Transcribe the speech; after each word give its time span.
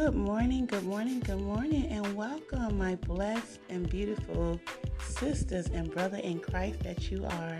Good 0.00 0.14
morning, 0.14 0.64
good 0.64 0.84
morning, 0.84 1.20
good 1.20 1.42
morning, 1.42 1.84
and 1.90 2.16
welcome, 2.16 2.78
my 2.78 2.94
blessed 2.94 3.60
and 3.68 3.86
beautiful 3.86 4.58
sisters 4.98 5.66
and 5.66 5.92
brother 5.92 6.16
in 6.16 6.40
Christ 6.40 6.80
that 6.84 7.10
you 7.10 7.26
are. 7.26 7.58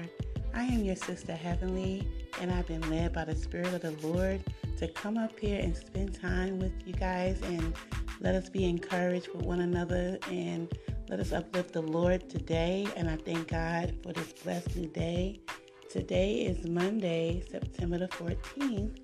I 0.55 0.65
am 0.65 0.83
your 0.83 0.97
sister 0.97 1.35
Heavenly, 1.35 2.09
and 2.41 2.51
I've 2.51 2.67
been 2.67 2.81
led 2.89 3.13
by 3.13 3.27
the 3.27 3.37
Spirit 3.37 3.75
of 3.75 3.83
the 3.83 3.91
Lord 4.07 4.43
to 4.79 4.89
come 4.89 5.19
up 5.19 5.39
here 5.39 5.61
and 5.61 5.77
spend 5.77 6.19
time 6.19 6.59
with 6.59 6.73
you 6.87 6.95
guys 6.95 7.39
and 7.43 7.75
let 8.21 8.35
us 8.35 8.49
be 8.49 8.65
encouraged 8.65 9.29
with 9.35 9.45
one 9.45 9.61
another 9.61 10.19
and 10.31 10.73
let 11.11 11.21
us 11.21 11.33
uplift 11.33 11.75
the 11.75 11.83
Lord 11.83 12.31
today. 12.31 12.89
And 12.97 13.11
I 13.11 13.17
thank 13.17 13.49
God 13.49 13.95
for 14.03 14.15
this 14.15 14.33
blessed 14.33 14.77
new 14.77 14.89
day. 14.89 15.43
Today 15.91 16.37
is 16.37 16.67
Monday, 16.67 17.43
September 17.51 17.99
the 17.99 18.09
14th 18.09 19.00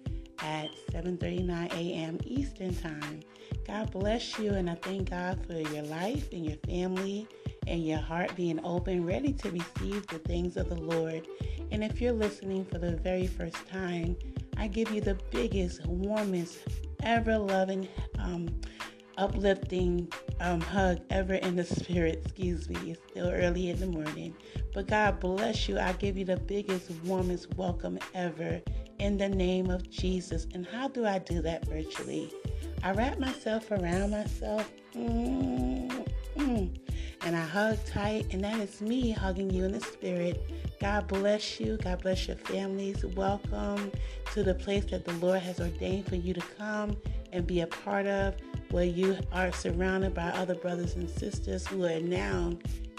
at 0.46 0.70
7:39 0.92 1.72
a.m. 1.72 2.18
Eastern 2.24 2.74
Time. 2.74 3.20
God 3.66 3.90
bless 3.90 4.38
you 4.38 4.54
and 4.54 4.70
I 4.70 4.76
thank 4.76 5.10
God 5.10 5.44
for 5.44 5.54
your 5.54 5.82
life 5.82 6.32
and 6.32 6.46
your 6.46 6.56
family 6.58 7.26
and 7.66 7.84
your 7.84 7.98
heart 7.98 8.34
being 8.36 8.60
open, 8.64 9.04
ready 9.04 9.32
to 9.32 9.50
receive 9.50 10.06
the 10.06 10.20
things 10.20 10.56
of 10.56 10.68
the 10.68 10.80
Lord. 10.80 11.26
And 11.72 11.82
if 11.82 12.00
you're 12.00 12.12
listening 12.12 12.64
for 12.64 12.78
the 12.78 12.96
very 12.96 13.26
first 13.26 13.66
time, 13.66 14.16
I 14.56 14.68
give 14.68 14.90
you 14.92 15.00
the 15.00 15.18
biggest, 15.30 15.84
warmest, 15.84 16.58
ever 17.02 17.36
loving, 17.36 17.88
um, 18.20 18.48
uplifting 19.18 20.10
um, 20.40 20.60
hug 20.60 21.00
ever 21.10 21.34
in 21.34 21.56
the 21.56 21.64
spirit. 21.64 22.22
Excuse 22.24 22.68
me, 22.68 22.92
it's 22.92 23.00
still 23.10 23.28
early 23.28 23.70
in 23.70 23.80
the 23.80 23.86
morning. 23.86 24.34
But 24.74 24.88
God 24.88 25.20
bless 25.20 25.68
you. 25.68 25.78
I 25.78 25.92
give 25.92 26.16
you 26.16 26.24
the 26.24 26.36
biggest, 26.36 26.90
warmest 27.04 27.54
welcome 27.56 27.98
ever 28.14 28.60
in 28.98 29.18
the 29.18 29.28
name 29.28 29.70
of 29.70 29.88
Jesus. 29.90 30.46
And 30.54 30.66
how 30.66 30.88
do 30.88 31.06
I 31.06 31.18
do 31.18 31.40
that 31.42 31.66
virtually? 31.66 32.32
I 32.82 32.92
wrap 32.92 33.18
myself 33.18 33.70
around 33.70 34.10
myself. 34.10 34.70
Mm-hmm. 34.94 36.66
And 37.22 37.34
I 37.34 37.40
hug 37.40 37.78
tight, 37.86 38.26
and 38.32 38.44
that 38.44 38.60
is 38.60 38.80
me 38.80 39.10
hugging 39.10 39.50
you 39.50 39.64
in 39.64 39.72
the 39.72 39.80
spirit. 39.80 40.50
God 40.80 41.08
bless 41.08 41.58
you. 41.58 41.78
God 41.78 42.02
bless 42.02 42.28
your 42.28 42.36
families. 42.36 43.04
Welcome 43.04 43.90
to 44.32 44.42
the 44.42 44.54
place 44.54 44.84
that 44.86 45.04
the 45.04 45.14
Lord 45.14 45.40
has 45.40 45.58
ordained 45.58 46.06
for 46.06 46.16
you 46.16 46.34
to 46.34 46.42
come 46.58 46.96
and 47.32 47.46
be 47.46 47.62
a 47.62 47.66
part 47.66 48.06
of, 48.06 48.34
where 48.70 48.84
you 48.84 49.16
are 49.32 49.52
surrounded 49.52 50.14
by 50.14 50.28
other 50.28 50.54
brothers 50.54 50.96
and 50.96 51.08
sisters 51.08 51.66
who 51.66 51.84
are 51.84 52.00
now 52.00 52.52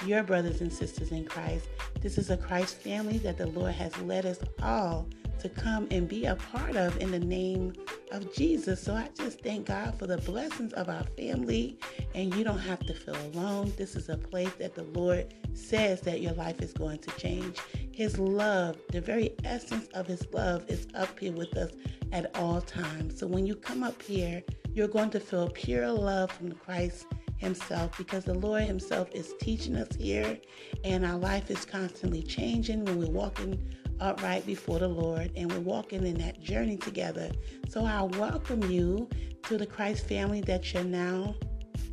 your 0.05 0.23
brothers 0.23 0.61
and 0.61 0.71
sisters 0.71 1.11
in 1.11 1.25
Christ. 1.25 1.67
This 2.01 2.17
is 2.17 2.29
a 2.29 2.37
Christ 2.37 2.81
family 2.81 3.17
that 3.19 3.37
the 3.37 3.47
Lord 3.47 3.73
has 3.73 3.97
led 4.01 4.25
us 4.25 4.39
all 4.61 5.07
to 5.39 5.49
come 5.49 5.87
and 5.91 6.07
be 6.07 6.25
a 6.25 6.35
part 6.35 6.75
of 6.75 6.97
in 6.97 7.11
the 7.11 7.19
name 7.19 7.73
of 8.11 8.33
Jesus. 8.33 8.81
So 8.81 8.93
I 8.93 9.09
just 9.15 9.41
thank 9.41 9.67
God 9.67 9.97
for 9.99 10.07
the 10.07 10.17
blessings 10.17 10.73
of 10.73 10.89
our 10.89 11.03
family, 11.17 11.77
and 12.15 12.33
you 12.33 12.43
don't 12.43 12.57
have 12.59 12.79
to 12.79 12.93
feel 12.93 13.15
alone. 13.33 13.71
This 13.77 13.95
is 13.95 14.09
a 14.09 14.17
place 14.17 14.51
that 14.57 14.75
the 14.75 14.83
Lord 14.83 15.33
says 15.53 16.01
that 16.01 16.21
your 16.21 16.33
life 16.33 16.61
is 16.61 16.73
going 16.73 16.99
to 16.99 17.11
change. 17.17 17.57
His 17.91 18.17
love, 18.17 18.77
the 18.91 19.01
very 19.01 19.35
essence 19.43 19.87
of 19.93 20.07
His 20.07 20.25
love, 20.31 20.65
is 20.67 20.87
up 20.95 21.19
here 21.19 21.33
with 21.33 21.55
us 21.57 21.71
at 22.11 22.35
all 22.37 22.61
times. 22.61 23.19
So 23.19 23.27
when 23.27 23.45
you 23.45 23.55
come 23.55 23.83
up 23.83 24.01
here, 24.01 24.43
you're 24.77 24.87
going 24.87 25.09
to 25.09 25.19
feel 25.19 25.49
pure 25.49 25.89
love 25.89 26.31
from 26.31 26.51
Christ 26.51 27.07
Himself 27.37 27.97
because 27.97 28.25
the 28.25 28.35
Lord 28.35 28.61
Himself 28.61 29.09
is 29.11 29.33
teaching 29.39 29.75
us 29.75 29.87
here, 29.95 30.37
and 30.83 31.03
our 31.03 31.17
life 31.17 31.49
is 31.49 31.65
constantly 31.65 32.21
changing 32.21 32.85
when 32.85 32.99
we're 32.99 33.09
walking 33.09 33.59
upright 33.99 34.45
before 34.45 34.77
the 34.77 34.87
Lord 34.87 35.31
and 35.35 35.51
we're 35.51 35.61
walking 35.61 36.05
in 36.05 36.19
that 36.19 36.39
journey 36.39 36.77
together. 36.77 37.31
So 37.69 37.83
I 37.85 38.03
welcome 38.03 38.69
you 38.69 39.09
to 39.45 39.57
the 39.57 39.65
Christ 39.65 40.07
family 40.07 40.41
that 40.41 40.71
you're 40.71 40.83
now 40.83 41.33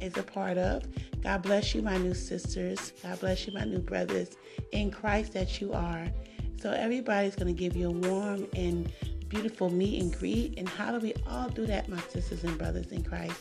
is 0.02 0.18
a 0.18 0.22
part 0.22 0.58
of. 0.58 0.82
God 1.22 1.40
bless 1.40 1.74
you, 1.74 1.80
my 1.80 1.96
new 1.96 2.12
sisters. 2.12 2.92
God 3.02 3.18
bless 3.18 3.46
you, 3.46 3.54
my 3.54 3.64
new 3.64 3.78
brothers 3.78 4.36
in 4.72 4.90
Christ 4.90 5.32
that 5.32 5.58
you 5.58 5.72
are. 5.72 6.06
So 6.60 6.70
everybody's 6.70 7.34
going 7.34 7.54
to 7.54 7.58
give 7.58 7.76
you 7.76 7.88
a 7.88 7.92
warm 7.92 8.46
and 8.54 8.92
beautiful 9.34 9.68
meet 9.68 10.00
and 10.00 10.16
greet. 10.16 10.56
And 10.58 10.68
how 10.68 10.92
do 10.92 11.00
we 11.00 11.12
all 11.28 11.48
do 11.48 11.66
that, 11.66 11.88
my 11.88 12.00
sisters 12.08 12.44
and 12.44 12.56
brothers 12.56 12.92
in 12.92 13.02
Christ? 13.02 13.40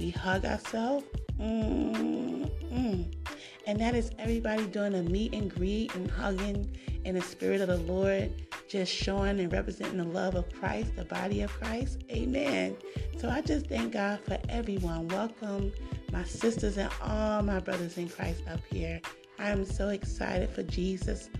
We 0.00 0.10
hug 0.10 0.44
ourselves. 0.44 1.06
Mm-mm. 1.40 3.14
And 3.66 3.80
that 3.80 3.94
is 3.94 4.10
everybody 4.18 4.66
doing 4.66 4.94
a 4.94 5.02
meet 5.02 5.34
and 5.34 5.48
greet 5.48 5.94
and 5.94 6.10
hugging 6.10 6.76
in 7.04 7.14
the 7.14 7.20
spirit 7.20 7.60
of 7.60 7.68
the 7.68 7.76
Lord, 7.76 8.32
just 8.68 8.92
showing 8.92 9.38
and 9.38 9.52
representing 9.52 9.98
the 9.98 10.04
love 10.04 10.34
of 10.34 10.52
Christ, 10.52 10.96
the 10.96 11.04
body 11.04 11.42
of 11.42 11.52
Christ. 11.52 12.02
Amen. 12.10 12.76
So 13.18 13.28
I 13.28 13.40
just 13.40 13.68
thank 13.68 13.92
God 13.92 14.20
for 14.24 14.38
everyone. 14.48 15.06
Welcome, 15.08 15.72
my 16.12 16.24
sisters 16.24 16.78
and 16.78 16.90
all 17.00 17.42
my 17.42 17.60
brothers 17.60 17.96
in 17.96 18.08
Christ 18.08 18.42
up 18.50 18.60
here. 18.72 19.00
I 19.38 19.50
am 19.50 19.64
so 19.64 19.90
excited 19.90 20.50
for 20.50 20.64
Jesus 20.64 21.30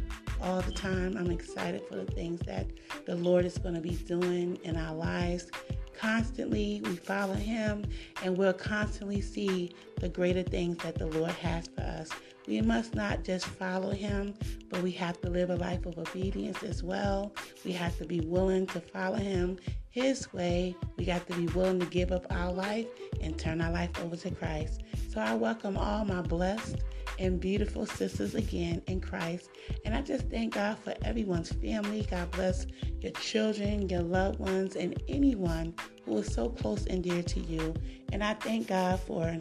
all 0.43 0.61
the 0.61 0.73
time. 0.73 1.17
I'm 1.17 1.31
excited 1.31 1.83
for 1.89 1.97
the 1.97 2.07
things 2.07 2.41
that 2.47 2.67
the 3.07 3.17
Lord 3.17 3.45
is 3.45 3.59
going 3.59 3.75
to 3.75 3.81
be 3.81 3.97
doing 3.97 4.59
in 4.65 4.77
our 4.77 4.95
lives 4.95 5.51
constantly 5.99 6.81
we 6.85 6.97
follow 6.97 7.35
him 7.35 7.85
and 8.23 8.37
we'll 8.37 8.53
constantly 8.53 9.21
see 9.21 9.73
the 9.97 10.09
greater 10.09 10.43
things 10.43 10.77
that 10.79 10.97
the 10.97 11.07
Lord 11.07 11.33
has 11.33 11.69
for 11.69 11.83
us. 11.83 12.11
We 12.47 12.63
must 12.63 12.95
not 12.95 13.25
just 13.25 13.45
follow 13.45 13.91
him, 13.91 14.35
but 14.71 14.83
we 14.83 14.93
have 14.93 15.21
to 15.21 15.29
live 15.29 15.51
a 15.51 15.57
life 15.57 15.85
of 15.85 15.99
obedience 15.99 16.63
as 16.63 16.83
well. 16.83 17.35
We 17.65 17.73
have 17.73 17.99
to 17.99 18.07
be 18.07 18.21
willing 18.21 18.67
to 18.69 18.81
follow 18.81 19.17
him 19.17 19.59
his 19.91 20.33
way. 20.33 20.75
We 20.97 21.05
got 21.05 21.27
to 21.27 21.35
be 21.35 21.47
willing 21.53 21.81
to 21.81 21.87
give 21.87 22.13
up 22.13 22.27
our 22.31 22.53
life 22.53 22.87
and 23.21 23.39
turn 23.39 23.61
our 23.61 23.73
life 23.73 23.91
over 24.03 24.17
to 24.17 24.31
Christ. 24.31 24.83
So 25.13 25.21
I 25.21 25.35
welcome 25.35 25.77
all 25.77 26.05
my 26.05 26.23
blessed 26.23 26.77
and 27.19 27.41
beautiful 27.41 27.87
sisters 27.87 28.35
again 28.35 28.83
in 28.87 29.01
Christ. 29.01 29.51
And 29.85 29.95
I 29.95 30.03
just 30.03 30.29
thank 30.29 30.55
God 30.55 30.79
for 30.79 30.95
everyone's 31.03 31.53
family. 31.53 32.07
God 32.11 32.31
bless 32.31 32.67
your 33.01 33.13
children, 33.13 33.89
your 33.89 34.03
loved 34.03 34.39
ones, 34.39 34.77
and 34.77 35.03
anyone 35.09 35.75
who 36.05 36.19
is 36.19 36.33
so 36.33 36.49
close 36.49 36.87
and 36.87 37.03
dear 37.03 37.23
to 37.23 37.41
you. 37.41 37.75
And 38.13 38.23
I 38.23 38.35
thank 38.35 38.69
God 38.69 39.01
for 39.01 39.37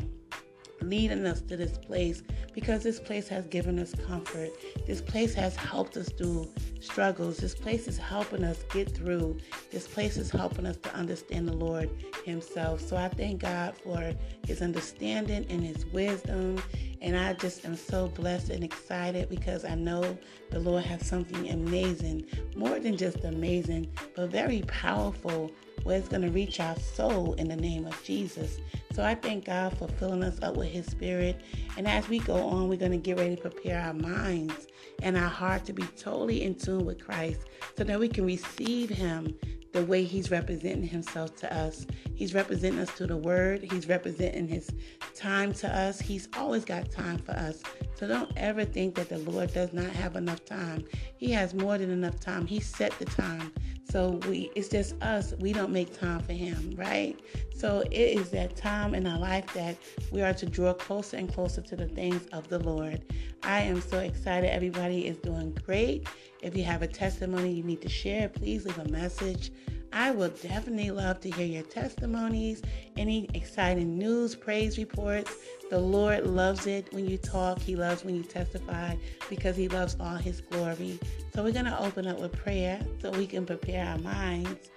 leading 0.82 1.26
us 1.26 1.42
to 1.42 1.58
this 1.58 1.78
place 1.78 2.24
because 2.54 2.84
this 2.84 3.00
place 3.00 3.28
has 3.28 3.48
given 3.48 3.80
us 3.80 3.94
comfort. 4.08 4.50
This 4.86 5.02
place 5.02 5.34
has 5.34 5.56
helped 5.56 5.98
us 5.98 6.10
through 6.10 6.52
struggles. 6.88 7.38
This 7.38 7.54
place 7.54 7.88
is 7.88 7.98
helping 7.98 8.44
us 8.44 8.64
get 8.72 8.90
through. 8.90 9.38
This 9.72 9.88
place 9.88 10.18
is 10.18 10.32
helping 10.32 10.66
us 10.66 10.78
to 10.78 10.94
understand 10.96 11.48
the 11.48 11.56
Lord 11.56 11.90
Himself. 12.26 12.82
So 12.82 12.96
I 12.96 13.10
thank 13.10 13.42
God 13.42 13.76
for 13.76 14.14
His 14.46 14.62
understanding 14.62 15.46
and 15.50 15.62
His 15.62 15.86
wisdom. 15.88 16.62
And 17.02 17.16
I 17.16 17.34
just 17.34 17.66
am 17.66 17.76
so 17.76 18.08
blessed 18.08 18.50
and 18.50 18.64
excited 18.64 19.30
because 19.30 19.66
I 19.66 19.76
know 19.76 20.18
the 20.50 20.60
Lord 20.60 20.84
has 20.86 21.06
something 21.06 21.50
amazing, 21.50 22.26
more 22.56 22.80
than 22.80 22.98
just 22.98 23.24
amazing, 23.24 23.92
but 24.16 24.30
very 24.30 24.62
powerful 24.64 25.52
where 25.84 25.98
it's 25.98 26.08
going 26.10 26.24
to 26.24 26.32
reach 26.32 26.60
our 26.60 26.76
soul 26.80 27.34
in 27.36 27.48
the 27.48 27.56
name 27.56 27.86
of 27.86 28.04
Jesus. 28.04 28.60
So 28.94 29.04
I 29.04 29.16
thank 29.16 29.46
God 29.46 29.78
for 29.78 29.88
filling 29.88 30.24
us 30.24 30.40
up 30.42 30.58
with 30.58 30.70
His 30.70 30.86
Spirit. 30.88 31.40
And 31.78 31.88
as 31.88 32.10
we 32.10 32.20
go 32.20 32.36
on, 32.36 32.68
we're 32.68 32.80
going 32.80 32.92
to 32.92 32.98
get 32.98 33.18
ready 33.18 33.36
to 33.36 33.42
prepare 33.42 33.80
our 33.80 33.94
minds 33.94 34.68
and 35.04 35.16
our 35.16 35.30
heart 35.30 35.66
to 35.66 35.74
be 35.74 35.84
totally 35.98 36.44
in 36.44 36.56
tune 36.56 36.77
with 36.86 37.04
Christ 37.04 37.42
so 37.78 37.84
that 37.84 38.00
we 38.00 38.08
can 38.08 38.26
receive 38.26 38.90
Him 38.90 39.34
the 39.74 39.84
way 39.84 40.04
He's 40.04 40.32
representing 40.32 40.88
Himself 40.88 41.36
to 41.38 41.56
us. 41.56 41.86
He's 42.16 42.34
representing 42.34 42.80
us 42.80 42.94
to 42.98 43.08
the 43.08 43.18
Word, 43.18 43.68
He's 43.72 43.88
representing 43.88 44.48
His 44.48 44.70
time 45.16 45.54
to 45.54 45.68
us. 45.68 46.00
He's 46.00 46.28
always 46.38 46.66
got 46.66 46.92
time 46.92 47.18
for 47.20 47.34
us. 47.34 47.62
So 47.96 48.08
don't 48.08 48.32
ever 48.38 48.66
think 48.66 48.96
that 48.96 49.10
the 49.10 49.20
Lord 49.20 49.54
does 49.54 49.74
not 49.74 49.90
have 49.90 50.16
enough 50.16 50.46
time. 50.46 50.86
He 51.18 51.32
has 51.32 51.54
more 51.54 51.78
than 51.78 51.90
enough 51.90 52.20
time. 52.20 52.46
He 52.46 52.60
set 52.60 52.92
the 53.00 53.06
time. 53.06 53.52
So 53.90 54.20
we 54.28 54.52
it's 54.56 54.68
just 54.68 55.02
us. 55.02 55.34
We 55.40 55.54
don't 55.54 55.72
make 55.72 55.98
time 55.98 56.20
for 56.20 56.34
him, 56.34 56.74
right? 56.76 57.18
So 57.56 57.82
it 57.90 57.94
is 57.94 58.30
that 58.32 58.56
time 58.56 58.94
in 58.94 59.08
our 59.08 59.18
life 59.18 59.52
that 59.54 59.78
we 60.12 60.22
are 60.22 60.34
to 60.34 60.46
draw 60.46 60.74
closer 60.74 61.18
and 61.18 61.32
closer 61.32 61.62
to 61.62 61.76
the 61.76 61.88
things 61.88 62.28
of 62.34 62.48
the 62.50 62.60
Lord. 62.60 63.02
I 63.44 63.62
am 63.62 63.82
so 63.82 64.00
excited. 64.00 64.50
Everybody 64.50 65.08
is 65.08 65.18
doing 65.18 65.58
great. 65.66 66.08
If 66.42 66.56
you 66.56 66.64
have 66.64 66.82
a 66.82 66.88
testimony 66.88 67.52
you 67.52 67.64
need 67.64 67.82
to 67.82 67.90
share, 67.90 68.30
please 68.30 68.66
leave 68.66 68.78
a 68.78 68.88
message. 68.90 69.52
I 69.94 70.12
will 70.12 70.30
definitely 70.30 70.92
love 70.92 71.22
to 71.22 71.32
hear 71.32 71.46
your 71.46 71.64
testimonies, 71.64 72.62
any 72.98 73.30
exciting 73.34 73.98
news, 73.98 74.36
praise 74.36 74.78
reports. 74.78 75.34
The 75.70 75.80
Lord 75.80 76.28
loves 76.28 76.68
it 76.68 76.94
when 76.94 77.08
you 77.08 77.18
talk. 77.18 77.60
He 77.60 77.76
loves 77.76 78.04
when 78.04 78.16
you 78.16 78.24
testify 78.24 78.96
because 79.30 79.56
He 79.56 79.68
loves 79.70 79.96
all 80.00 80.16
His 80.16 80.42
glory. 80.42 81.00
So 81.34 81.44
we're 81.44 81.54
going 81.54 81.66
to 81.66 81.82
open 81.82 82.06
up 82.06 82.20
with 82.20 82.34
prayer 82.34 82.80
so 83.02 83.12
we 83.12 83.28
can 83.28 83.46
prepare 83.46 83.86
our 83.86 83.98
minds. 84.00 84.70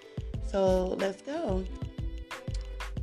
So 0.49 0.97
let's 0.99 1.23
go. 1.23 1.65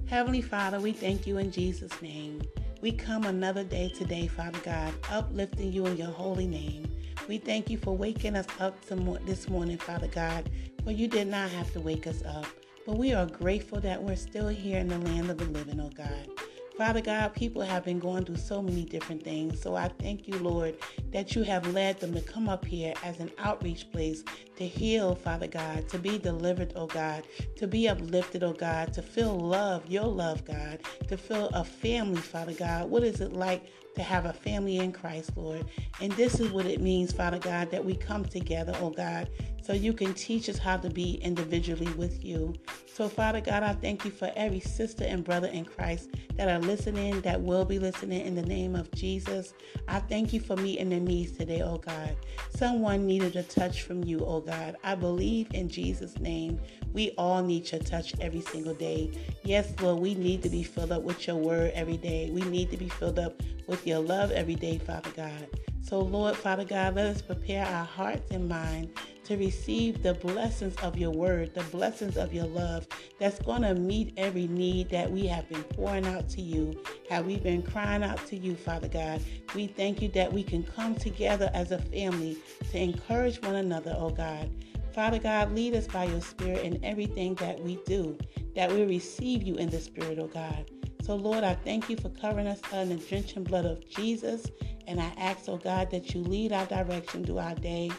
Heavenly 0.08 0.42
Father, 0.42 0.80
we 0.80 0.94
thank 0.94 1.28
you 1.28 1.38
in 1.38 1.52
Jesus' 1.52 2.02
name. 2.02 2.42
We 2.80 2.92
come 2.92 3.26
another 3.26 3.64
day 3.64 3.90
today, 3.90 4.28
Father 4.28 4.60
God, 4.64 4.94
uplifting 5.10 5.74
you 5.74 5.88
in 5.88 5.98
your 5.98 6.12
holy 6.12 6.46
name. 6.46 6.88
We 7.28 7.40
thank 7.40 7.72
you 7.72 7.78
for 7.78 7.98
waking 7.98 8.36
us 8.36 8.46
up 8.60 8.78
this 9.26 9.50
morning, 9.50 9.80
Father 9.80 10.08
God, 10.08 10.48
for 10.84 10.92
you 10.92 11.08
did 11.08 11.28
not 11.28 11.50
have 11.50 11.74
to 11.74 11.82
wake 11.82 12.06
us 12.06 12.22
up, 12.24 12.46
but 12.86 12.98
we 12.98 13.14
are 13.14 13.26
grateful 13.26 13.80
that 13.82 14.02
we're 14.02 14.16
still 14.16 14.48
here 14.48 14.78
in 14.78 14.90
the 14.90 15.00
land 15.00 15.32
of 15.32 15.40
the 15.40 15.46
living, 15.46 15.80
oh 15.82 15.90
God. 15.90 16.30
Father 16.78 17.02
God, 17.02 17.34
people 17.34 17.64
have 17.64 17.84
been 17.84 17.98
going 17.98 18.24
through 18.24 18.38
so 18.38 18.62
many 18.62 18.86
different 18.86 19.24
things. 19.24 19.60
So 19.60 19.76
I 19.76 19.88
thank 19.88 20.28
you, 20.28 20.38
Lord, 20.38 20.76
that 21.12 21.36
you 21.36 21.42
have 21.42 21.66
led 21.74 22.00
them 22.00 22.14
to 22.14 22.22
come 22.22 22.48
up 22.48 22.64
here 22.64 22.94
as 23.04 23.20
an 23.20 23.32
outreach 23.40 23.92
place 23.92 24.24
to 24.58 24.68
heal, 24.68 25.16
Father 25.16 25.48
God, 25.48 25.90
to 25.90 25.98
be 25.98 26.20
delivered, 26.20 26.74
oh 26.76 26.86
God, 26.86 27.24
to 27.56 27.68
be 27.68 27.90
uplifted, 27.90 28.44
oh 28.44 28.54
God, 28.54 28.94
to 28.94 29.02
feel 29.02 29.36
love, 29.36 29.88
your 29.88 30.06
love, 30.06 30.46
God, 30.46 30.80
to 31.08 31.18
feel 31.18 31.48
a 31.48 31.64
family, 31.64 32.22
Father 32.22 32.54
God. 32.54 32.92
What 32.92 33.04
is 33.04 33.22
it 33.22 33.34
like 33.34 33.66
to 33.96 34.04
have 34.04 34.26
a 34.26 34.34
family 34.34 34.78
in 34.78 34.92
Christ, 34.92 35.32
Lord? 35.36 35.66
And 36.00 36.12
this 36.12 36.40
is 36.40 36.52
what 36.52 36.68
it 36.68 36.80
means, 36.80 37.12
Father 37.12 37.40
God, 37.40 37.72
that 37.72 37.84
we 37.84 37.96
come 37.96 38.24
together, 38.24 38.76
oh 38.80 38.92
God, 38.92 39.32
so 39.68 39.74
you 39.74 39.92
can 39.92 40.14
teach 40.14 40.48
us 40.48 40.58
how 40.58 40.78
to 40.78 40.90
be 40.90 41.16
individually 41.16 41.92
with 41.98 42.24
you. 42.24 42.54
So, 42.86 43.10
Father 43.10 43.42
God, 43.42 43.64
I 43.64 43.74
thank 43.74 44.06
you 44.06 44.12
for 44.12 44.32
every 44.38 44.62
sister 44.62 45.04
and 45.04 45.26
brother 45.26 45.50
in 45.50 45.66
Christ 45.66 46.12
that 46.38 46.48
are 46.48 46.60
listening, 46.60 47.20
that 47.22 47.42
will 47.42 47.66
be 47.66 47.78
listening 47.78 48.26
in 48.26 48.34
the 48.34 48.44
name 48.44 48.78
of 48.78 48.90
Jesus. 48.92 49.54
I 49.90 50.00
thank 50.00 50.32
you 50.32 50.40
for 50.40 50.56
meeting 50.56 50.90
their 50.90 51.02
needs 51.02 51.34
today, 51.34 51.64
oh 51.64 51.80
God. 51.80 52.16
Someone 52.56 53.06
needed 53.06 53.36
a 53.36 53.44
touch 53.44 53.82
from 53.82 54.06
you, 54.06 54.26
oh 54.26 54.40
God. 54.40 54.78
I 54.86 54.96
believe 54.96 55.50
in 55.54 55.68
Jesus' 55.68 56.18
name. 56.18 56.62
We 56.94 57.12
all 57.18 57.44
need 57.44 57.70
your 57.70 57.82
touch 57.82 58.14
every 58.22 58.42
single 58.42 58.74
day. 58.74 59.12
Yes, 59.44 59.74
Lord, 59.82 60.00
we 60.00 60.16
need 60.16 60.44
to 60.44 60.50
be 60.50 60.64
filled 60.64 60.94
up 60.94 61.04
with 61.04 61.28
your 61.28 61.36
word 61.36 61.74
every 61.76 61.98
day. 61.98 62.30
We 62.32 62.42
need 62.44 62.72
to 62.72 62.78
be 62.78 62.88
filled 62.88 63.20
up 63.20 63.44
with 63.68 63.86
your 63.86 64.00
love 64.00 64.32
every 64.32 64.56
day, 64.56 64.78
Father 64.78 65.12
God. 65.14 65.50
So, 65.88 66.02
Lord, 66.02 66.36
Father 66.36 66.66
God, 66.66 66.96
let 66.96 67.06
us 67.06 67.22
prepare 67.22 67.66
our 67.66 67.86
hearts 67.86 68.32
and 68.32 68.50
mind 68.50 68.90
to 69.24 69.38
receive 69.38 70.04
the 70.04 70.16
blessings 70.16 70.76
of 70.84 70.98
your 70.98 71.12
word, 71.12 71.54
the 71.54 71.64
blessings 71.64 72.18
of 72.18 72.34
your 72.34 72.46
love 72.46 72.86
that's 73.20 73.40
going 73.40 73.62
to 73.62 73.74
meet 73.74 74.14
every 74.18 74.48
need 74.48 74.90
that 74.90 75.10
we 75.10 75.26
have 75.28 75.48
been 75.48 75.64
pouring 75.64 76.06
out 76.06 76.28
to 76.28 76.42
you, 76.42 76.78
how 77.10 77.22
we've 77.22 77.42
been 77.42 77.62
crying 77.62 78.04
out 78.04 78.26
to 78.28 78.36
you, 78.36 78.54
Father 78.54 78.90
God. 78.90 79.22
We 79.56 79.68
thank 79.68 80.02
you 80.02 80.10
that 80.10 80.34
we 80.34 80.44
can 80.44 80.64
come 80.64 80.94
together 80.94 81.50
as 81.54 81.72
a 81.72 81.80
family 81.80 82.38
to 82.72 82.78
encourage 82.78 83.42
one 83.42 83.56
another, 83.56 83.96
oh 83.98 84.10
God. 84.10 84.52
Father 84.94 85.20
God, 85.20 85.56
lead 85.56 85.74
us 85.74 85.88
by 85.88 86.04
your 86.04 86.20
Spirit 86.20 86.66
in 86.66 86.84
everything 86.84 87.36
that 87.36 87.62
we 87.62 87.80
do, 87.86 88.18
that 88.56 88.70
we 88.70 88.84
receive 88.84 89.42
you 89.42 89.56
in 89.56 89.70
the 89.70 89.80
Spirit, 89.80 90.20
oh 90.20 90.28
God. 90.28 90.70
So, 91.08 91.16
Lord, 91.16 91.46
I 91.46 91.56
thank 91.56 91.90
you 91.90 91.96
for 91.96 92.10
covering 92.10 92.48
us 92.48 92.60
in 92.74 92.90
the 92.90 92.96
drenching 92.98 93.46
blood 93.46 93.64
of 93.64 93.90
Jesus. 93.90 94.46
And 94.88 95.00
I 95.00 95.10
ask, 95.18 95.48
oh 95.48 95.56
God, 95.56 95.90
that 95.92 96.14
you 96.14 96.22
lead 96.22 96.52
our 96.52 96.66
direction 96.66 97.24
through 97.24 97.38
our 97.38 97.56
day. 97.56 97.92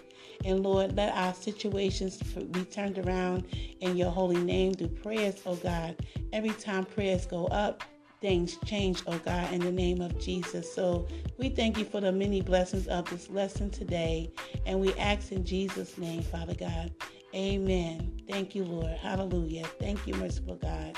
And 0.44 0.62
Lord, 0.62 0.94
let 0.94 1.14
our 1.14 1.32
situations 1.32 2.19
be 2.19 2.64
turned 2.66 2.99
around 2.99 3.46
in 3.81 3.96
your 3.96 4.10
holy 4.10 4.37
name 4.37 4.75
through 4.75 4.88
prayers, 4.88 5.40
oh 5.46 5.56
God. 5.56 5.96
Every 6.34 6.50
time 6.50 6.84
prayers 6.84 7.25
go 7.25 7.46
up, 7.46 7.82
things 8.20 8.58
change, 8.66 9.02
oh 9.06 9.19
God, 9.20 9.55
in 9.55 9.60
the 9.60 9.72
name 9.72 10.02
of 10.02 10.19
Jesus. 10.20 10.70
So 10.70 11.08
we 11.38 11.49
thank 11.49 11.78
you 11.78 11.87
for 11.87 12.02
the 12.02 12.12
many 12.12 12.43
blessings 12.43 12.88
of 12.88 13.08
this 13.08 13.31
lesson 13.31 13.70
today. 13.70 14.31
And 14.66 14.81
we 14.81 14.93
ask 14.96 15.32
in 15.32 15.46
Jesus' 15.46 15.96
name, 15.96 16.20
Father 16.20 16.55
God. 16.55 16.93
Amen. 17.34 18.20
Thank 18.28 18.55
you, 18.55 18.64
Lord. 18.64 18.99
Hallelujah. 18.99 19.64
Thank 19.81 20.06
you, 20.06 20.14
merciful 20.14 20.56
God. 20.56 20.94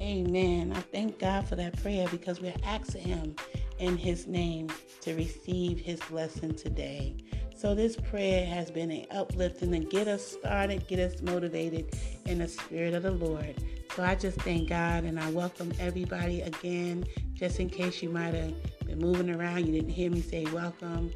Amen. 0.00 0.72
I 0.76 0.80
thank 0.80 1.18
God 1.18 1.48
for 1.48 1.56
that 1.56 1.80
prayer 1.82 2.06
because 2.10 2.40
we're 2.40 2.54
asking 2.64 3.02
Him 3.02 3.36
in 3.78 3.96
His 3.96 4.26
name 4.26 4.68
to 5.00 5.14
receive 5.14 5.78
His 5.80 6.00
blessing 6.10 6.54
today. 6.54 7.16
So, 7.56 7.74
this 7.74 7.96
prayer 7.96 8.44
has 8.44 8.70
been 8.70 8.90
an 8.90 9.06
uplifting 9.10 9.72
to 9.72 9.78
get 9.78 10.06
us 10.06 10.26
started, 10.26 10.86
get 10.86 10.98
us 10.98 11.22
motivated 11.22 11.96
in 12.26 12.38
the 12.38 12.48
Spirit 12.48 12.92
of 12.92 13.04
the 13.04 13.12
Lord. 13.12 13.56
So, 13.94 14.02
I 14.02 14.16
just 14.16 14.38
thank 14.42 14.68
God 14.68 15.04
and 15.04 15.18
I 15.18 15.30
welcome 15.30 15.72
everybody 15.80 16.42
again, 16.42 17.06
just 17.32 17.58
in 17.58 17.70
case 17.70 18.02
you 18.02 18.10
might 18.10 18.34
have 18.34 18.54
been 18.86 18.98
moving 18.98 19.30
around, 19.30 19.66
you 19.66 19.72
didn't 19.72 19.90
hear 19.90 20.10
me 20.10 20.20
say 20.20 20.44
welcome. 20.52 21.10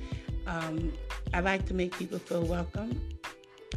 Um, 0.47 0.93
I 1.35 1.41
like 1.41 1.67
to 1.67 1.75
make 1.75 1.97
people 1.99 2.19
feel 2.19 2.44
welcome, 2.44 2.99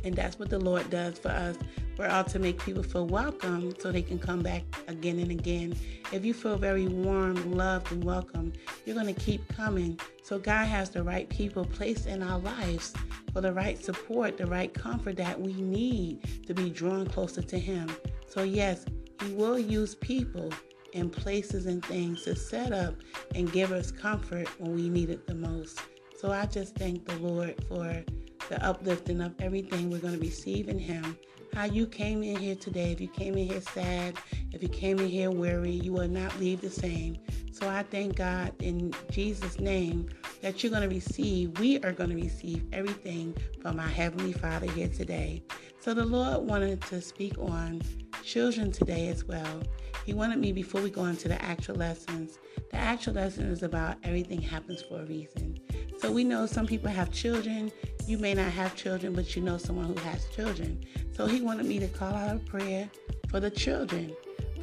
and 0.03 0.15
that's 0.15 0.39
what 0.39 0.49
the 0.49 0.59
Lord 0.59 0.89
does 0.89 1.19
for 1.19 1.29
us 1.29 1.57
we're 1.97 2.05
out 2.05 2.27
to 2.29 2.39
make 2.39 2.59
people 2.63 2.81
feel 2.81 3.05
welcome 3.05 3.73
so 3.79 3.91
they 3.91 4.01
can 4.01 4.17
come 4.17 4.41
back 4.41 4.63
again 4.87 5.19
and 5.19 5.29
again. 5.29 5.75
If 6.11 6.25
you 6.25 6.33
feel 6.33 6.57
very 6.57 6.87
warm, 6.87 7.53
loved, 7.53 7.91
and 7.91 8.03
welcome, 8.03 8.51
you're 8.85 8.95
going 8.95 9.13
to 9.13 9.19
keep 9.19 9.47
coming. 9.47 9.99
So, 10.23 10.39
God 10.39 10.65
has 10.65 10.89
the 10.89 11.03
right 11.03 11.29
people 11.29 11.65
placed 11.65 12.07
in 12.07 12.23
our 12.23 12.39
lives 12.39 12.93
for 13.31 13.41
the 13.41 13.53
right 13.53 13.83
support, 13.83 14.37
the 14.37 14.47
right 14.47 14.73
comfort 14.73 15.17
that 15.17 15.39
we 15.39 15.53
need 15.53 16.45
to 16.47 16.55
be 16.55 16.71
drawn 16.71 17.05
closer 17.05 17.43
to 17.43 17.59
Him. 17.59 17.95
So, 18.27 18.41
yes, 18.41 18.85
He 19.21 19.33
will 19.33 19.59
use 19.59 19.93
people 19.93 20.51
and 20.95 21.11
places 21.11 21.67
and 21.67 21.85
things 21.85 22.23
to 22.23 22.35
set 22.35 22.71
up 22.71 22.95
and 23.35 23.51
give 23.51 23.71
us 23.71 23.91
comfort 23.91 24.47
when 24.59 24.73
we 24.73 24.89
need 24.89 25.11
it 25.11 25.27
the 25.27 25.35
most. 25.35 25.79
So, 26.17 26.31
I 26.31 26.47
just 26.47 26.75
thank 26.75 27.05
the 27.05 27.17
Lord 27.17 27.63
for 27.67 28.03
the 28.49 28.63
uplifting 28.63 29.21
of 29.21 29.33
everything 29.39 29.89
we're 29.89 29.99
going 29.99 30.13
to 30.13 30.19
receive 30.19 30.69
in 30.69 30.79
Him 30.79 31.17
how 31.53 31.65
you 31.65 31.85
came 31.85 32.23
in 32.23 32.35
here 32.35 32.55
today. 32.55 32.91
If 32.91 32.99
you 32.99 33.07
came 33.07 33.37
in 33.37 33.47
here 33.47 33.61
sad, 33.61 34.17
if 34.51 34.63
you 34.63 34.69
came 34.69 34.99
in 34.99 35.07
here 35.07 35.29
weary, 35.29 35.71
you 35.71 35.93
will 35.93 36.07
not 36.07 36.39
leave 36.39 36.61
the 36.61 36.69
same. 36.69 37.17
So 37.51 37.69
I 37.69 37.83
thank 37.83 38.15
God 38.15 38.53
in 38.59 38.93
Jesus' 39.11 39.59
name 39.59 40.09
that 40.41 40.63
you're 40.63 40.71
going 40.71 40.87
to 40.87 40.93
receive, 40.93 41.57
we 41.59 41.79
are 41.79 41.91
going 41.91 42.09
to 42.09 42.15
receive 42.15 42.65
everything 42.73 43.35
from 43.61 43.79
our 43.79 43.87
Heavenly 43.87 44.33
Father 44.33 44.69
here 44.71 44.89
today. 44.89 45.43
So 45.79 45.93
the 45.93 46.05
Lord 46.05 46.47
wanted 46.47 46.81
to 46.83 47.01
speak 47.01 47.37
on 47.37 47.81
children 48.23 48.71
today 48.71 49.09
as 49.09 49.25
well. 49.25 49.61
He 50.05 50.13
wanted 50.13 50.39
me 50.39 50.51
before 50.51 50.81
we 50.81 50.89
go 50.89 51.05
into 51.05 51.27
the 51.27 51.41
actual 51.41 51.75
lessons. 51.75 52.39
The 52.71 52.77
actual 52.77 53.13
lesson 53.13 53.45
is 53.45 53.63
about 53.63 53.97
everything 54.03 54.41
happens 54.41 54.81
for 54.81 55.01
a 55.01 55.05
reason. 55.05 55.59
So 55.99 56.11
we 56.11 56.23
know 56.23 56.45
some 56.45 56.67
people 56.67 56.89
have 56.89 57.11
children. 57.11 57.71
You 58.05 58.17
may 58.17 58.33
not 58.33 58.51
have 58.51 58.75
children, 58.75 59.13
but 59.13 59.35
you 59.35 59.41
know 59.41 59.57
someone 59.57 59.85
who 59.85 59.95
has 60.01 60.27
children. 60.29 60.83
So 61.13 61.25
he 61.25 61.41
wanted 61.41 61.65
me 61.65 61.79
to 61.79 61.87
call 61.87 62.13
out 62.13 62.35
a 62.35 62.39
prayer 62.39 62.89
for 63.29 63.39
the 63.39 63.49
children. 63.49 64.13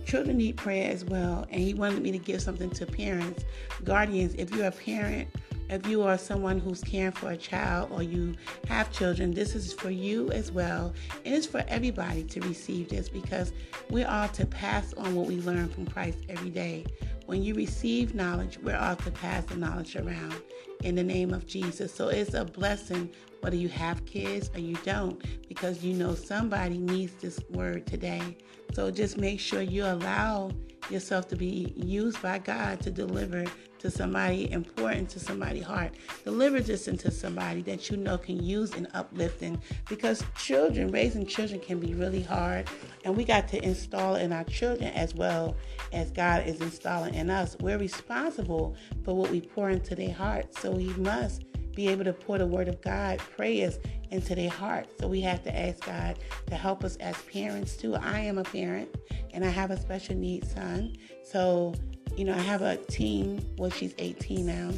Children 0.05 0.39
need 0.39 0.57
prayer 0.57 0.91
as 0.91 1.05
well. 1.05 1.47
And 1.51 1.61
he 1.61 1.73
wanted 1.73 2.03
me 2.03 2.13
to 2.13 2.19
give 2.19 2.43
something 2.43 2.71
to 2.71 2.85
parents, 2.85 3.45
guardians. 3.85 4.35
If 4.35 4.55
you're 4.55 4.67
a 4.67 4.73
parent, 4.73 5.29
if 5.71 5.87
you 5.87 6.03
are 6.03 6.19
someone 6.19 6.59
who's 6.59 6.83
caring 6.83 7.13
for 7.13 7.31
a 7.31 7.37
child 7.37 7.91
or 7.93 8.03
you 8.03 8.35
have 8.67 8.91
children, 8.91 9.33
this 9.33 9.55
is 9.55 9.73
for 9.73 9.91
you 9.91 10.31
as 10.33 10.51
well. 10.51 10.93
And 11.25 11.35
it's 11.35 11.47
for 11.47 11.63
everybody 11.69 12.25
to 12.25 12.41
receive 12.41 12.89
this 12.89 13.09
because 13.09 13.53
we're 13.89 14.09
all 14.09 14.29
to 14.29 14.47
pass 14.47 14.93
on 14.95 15.15
what 15.15 15.27
we 15.27 15.37
learn 15.37 15.69
from 15.69 15.87
Christ 15.87 16.19
every 16.29 16.51
day. 16.51 16.87
When 17.27 17.45
you 17.45 17.55
receive 17.55 18.17
knowledge, 18.17 18.59
we're 18.59 18.77
all 18.77 18.97
to 18.97 19.11
pass 19.13 19.45
the 19.45 19.55
knowledge 19.55 19.95
around 19.95 20.35
in 20.83 20.97
the 20.97 21.05
name 21.05 21.33
of 21.33 21.47
Jesus. 21.47 21.95
So 21.95 22.09
it's 22.09 22.35
a 22.35 22.45
blessing 22.45 23.09
whether 23.41 23.57
you 23.57 23.69
have 23.69 24.05
kids 24.07 24.51
or 24.55 24.59
you 24.59 24.77
don't 24.85 25.23
because 25.49 25.85
you 25.85 25.95
know 25.95 26.17
somebody 26.17 26.79
needs 26.79 27.13
this 27.21 27.39
word 27.51 27.87
today. 27.87 28.37
So 28.75 28.91
just 28.91 29.17
make 29.19 29.39
sure 29.39 29.63
you 29.63 29.85
allow 29.85 30.51
yourself 30.91 31.29
to 31.29 31.37
be 31.37 31.73
used 31.77 32.21
by 32.23 32.39
God 32.39 32.81
to 32.81 32.91
deliver 32.91 33.45
to 33.81 33.91
somebody 33.91 34.51
important 34.53 35.09
to 35.09 35.19
somebody's 35.19 35.65
heart. 35.65 35.95
Deliver 36.25 36.61
this 36.61 36.87
into 36.87 37.11
somebody 37.11 37.63
that 37.63 37.91
you 37.91 37.97
know 37.97 38.19
can 38.19 38.43
use 38.43 38.75
and 38.75 38.87
uplifting 38.93 39.61
because 39.89 40.23
children, 40.37 40.91
raising 40.91 41.27
children 41.27 41.61
can 41.61 41.81
be 41.81 41.95
really 41.95 42.23
hard. 42.23 42.69
And 43.05 43.17
we 43.17 43.25
got 43.25 43.49
to 43.49 43.65
install 43.65 44.17
in 44.17 44.33
our 44.33 44.45
children 44.45 44.93
as 44.93 45.15
well 45.15 45.57
as 45.93 46.11
God 46.11 46.47
is 46.47 46.61
installing 46.61 47.15
in 47.15 47.31
us. 47.31 47.57
We're 47.61 47.79
responsible 47.79 48.77
for 49.03 49.15
what 49.17 49.31
we 49.31 49.41
pour 49.41 49.71
into 49.71 49.95
their 49.95 50.13
hearts. 50.13 50.61
So 50.61 50.73
we 50.73 50.89
must 50.95 51.50
be 51.75 51.89
able 51.89 52.05
to 52.05 52.13
pour 52.13 52.39
the 52.39 52.47
word 52.47 52.69
of 52.69 52.81
God, 52.83 53.19
prayers 53.19 53.79
into 54.11 54.35
their 54.35 54.51
hearts. 54.51 54.93
So 55.01 55.09
we 55.09 55.21
have 55.23 55.43
to 55.45 55.57
ask 55.57 55.85
God 55.85 56.19
to 56.47 56.55
help 56.55 56.85
us 56.85 56.97
as 56.97 57.17
parents 57.23 57.77
too. 57.77 57.95
I 57.95 58.21
am 58.21 58.39
a 58.39 58.45
parent 58.45 58.95
and 59.33 59.45
I 59.45 59.49
have 59.49 59.71
a 59.71 59.81
special 59.81 60.17
needs 60.17 60.53
son. 60.53 60.97
So, 61.25 61.75
you 62.17 62.25
know, 62.25 62.35
I 62.35 62.41
have 62.41 62.63
a 62.63 62.77
teen, 62.77 63.55
well, 63.57 63.71
she's 63.71 63.95
18 63.99 64.47
now, 64.47 64.71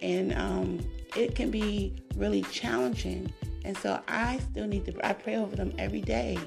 and 0.00 0.32
um, 0.34 0.80
it 1.16 1.34
can 1.34 1.50
be 1.50 1.94
really 2.16 2.42
challenging. 2.42 3.32
And 3.64 3.76
so 3.76 4.00
I 4.08 4.38
still 4.38 4.66
need 4.66 4.86
to, 4.86 5.06
I 5.06 5.12
pray 5.12 5.36
over 5.36 5.54
them 5.54 5.74
every 5.78 6.00
day. 6.00 6.38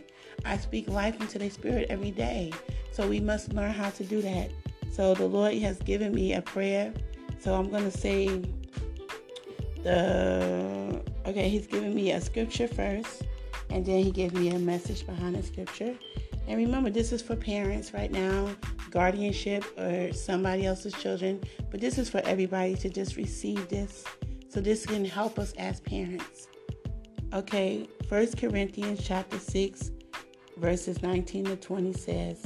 I 0.44 0.58
speak 0.58 0.88
life 0.88 1.20
into 1.22 1.38
their 1.38 1.52
spirit 1.52 1.88
every 1.90 2.12
day. 2.12 2.52
So 2.92 3.08
we 3.08 3.20
must 3.20 3.54
learn 3.54 3.72
how 3.72 3.92
to 3.92 4.04
do 4.04 4.22
that. 4.22 4.50
So 4.92 5.14
the 5.14 5.26
Lord 5.26 5.54
has 5.56 5.78
given 5.80 6.14
me 6.14 6.34
a 6.34 6.42
prayer. 6.42 6.92
So 7.40 7.54
I'm 7.54 7.70
going 7.70 7.90
to 7.90 7.96
say 7.96 8.42
the 9.84 11.02
okay 11.26 11.50
he's 11.50 11.68
giving 11.68 11.94
me 11.94 12.12
a 12.12 12.22
scripture 12.22 12.68
first 12.68 13.24
and 13.70 13.86
then 13.86 14.04
he 14.04 14.12
gave 14.12 14.34
me 14.34 14.50
a 14.50 14.60
message 14.60 15.06
behind 15.06 15.36
the 15.36 15.44
scripture. 15.44 15.96
And 16.48 16.58
remember 16.58 16.90
this 16.90 17.12
is 17.12 17.22
for 17.22 17.36
parents 17.36 17.94
right 17.94 18.12
now 18.12 18.50
guardianship 18.90 19.64
or 19.78 20.12
somebody 20.12 20.66
else's 20.66 20.94
children 20.94 21.42
but 21.70 21.80
this 21.80 21.98
is 21.98 22.10
for 22.10 22.22
everybody 22.26 22.76
to 22.76 22.90
just 22.90 23.16
receive 23.16 23.68
this. 23.70 24.04
So 24.50 24.60
this 24.60 24.86
can 24.86 25.06
help 25.06 25.40
us 25.40 25.54
as 25.58 25.80
parents. 25.80 26.48
Okay 27.34 27.88
first 28.10 28.38
corinthians 28.38 29.02
chapter 29.04 29.40
6 29.40 29.92
verses 30.58 31.02
19 31.02 31.46
to 31.46 31.56
20 31.56 31.94
says, 31.94 32.44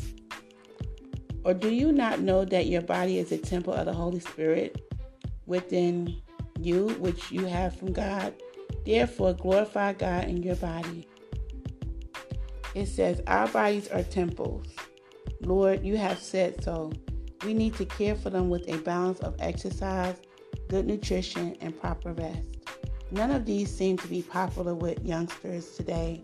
Or 1.43 1.53
do 1.53 1.69
you 1.69 1.91
not 1.91 2.21
know 2.21 2.45
that 2.45 2.67
your 2.67 2.81
body 2.81 3.19
is 3.19 3.31
a 3.31 3.37
temple 3.37 3.73
of 3.73 3.85
the 3.85 3.93
Holy 3.93 4.19
Spirit 4.19 4.93
within 5.45 6.21
you, 6.59 6.89
which 6.99 7.31
you 7.31 7.45
have 7.45 7.75
from 7.75 7.93
God? 7.93 8.33
Therefore, 8.85 9.33
glorify 9.33 9.93
God 9.93 10.25
in 10.25 10.43
your 10.43 10.55
body. 10.55 11.07
It 12.73 12.87
says, 12.87 13.21
Our 13.27 13.47
bodies 13.47 13.87
are 13.87 14.03
temples. 14.03 14.67
Lord, 15.41 15.83
you 15.83 15.97
have 15.97 16.19
said 16.19 16.63
so. 16.63 16.91
We 17.45 17.53
need 17.53 17.75
to 17.75 17.85
care 17.85 18.15
for 18.15 18.29
them 18.29 18.49
with 18.49 18.67
a 18.67 18.77
balance 18.79 19.19
of 19.19 19.35
exercise, 19.39 20.15
good 20.67 20.85
nutrition, 20.85 21.55
and 21.61 21.79
proper 21.79 22.13
rest. 22.13 22.47
None 23.11 23.31
of 23.31 23.45
these 23.45 23.73
seem 23.73 23.97
to 23.97 24.07
be 24.07 24.21
popular 24.21 24.73
with 24.73 25.03
youngsters 25.05 25.75
today, 25.75 26.23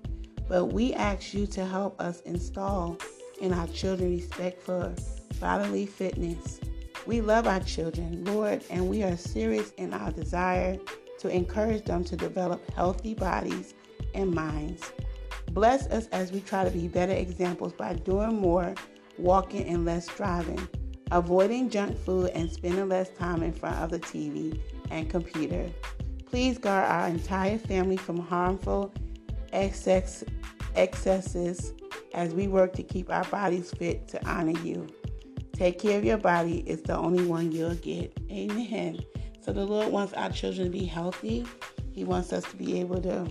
but 0.50 0.66
we 0.66 0.94
ask 0.94 1.34
you 1.34 1.46
to 1.48 1.66
help 1.66 2.00
us 2.02 2.22
install 2.22 2.98
in 3.40 3.54
our 3.54 3.68
children 3.68 4.16
respect 4.16 4.62
for 4.62 4.94
bodily 5.40 5.86
fitness. 5.86 6.60
We 7.08 7.20
love 7.20 7.48
our 7.48 7.60
children, 7.62 8.24
Lord, 8.26 8.64
and 8.70 8.88
we 8.88 9.02
are 9.04 9.18
serious 9.18 9.72
in 9.78 9.94
our 9.94 10.12
desire 10.12 10.78
to 11.20 11.30
encourage 11.30 11.86
them 11.86 12.04
to 12.04 12.16
develop 12.16 12.70
healthy 12.72 13.16
bodies 13.16 13.74
and 14.14 14.32
minds. 14.32 14.92
Bless 15.52 15.88
us 15.88 16.08
as 16.08 16.32
we 16.32 16.42
try 16.42 16.64
to 16.64 16.70
be 16.70 16.88
better 16.88 17.14
examples 17.14 17.74
by 17.74 17.94
doing 17.94 18.40
more 18.40 18.76
walking 19.18 19.68
and 19.68 19.84
less 19.84 20.08
driving, 20.08 20.68
avoiding 21.12 21.70
junk 21.70 21.98
food 21.98 22.30
and 22.36 22.52
spending 22.52 22.88
less 22.88 23.10
time 23.10 23.42
in 23.42 23.52
front 23.52 23.78
of 23.78 23.90
the 23.90 24.00
TV 24.00 24.60
and 24.92 25.10
computer. 25.10 25.70
Please 26.28 26.58
guard 26.58 26.90
our 26.90 27.08
entire 27.08 27.58
family 27.58 27.98
from 27.98 28.20
harmful 28.20 28.94
excess, 29.52 30.24
excesses 30.76 31.74
as 32.14 32.34
we 32.34 32.48
work 32.48 32.74
to 32.74 32.84
keep 32.84 33.10
our 33.10 33.26
bodies 33.26 33.72
fit 33.72 34.08
to 34.08 34.26
honor 34.30 34.58
you. 34.62 34.88
Take 35.62 35.78
care 35.78 36.00
of 36.00 36.04
your 36.04 36.18
body, 36.18 36.64
it's 36.66 36.82
the 36.82 36.98
only 36.98 37.24
one 37.24 37.52
you'll 37.52 37.76
get. 37.76 38.18
Amen. 38.32 39.00
So 39.42 39.54
the 39.54 39.64
Lord 39.64 39.90
wants 39.90 40.12
our 40.14 40.32
children 40.32 40.66
to 40.66 40.72
be 40.72 40.86
healthy. 40.86 41.46
He 41.92 42.04
wants 42.04 42.34
us 42.34 42.44
to 42.46 42.56
be 42.56 42.80
able 42.80 43.00
to 43.04 43.28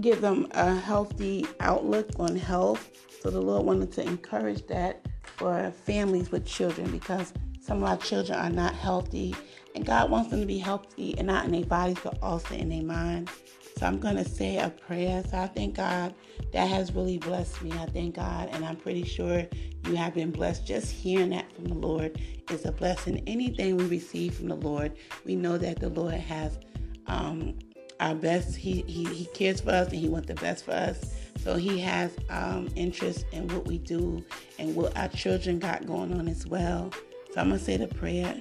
give 0.00 0.20
them 0.20 0.48
a 0.50 0.74
healthy 0.74 1.46
outlook 1.60 2.10
on 2.18 2.34
health. 2.34 2.90
So 3.22 3.30
the 3.30 3.40
Lord 3.40 3.64
wanted 3.64 3.92
to 3.92 4.02
encourage 4.02 4.66
that 4.66 5.06
for 5.22 5.70
families 5.70 6.32
with 6.32 6.44
children 6.44 6.90
because 6.90 7.32
some 7.60 7.84
of 7.84 7.88
our 7.88 7.96
children 7.98 8.36
are 8.36 8.50
not 8.50 8.74
healthy. 8.74 9.36
And 9.76 9.86
God 9.86 10.10
wants 10.10 10.30
them 10.30 10.40
to 10.40 10.46
be 10.46 10.58
healthy 10.58 11.16
and 11.16 11.28
not 11.28 11.44
in 11.44 11.52
their 11.52 11.64
bodies, 11.64 11.98
but 12.02 12.18
also 12.20 12.56
in 12.56 12.70
their 12.70 12.82
mind. 12.82 13.30
So 13.78 13.86
I'm 13.86 13.98
going 13.98 14.16
to 14.16 14.24
say 14.24 14.56
a 14.58 14.70
prayer. 14.70 15.22
So 15.30 15.36
I 15.38 15.46
thank 15.48 15.76
God 15.76 16.14
that 16.52 16.66
has 16.68 16.92
really 16.92 17.18
blessed 17.18 17.60
me. 17.62 17.72
I 17.72 17.86
thank 17.86 18.16
God, 18.16 18.48
and 18.52 18.64
I'm 18.64 18.76
pretty 18.76 19.04
sure 19.04 19.44
you 19.86 19.96
have 19.96 20.14
been 20.14 20.30
blessed. 20.30 20.66
Just 20.66 20.90
hearing 20.90 21.30
that 21.30 21.52
from 21.52 21.64
the 21.66 21.74
Lord 21.74 22.20
is 22.50 22.64
a 22.64 22.72
blessing. 22.72 23.22
Anything 23.26 23.76
we 23.76 23.84
receive 23.84 24.34
from 24.34 24.48
the 24.48 24.56
Lord, 24.56 24.96
we 25.24 25.36
know 25.36 25.58
that 25.58 25.80
the 25.80 25.90
Lord 25.90 26.14
has 26.14 26.58
um, 27.06 27.58
our 28.00 28.14
best. 28.14 28.56
He, 28.56 28.82
he 28.86 29.04
he 29.04 29.26
cares 29.26 29.60
for 29.60 29.70
us, 29.70 29.88
and 29.88 29.96
He 30.00 30.08
wants 30.08 30.28
the 30.28 30.34
best 30.34 30.64
for 30.64 30.72
us. 30.72 31.14
So 31.42 31.56
He 31.56 31.78
has 31.80 32.16
um, 32.30 32.68
interest 32.76 33.26
in 33.32 33.46
what 33.48 33.66
we 33.66 33.76
do 33.78 34.24
and 34.58 34.74
what 34.74 34.96
our 34.96 35.08
children 35.08 35.58
got 35.58 35.86
going 35.86 36.18
on 36.18 36.28
as 36.28 36.46
well. 36.46 36.90
So 37.34 37.40
I'm 37.42 37.48
gonna 37.48 37.58
say 37.58 37.76
the 37.76 37.88
prayer 37.88 38.40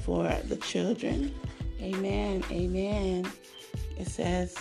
for 0.00 0.24
the 0.48 0.56
children. 0.56 1.32
Amen. 1.80 2.42
Amen. 2.50 3.30
It 3.96 4.08
says. 4.08 4.56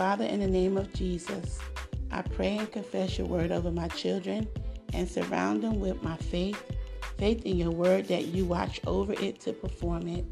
Father, 0.00 0.24
in 0.24 0.40
the 0.40 0.46
name 0.46 0.78
of 0.78 0.90
Jesus, 0.94 1.58
I 2.10 2.22
pray 2.22 2.56
and 2.56 2.72
confess 2.72 3.18
your 3.18 3.26
word 3.26 3.52
over 3.52 3.70
my 3.70 3.86
children 3.88 4.48
and 4.94 5.06
surround 5.06 5.62
them 5.62 5.78
with 5.78 6.02
my 6.02 6.16
faith, 6.16 6.58
faith 7.18 7.44
in 7.44 7.58
your 7.58 7.70
word 7.70 8.06
that 8.06 8.28
you 8.28 8.46
watch 8.46 8.80
over 8.86 9.12
it 9.12 9.40
to 9.40 9.52
perform 9.52 10.08
it. 10.08 10.24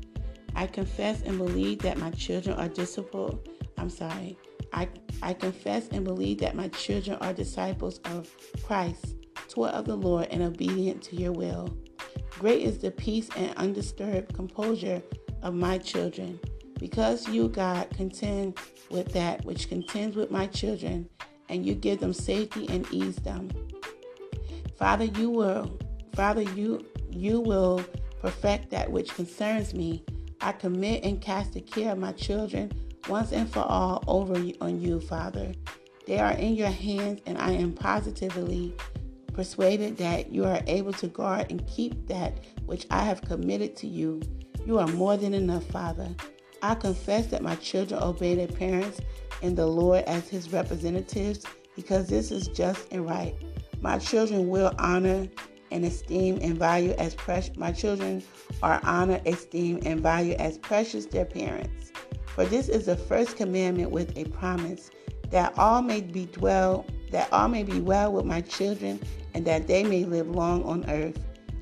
I 0.57 0.69
confess 0.69 1.21
and 1.21 1.37
believe 1.37 1.81
that 1.81 1.99
my 1.99 2.11
children 2.13 2.57
are 2.57 2.71
disciple. 2.71 3.45
I'm 3.77 3.91
sorry. 3.91 4.39
I, 4.73 4.89
I 5.21 5.35
confess 5.35 5.89
and 5.89 6.03
believe 6.03 6.39
that 6.39 6.57
my 6.57 6.69
children 6.69 7.19
are 7.21 7.35
disciples 7.35 7.99
of 8.07 8.35
Christ, 8.63 9.17
taught 9.49 9.75
of 9.75 9.85
the 9.85 9.97
Lord, 9.97 10.29
and 10.31 10.43
obedient 10.43 11.03
to 11.03 11.17
your 11.17 11.33
will. 11.33 11.77
Great 12.31 12.63
is 12.63 12.79
the 12.79 12.91
peace 12.91 13.29
and 13.37 13.55
undisturbed 13.59 14.33
composure 14.33 15.03
of 15.43 15.53
my 15.53 15.77
children. 15.77 16.41
Because 16.79 17.29
you, 17.29 17.49
God, 17.49 17.91
contend 17.91 18.59
with 18.91 19.13
that 19.13 19.45
which 19.45 19.69
contends 19.69 20.17
with 20.17 20.31
my 20.31 20.47
children, 20.47 21.09
and 21.49 21.65
you 21.67 21.75
give 21.75 22.01
them 22.01 22.13
safety 22.13 22.67
and 22.69 22.87
ease 22.93 23.17
them. 23.17 23.51
Father, 24.77 25.05
you 25.05 25.31
will, 25.31 25.79
Father, 26.15 26.43
you 26.43 26.85
you 27.11 27.41
will 27.41 27.83
perfect 28.21 28.71
that 28.71 28.91
which 28.91 29.15
concerns 29.15 29.75
me. 29.75 30.05
I 30.41 30.53
commit 30.53 31.05
and 31.05 31.21
cast 31.21 31.55
the 31.55 31.61
care 31.61 31.93
of 31.93 31.99
my 31.99 32.13
children 32.13 32.71
once 33.09 33.33
and 33.33 33.51
for 33.51 33.61
all 33.61 34.05
over 34.07 34.35
on 34.61 34.81
you, 34.81 35.01
Father. 35.01 35.53
They 36.07 36.19
are 36.19 36.33
in 36.33 36.55
your 36.55 36.71
hands, 36.71 37.21
and 37.27 37.39
I 37.39 37.53
am 37.53 37.73
positively 37.73 38.75
persuaded 39.33 39.97
that 39.99 40.33
you 40.33 40.45
are 40.45 40.61
able 40.67 40.93
to 40.95 41.09
guard 41.09 41.51
and 41.51 41.67
keep 41.67 42.07
that 42.09 42.45
which 42.67 42.87
I 42.91 43.05
have 43.05 43.23
committed 43.23 43.77
to 43.77 43.87
you. 43.87 44.23
You 44.65 44.79
are 44.79 44.87
more 44.87 45.17
than 45.17 45.35
enough, 45.35 45.65
Father. 45.67 46.09
I 46.63 46.75
confess 46.75 47.27
that 47.29 47.43
my 47.43 47.57
children 47.57 48.03
obey 48.03 48.35
their 48.35 48.49
parents 48.49 49.01
and 49.43 49.57
the 49.57 49.67
Lord 49.67 50.05
as 50.05 50.29
his 50.29 50.53
representatives 50.53 51.45
because 51.77 52.09
this 52.09 52.31
is 52.31 52.49
just 52.49 52.89
and 52.91 53.07
right. 53.07 53.35
My 53.81 53.99
children 53.99 54.49
will 54.49 54.73
honor 54.79 55.29
and 55.71 55.85
esteem 55.85 56.39
and 56.43 56.59
value 56.59 56.93
as 56.99 57.15
precious. 57.15 57.57
My 57.57 57.71
children 57.71 58.23
are 58.63 58.81
honor, 58.83 59.21
esteem, 59.27 59.81
and 59.85 60.01
value 60.01 60.35
as 60.35 60.59
precious 60.59 61.07
their 61.07 61.25
parents. 61.25 61.93
For 62.27 62.45
this 62.45 62.69
is 62.69 62.87
the 62.87 62.97
first 62.97 63.37
commandment 63.37 63.91
with 63.91 64.17
a 64.17 64.25
promise 64.25 64.91
that 65.31 65.57
all 65.59 65.83
may 65.83 66.01
be 66.01 66.27
dwell, 66.27 66.87
that 67.13 67.33
all 67.33 67.49
may 67.49 67.63
be 67.63 67.81
well 67.81 68.13
with 68.13 68.25
my 68.25 68.41
children, 68.41 69.01
and 69.35 69.45
that 69.45 69.69
they 69.69 69.85
may 69.85 70.05
live 70.05 70.29
long 70.29 70.65
on 70.65 70.89
earth. 70.91 71.19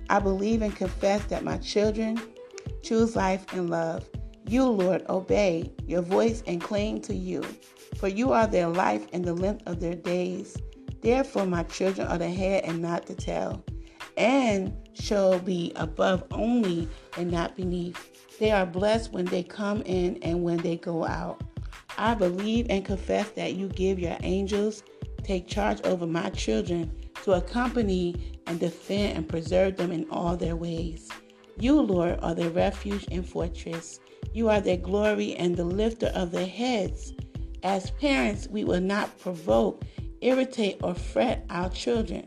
I 0.09 0.21
believe 0.21 0.63
and 0.63 0.75
confess 0.75 1.25
that 1.27 1.45
my 1.45 1.59
children 1.59 2.21
choose 2.83 3.17
life 3.17 3.45
and 3.53 3.69
love. 3.69 4.09
You, 4.49 4.65
Lord, 4.67 5.05
obey 5.09 5.73
your 5.87 6.03
voice 6.03 6.43
and 6.47 6.61
cling 6.61 7.01
to 7.03 7.15
you, 7.15 7.43
for 7.97 8.09
you 8.09 8.33
are 8.33 8.47
their 8.47 8.69
life 8.69 9.07
and 9.13 9.25
the 9.25 9.35
length 9.35 9.63
of 9.67 9.81
their 9.81 9.95
days. 9.95 10.57
Therefore, 11.01 11.47
my 11.47 11.65
children 11.65 12.07
are 12.07 12.19
the 12.19 12.29
head 12.29 12.65
and 12.65 12.81
not 12.81 13.07
the 13.07 13.15
tail, 13.15 13.65
and 14.17 14.73
shall 14.95 15.39
be 15.39 15.73
above 15.77 16.25
only 16.31 16.89
and 17.17 17.31
not 17.31 17.57
beneath. 17.57 18.39
They 18.39 18.51
are 18.51 18.67
blessed 18.67 19.13
when 19.13 19.25
they 19.25 19.43
come 19.43 19.83
in 19.83 20.19
and 20.23 20.43
when 20.43 20.59
they 20.59 20.77
go 20.77 21.05
out. 21.05 21.43
I 21.99 22.15
believe 22.15 22.67
and 22.71 22.85
confess 22.85 23.31
that 23.31 23.55
you 23.55 23.69
give 23.69 23.99
your 23.99 24.17
angels 24.23 24.83
take 25.27 25.49
charge 25.49 25.81
over 25.83 26.07
my 26.07 26.31
children 26.31 26.95
to 27.25 27.33
accompany 27.33 28.39
and 28.47 28.61
defend 28.61 29.17
and 29.17 29.29
preserve 29.29 29.77
them 29.77 29.91
in 29.91 30.07
all 30.11 30.37
their 30.37 30.55
ways. 30.55 31.09
You, 31.59 31.81
Lord, 31.81 32.21
are 32.23 32.35
their 32.35 32.51
refuge 32.51 33.07
and 33.11 33.29
fortress. 33.29 33.99
You 34.33 34.49
are 34.49 34.61
their 34.61 34.77
glory 34.77 35.35
and 35.35 35.57
the 35.57 35.65
lifter 35.65 36.07
of 36.15 36.31
their 36.31 36.47
heads. 36.47 37.13
As 37.63 37.91
parents, 37.93 38.49
we 38.49 38.65
will 38.65 38.81
not 38.81 39.19
provoke, 39.19 39.83
irritate, 40.21 40.79
or 40.83 40.95
fret 40.95 41.45
our 41.51 41.71
children. 41.71 42.25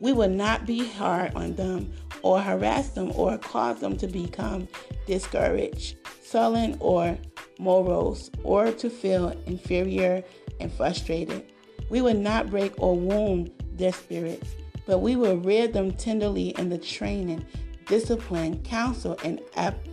We 0.00 0.12
will 0.12 0.30
not 0.30 0.66
be 0.66 0.86
hard 0.86 1.34
on 1.34 1.54
them 1.54 1.92
or 2.22 2.40
harass 2.40 2.90
them 2.90 3.12
or 3.14 3.38
cause 3.38 3.80
them 3.80 3.96
to 3.98 4.06
become 4.06 4.68
discouraged, 5.06 5.96
sullen, 6.22 6.76
or 6.80 7.18
morose, 7.58 8.30
or 8.42 8.72
to 8.72 8.90
feel 8.90 9.28
inferior 9.46 10.22
and 10.58 10.72
frustrated. 10.72 11.52
We 11.90 12.00
will 12.00 12.14
not 12.14 12.50
break 12.50 12.72
or 12.78 12.96
wound 12.96 13.50
their 13.74 13.92
spirits, 13.92 14.48
but 14.86 14.98
we 15.00 15.16
will 15.16 15.36
rear 15.36 15.68
them 15.68 15.92
tenderly 15.92 16.50
in 16.50 16.68
the 16.68 16.78
training, 16.78 17.44
discipline, 17.86 18.62
counsel, 18.62 19.18
and 19.24 19.40
ap- 19.56 19.86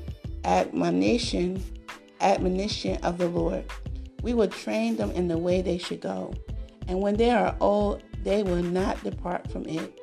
admonition, 0.47 1.63
admonition 2.21 2.97
of 3.03 3.19
the 3.19 3.27
Lord. 3.27 3.65
We 4.23 4.33
will 4.33 4.47
train 4.47 4.95
them 4.95 5.11
in 5.11 5.27
the 5.27 5.37
way 5.37 5.61
they 5.61 5.77
should 5.77 6.01
go, 6.01 6.33
and 6.87 6.99
when 7.01 7.15
they 7.17 7.29
are 7.29 7.55
old, 7.61 8.01
they 8.23 8.41
will 8.41 8.63
not 8.63 9.03
depart 9.03 9.51
from 9.51 9.67
it. 9.67 9.99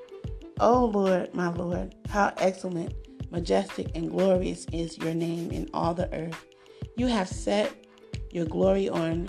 O 0.61 0.85
Lord, 0.85 1.35
my 1.35 1.49
Lord, 1.49 1.97
how 2.09 2.33
excellent, 2.37 2.95
majestic, 3.33 3.91
and 3.97 4.11
glorious 4.11 4.67
is 4.73 4.97
your 4.99 5.15
name 5.15 5.51
in 5.51 5.69
all 5.75 5.95
the 5.95 6.13
earth. 6.15 6.45
You 6.97 7.09
have 7.09 7.29
set 7.29 7.73
your 8.31 8.47
glory 8.47 8.89
on 8.89 9.29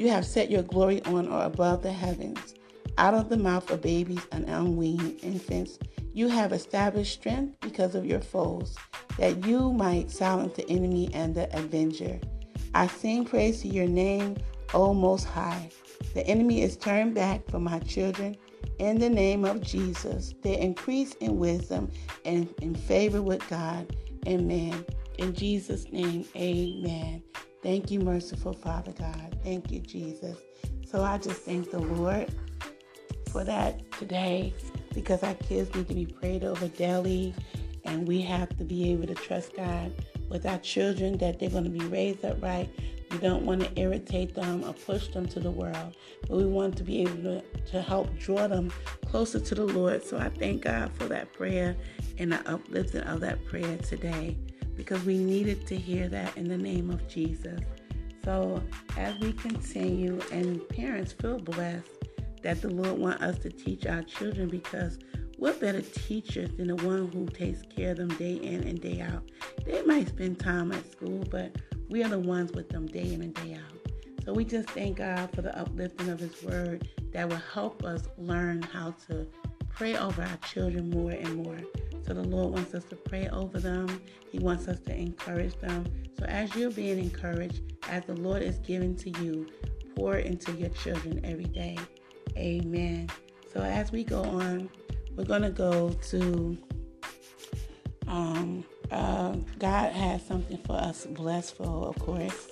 you 0.00 0.08
have 0.08 0.24
set 0.24 0.50
your 0.50 0.62
glory 0.62 1.04
on 1.04 1.28
or 1.28 1.44
above 1.44 1.82
the 1.82 1.92
heavens. 1.92 2.54
Out 2.96 3.12
of 3.12 3.28
the 3.28 3.36
mouth 3.36 3.70
of 3.70 3.82
babies 3.82 4.26
and 4.32 4.48
unweaned 4.48 5.20
infants, 5.22 5.78
you 6.12 6.28
have 6.28 6.52
established 6.52 7.12
strength 7.12 7.56
because 7.60 7.94
of 7.94 8.04
your 8.04 8.20
foes 8.20 8.76
that 9.18 9.44
you 9.46 9.72
might 9.72 10.10
silence 10.10 10.56
the 10.56 10.68
enemy 10.68 11.10
and 11.12 11.34
the 11.34 11.54
avenger. 11.56 12.18
I 12.74 12.86
sing 12.86 13.24
praise 13.24 13.62
to 13.62 13.68
your 13.68 13.86
name, 13.86 14.36
O 14.74 14.94
Most 14.94 15.24
High. 15.24 15.70
The 16.14 16.26
enemy 16.26 16.62
is 16.62 16.76
turned 16.76 17.14
back 17.14 17.48
from 17.48 17.64
my 17.64 17.78
children 17.80 18.36
in 18.78 18.98
the 18.98 19.10
name 19.10 19.44
of 19.44 19.60
Jesus. 19.60 20.34
They 20.42 20.58
increase 20.58 21.14
in 21.14 21.38
wisdom 21.38 21.90
and 22.24 22.52
in 22.62 22.74
favor 22.74 23.22
with 23.22 23.48
God 23.48 23.94
and 24.26 24.48
man. 24.48 24.84
In 25.18 25.34
Jesus' 25.34 25.90
name, 25.92 26.24
amen. 26.34 27.22
Thank 27.62 27.90
you, 27.90 28.00
merciful 28.00 28.54
Father 28.54 28.92
God. 28.92 29.38
Thank 29.44 29.70
you, 29.70 29.80
Jesus. 29.80 30.38
So 30.86 31.02
I 31.04 31.18
just 31.18 31.42
thank 31.42 31.70
the 31.70 31.78
Lord 31.78 32.34
for 33.30 33.44
that 33.44 33.90
today 33.92 34.52
because 34.94 35.22
our 35.22 35.34
kids 35.34 35.74
need 35.74 35.88
to 35.88 35.94
be 35.94 36.06
prayed 36.06 36.44
over 36.44 36.68
daily 36.68 37.34
and 37.84 38.06
we 38.06 38.20
have 38.20 38.48
to 38.58 38.64
be 38.64 38.92
able 38.92 39.06
to 39.06 39.14
trust 39.14 39.56
God 39.56 39.92
with 40.28 40.46
our 40.46 40.58
children 40.58 41.18
that 41.18 41.38
they're 41.38 41.50
going 41.50 41.64
to 41.64 41.70
be 41.70 41.84
raised 41.86 42.24
upright. 42.24 42.68
We 43.10 43.18
don't 43.18 43.44
want 43.44 43.62
to 43.62 43.80
irritate 43.80 44.34
them 44.34 44.64
or 44.64 44.72
push 44.72 45.08
them 45.08 45.26
to 45.28 45.40
the 45.40 45.50
world, 45.50 45.96
but 46.28 46.36
we 46.36 46.46
want 46.46 46.76
to 46.76 46.84
be 46.84 47.02
able 47.02 47.22
to, 47.22 47.42
to 47.72 47.82
help 47.82 48.16
draw 48.18 48.46
them 48.46 48.72
closer 49.06 49.40
to 49.40 49.54
the 49.54 49.64
Lord. 49.64 50.04
So 50.04 50.18
I 50.18 50.28
thank 50.28 50.62
God 50.62 50.92
for 50.94 51.04
that 51.06 51.32
prayer 51.32 51.76
and 52.18 52.32
the 52.32 52.48
uplifting 52.48 53.02
of 53.02 53.20
that 53.20 53.44
prayer 53.46 53.76
today 53.78 54.36
because 54.76 55.04
we 55.04 55.18
needed 55.18 55.66
to 55.66 55.76
hear 55.76 56.08
that 56.08 56.36
in 56.36 56.48
the 56.48 56.58
name 56.58 56.90
of 56.90 57.06
Jesus. 57.08 57.60
So 58.24 58.62
as 58.96 59.18
we 59.18 59.32
continue, 59.32 60.20
and 60.30 60.68
parents 60.68 61.12
feel 61.12 61.38
blessed 61.38 61.99
that 62.42 62.62
the 62.62 62.68
Lord 62.68 62.98
want 62.98 63.22
us 63.22 63.38
to 63.38 63.50
teach 63.50 63.86
our 63.86 64.02
children 64.02 64.48
because 64.48 64.98
what 65.36 65.60
better 65.60 65.80
teacher 65.80 66.46
than 66.46 66.68
the 66.68 66.76
one 66.76 67.10
who 67.12 67.26
takes 67.26 67.62
care 67.74 67.92
of 67.92 67.96
them 67.96 68.08
day 68.16 68.34
in 68.34 68.62
and 68.64 68.80
day 68.80 69.00
out? 69.00 69.22
They 69.64 69.82
might 69.82 70.08
spend 70.08 70.38
time 70.38 70.70
at 70.72 70.90
school, 70.90 71.24
but 71.30 71.56
we 71.88 72.04
are 72.04 72.08
the 72.08 72.18
ones 72.18 72.52
with 72.52 72.68
them 72.68 72.86
day 72.86 73.12
in 73.14 73.22
and 73.22 73.34
day 73.34 73.54
out. 73.54 73.80
So 74.24 74.34
we 74.34 74.44
just 74.44 74.68
thank 74.70 74.98
God 74.98 75.30
for 75.34 75.42
the 75.42 75.58
uplifting 75.58 76.10
of 76.10 76.20
His 76.20 76.42
Word 76.42 76.88
that 77.12 77.28
will 77.28 77.36
help 77.36 77.84
us 77.84 78.02
learn 78.18 78.62
how 78.62 78.94
to 79.08 79.26
pray 79.70 79.96
over 79.96 80.22
our 80.22 80.36
children 80.38 80.90
more 80.90 81.12
and 81.12 81.36
more. 81.36 81.58
So 82.06 82.12
the 82.12 82.22
Lord 82.22 82.52
wants 82.52 82.74
us 82.74 82.84
to 82.84 82.96
pray 82.96 83.28
over 83.28 83.58
them. 83.58 84.02
He 84.30 84.38
wants 84.38 84.68
us 84.68 84.80
to 84.80 84.94
encourage 84.94 85.56
them. 85.60 85.86
So 86.18 86.26
as 86.26 86.54
you're 86.54 86.70
being 86.70 86.98
encouraged, 86.98 87.62
as 87.88 88.04
the 88.04 88.14
Lord 88.14 88.42
is 88.42 88.58
giving 88.58 88.94
to 88.96 89.10
you, 89.22 89.46
pour 89.96 90.16
into 90.16 90.52
your 90.52 90.70
children 90.70 91.20
every 91.24 91.44
day. 91.44 91.78
Amen. 92.36 93.08
So 93.52 93.60
as 93.60 93.92
we 93.92 94.04
go 94.04 94.22
on 94.22 94.70
we're 95.16 95.24
going 95.24 95.42
to 95.42 95.50
go 95.50 95.90
to 96.08 96.56
um, 98.06 98.64
uh, 98.90 99.36
God 99.58 99.92
has 99.92 100.24
something 100.24 100.58
for 100.64 100.76
us 100.76 101.06
blessed 101.06 101.56
for, 101.56 101.88
of 101.88 101.98
course. 101.98 102.48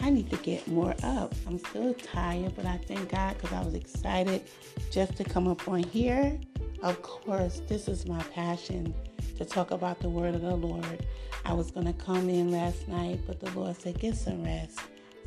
I 0.00 0.10
need 0.10 0.30
to 0.30 0.36
get 0.38 0.66
more 0.66 0.94
up. 1.04 1.34
I'm 1.46 1.58
still 1.58 1.94
tired, 1.94 2.56
but 2.56 2.66
I 2.66 2.78
thank 2.78 3.10
God 3.10 3.36
because 3.36 3.52
I 3.52 3.62
was 3.62 3.74
excited 3.74 4.42
just 4.90 5.16
to 5.18 5.24
come 5.24 5.46
up 5.46 5.68
on 5.68 5.84
here. 5.84 6.40
Of 6.82 7.00
course, 7.02 7.60
this 7.68 7.86
is 7.86 8.06
my 8.06 8.20
passion 8.24 8.92
to 9.36 9.44
talk 9.44 9.70
about 9.70 10.00
the 10.00 10.08
word 10.08 10.34
of 10.34 10.40
the 10.40 10.56
Lord. 10.56 11.06
I 11.44 11.52
was 11.52 11.70
going 11.70 11.86
to 11.86 11.92
come 11.92 12.28
in 12.28 12.50
last 12.50 12.88
night, 12.88 13.20
but 13.26 13.38
the 13.38 13.50
Lord 13.50 13.80
said, 13.80 14.00
get 14.00 14.16
some 14.16 14.42
rest. 14.42 14.80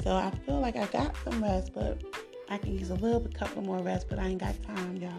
So 0.03 0.13
I 0.13 0.31
feel 0.45 0.59
like 0.59 0.75
I 0.75 0.87
got 0.87 1.15
some 1.23 1.41
rest, 1.41 1.71
but 1.73 2.01
I 2.49 2.57
can 2.57 2.77
use 2.77 2.89
a 2.89 2.95
little 2.95 3.19
bit, 3.19 3.33
couple 3.33 3.61
more 3.61 3.79
rest, 3.79 4.07
but 4.09 4.19
I 4.19 4.27
ain't 4.27 4.39
got 4.39 4.61
time, 4.63 4.97
y'all. 4.97 5.11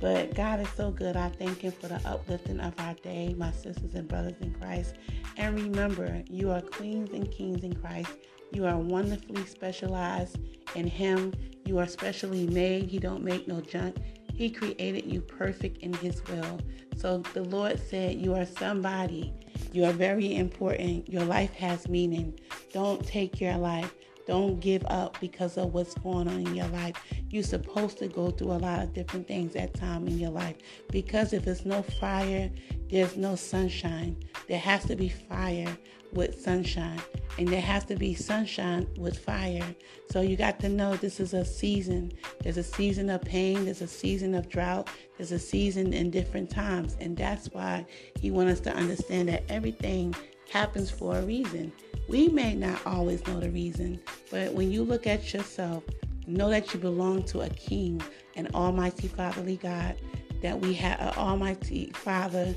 But 0.00 0.34
God 0.34 0.60
is 0.60 0.68
so 0.70 0.90
good. 0.90 1.16
I 1.16 1.28
thank 1.28 1.60
Him 1.60 1.72
for 1.72 1.86
the 1.86 2.00
uplifting 2.04 2.58
of 2.60 2.74
our 2.80 2.94
day, 2.94 3.34
my 3.38 3.52
sisters 3.52 3.94
and 3.94 4.08
brothers 4.08 4.34
in 4.40 4.52
Christ. 4.54 4.96
And 5.36 5.54
remember, 5.54 6.22
you 6.28 6.50
are 6.50 6.60
queens 6.60 7.12
and 7.12 7.30
kings 7.30 7.62
in 7.62 7.74
Christ. 7.74 8.10
You 8.50 8.66
are 8.66 8.76
wonderfully 8.76 9.46
specialized 9.46 10.38
in 10.74 10.86
Him. 10.86 11.32
You 11.64 11.78
are 11.78 11.86
specially 11.86 12.46
made. 12.48 12.88
He 12.88 12.98
don't 12.98 13.22
make 13.22 13.46
no 13.46 13.60
junk. 13.60 13.96
He 14.34 14.50
created 14.50 15.06
you 15.06 15.20
perfect 15.20 15.78
in 15.78 15.92
His 15.94 16.22
will. 16.26 16.58
So 16.96 17.18
the 17.32 17.44
Lord 17.44 17.80
said, 17.88 18.16
You 18.16 18.34
are 18.34 18.44
somebody. 18.44 19.32
You 19.72 19.84
are 19.84 19.92
very 19.92 20.36
important. 20.36 21.08
Your 21.08 21.24
life 21.24 21.54
has 21.54 21.88
meaning. 21.88 22.38
Don't 22.72 23.06
take 23.06 23.40
your 23.40 23.56
life. 23.56 23.94
Don't 24.26 24.60
give 24.60 24.84
up 24.86 25.18
because 25.20 25.58
of 25.58 25.74
what's 25.74 25.94
going 25.94 26.28
on 26.28 26.46
in 26.46 26.54
your 26.54 26.68
life. 26.68 26.96
You're 27.30 27.42
supposed 27.42 27.98
to 27.98 28.08
go 28.08 28.30
through 28.30 28.52
a 28.52 28.58
lot 28.58 28.82
of 28.82 28.92
different 28.92 29.26
things 29.26 29.56
at 29.56 29.74
time 29.74 30.06
in 30.06 30.18
your 30.18 30.30
life 30.30 30.56
because 30.90 31.32
if 31.32 31.44
there's 31.44 31.66
no 31.66 31.82
fire, 31.82 32.50
there's 32.90 33.16
no 33.16 33.36
sunshine. 33.36 34.16
There 34.48 34.58
has 34.58 34.84
to 34.84 34.96
be 34.96 35.08
fire 35.08 35.76
with 36.12 36.40
sunshine, 36.40 37.00
and 37.38 37.48
there 37.48 37.60
has 37.60 37.84
to 37.86 37.96
be 37.96 38.14
sunshine 38.14 38.86
with 38.98 39.18
fire. 39.18 39.74
So 40.10 40.20
you 40.20 40.36
got 40.36 40.60
to 40.60 40.68
know 40.68 40.94
this 40.96 41.20
is 41.20 41.32
a 41.32 41.44
season. 41.44 42.12
There's 42.42 42.58
a 42.58 42.62
season 42.62 43.08
of 43.08 43.22
pain, 43.22 43.64
there's 43.64 43.80
a 43.80 43.86
season 43.86 44.34
of 44.34 44.48
drought, 44.48 44.88
there's 45.16 45.32
a 45.32 45.38
season 45.38 45.92
in 45.92 46.10
different 46.10 46.50
times, 46.50 46.96
and 47.00 47.16
that's 47.16 47.46
why 47.46 47.86
he 48.20 48.30
wants 48.30 48.52
us 48.52 48.60
to 48.60 48.74
understand 48.74 49.28
that 49.30 49.44
everything 49.48 50.14
happens 50.52 50.90
for 50.90 51.16
a 51.16 51.22
reason. 51.22 51.72
We 52.08 52.28
may 52.28 52.54
not 52.54 52.84
always 52.86 53.26
know 53.26 53.40
the 53.40 53.50
reason, 53.50 54.00
but 54.30 54.52
when 54.52 54.70
you 54.70 54.84
look 54.84 55.06
at 55.06 55.32
yourself, 55.32 55.82
know 56.26 56.50
that 56.50 56.72
you 56.74 56.80
belong 56.80 57.22
to 57.24 57.40
a 57.40 57.48
king, 57.48 58.02
an 58.36 58.48
almighty 58.54 59.08
fatherly 59.08 59.56
God, 59.56 59.96
that 60.42 60.60
we 60.60 60.74
have 60.74 61.00
an 61.00 61.14
almighty 61.16 61.90
father 61.94 62.54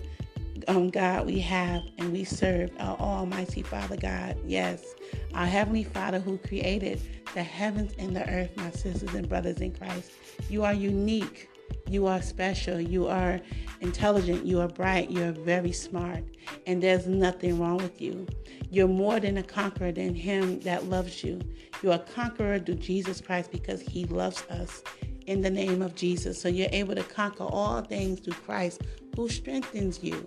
um, 0.68 0.90
God 0.90 1.26
we 1.26 1.40
have 1.40 1.84
and 1.98 2.12
we 2.12 2.24
serve 2.24 2.72
our 2.80 2.98
almighty 2.98 3.62
Father 3.62 3.98
God. 3.98 4.38
Yes, 4.46 4.96
our 5.34 5.46
heavenly 5.46 5.84
Father 5.84 6.20
who 6.20 6.38
created 6.38 7.02
the 7.34 7.44
heavens 7.44 7.94
and 8.00 8.16
the 8.16 8.28
earth, 8.30 8.56
my 8.56 8.72
sisters 8.72 9.14
and 9.14 9.28
brothers 9.28 9.58
in 9.58 9.74
Christ. 9.74 10.12
You 10.50 10.64
are 10.64 10.74
unique. 10.74 11.50
You 11.88 12.08
are 12.08 12.22
special. 12.22 12.80
You 12.80 13.08
are 13.08 13.40
intelligent. 13.82 14.46
You 14.46 14.62
are 14.62 14.68
bright. 14.68 15.10
You 15.10 15.24
are 15.24 15.32
very 15.32 15.72
smart. 15.72 16.24
And 16.66 16.82
there's 16.82 17.08
nothing 17.08 17.60
wrong 17.60 17.78
with 17.78 18.02
you. 18.02 18.28
You're 18.72 18.88
more 18.88 19.20
than 19.20 19.38
a 19.38 19.44
conqueror 19.44 19.92
than 19.92 20.16
Him 20.16 20.60
that 20.62 20.86
loves 20.86 21.24
you. 21.24 21.40
You're 21.82 21.94
a 21.94 22.00
conqueror 22.00 22.60
through 22.60 22.76
Jesus 22.76 23.22
Christ 23.22 23.52
because 23.52 23.82
He 23.82 24.06
loves 24.06 24.44
us 24.50 24.84
in 25.28 25.42
the 25.42 25.50
name 25.50 25.82
of 25.82 25.96
Jesus. 25.96 26.42
So 26.42 26.50
you're 26.50 26.70
able 26.72 26.96
to 26.96 27.04
conquer 27.04 27.44
all 27.44 27.82
things 27.82 28.20
through 28.20 28.34
Christ 28.34 28.82
who 29.16 29.30
strengthens 29.30 30.04
you. 30.04 30.26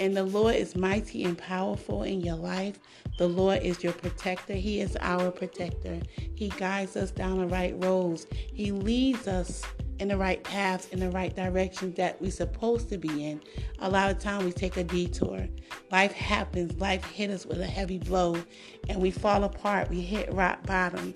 And 0.00 0.16
the 0.16 0.24
Lord 0.24 0.56
is 0.56 0.74
mighty 0.74 1.24
and 1.24 1.38
powerful 1.38 2.02
in 2.02 2.20
your 2.20 2.36
life. 2.36 2.78
The 3.16 3.28
Lord 3.28 3.62
is 3.62 3.84
your 3.84 3.92
protector. 3.92 4.54
He 4.54 4.80
is 4.80 4.96
our 5.00 5.30
protector. 5.30 6.00
He 6.34 6.48
guides 6.48 6.96
us 6.96 7.12
down 7.12 7.38
the 7.38 7.46
right 7.46 7.74
roads. 7.82 8.26
He 8.52 8.72
leads 8.72 9.28
us 9.28 9.62
in 10.00 10.08
the 10.08 10.16
right 10.16 10.42
paths, 10.42 10.88
in 10.88 11.00
the 11.00 11.10
right 11.10 11.34
direction 11.34 11.92
that 11.94 12.20
we're 12.20 12.30
supposed 12.30 12.88
to 12.88 12.98
be 12.98 13.24
in. 13.24 13.40
A 13.78 13.88
lot 13.88 14.10
of 14.10 14.18
time 14.18 14.44
we 14.44 14.52
take 14.52 14.76
a 14.76 14.84
detour. 14.84 15.46
Life 15.92 16.12
happens, 16.12 16.78
life 16.80 17.04
hit 17.04 17.30
us 17.30 17.46
with 17.46 17.60
a 17.60 17.66
heavy 17.66 17.98
blow, 17.98 18.36
and 18.88 19.00
we 19.00 19.10
fall 19.10 19.44
apart. 19.44 19.90
We 19.90 20.00
hit 20.00 20.32
rock 20.32 20.64
bottom. 20.66 21.14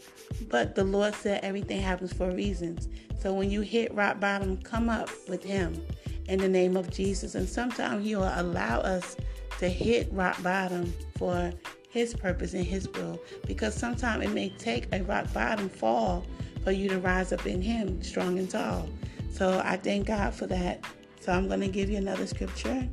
But 0.49 0.75
the 0.75 0.85
Lord 0.85 1.15
said 1.15 1.43
everything 1.43 1.81
happens 1.81 2.13
for 2.13 2.31
reasons. 2.31 2.89
So 3.19 3.33
when 3.33 3.51
you 3.51 3.63
hit 3.63 3.93
rock 3.95 4.21
bottom, 4.21 4.57
come 4.59 4.89
up 4.89 5.11
with 5.29 5.43
Him 5.43 5.85
in 6.29 6.39
the 6.39 6.49
name 6.49 6.77
of 6.77 6.91
Jesus. 6.91 7.35
And 7.35 7.49
sometimes 7.49 8.05
He 8.05 8.15
will 8.15 8.33
allow 8.35 8.79
us 8.81 9.17
to 9.59 9.69
hit 9.69 10.09
rock 10.13 10.41
bottom 10.43 10.93
for 11.17 11.53
His 11.91 12.15
purpose 12.15 12.55
and 12.55 12.65
His 12.65 12.89
will. 12.91 13.21
Because 13.47 13.75
sometimes 13.75 14.25
it 14.25 14.33
may 14.33 14.51
take 14.51 14.87
a 14.93 15.03
rock 15.03 15.33
bottom 15.33 15.69
fall 15.69 16.25
for 16.69 16.73
you 16.73 16.87
to 16.87 16.99
rise 16.99 17.33
up 17.33 17.47
in 17.47 17.63
Him 17.63 18.03
strong 18.03 18.39
and 18.39 18.51
tall. 18.51 18.91
So 19.31 19.63
I 19.65 19.79
thank 19.79 20.09
God 20.09 20.35
for 20.35 20.47
that. 20.49 20.85
So 21.19 21.33
I'm 21.33 21.49
going 21.49 21.63
to 21.63 21.69
give 21.69 21.89
you 21.89 21.97
another 21.97 22.27
scripture. 22.27 22.87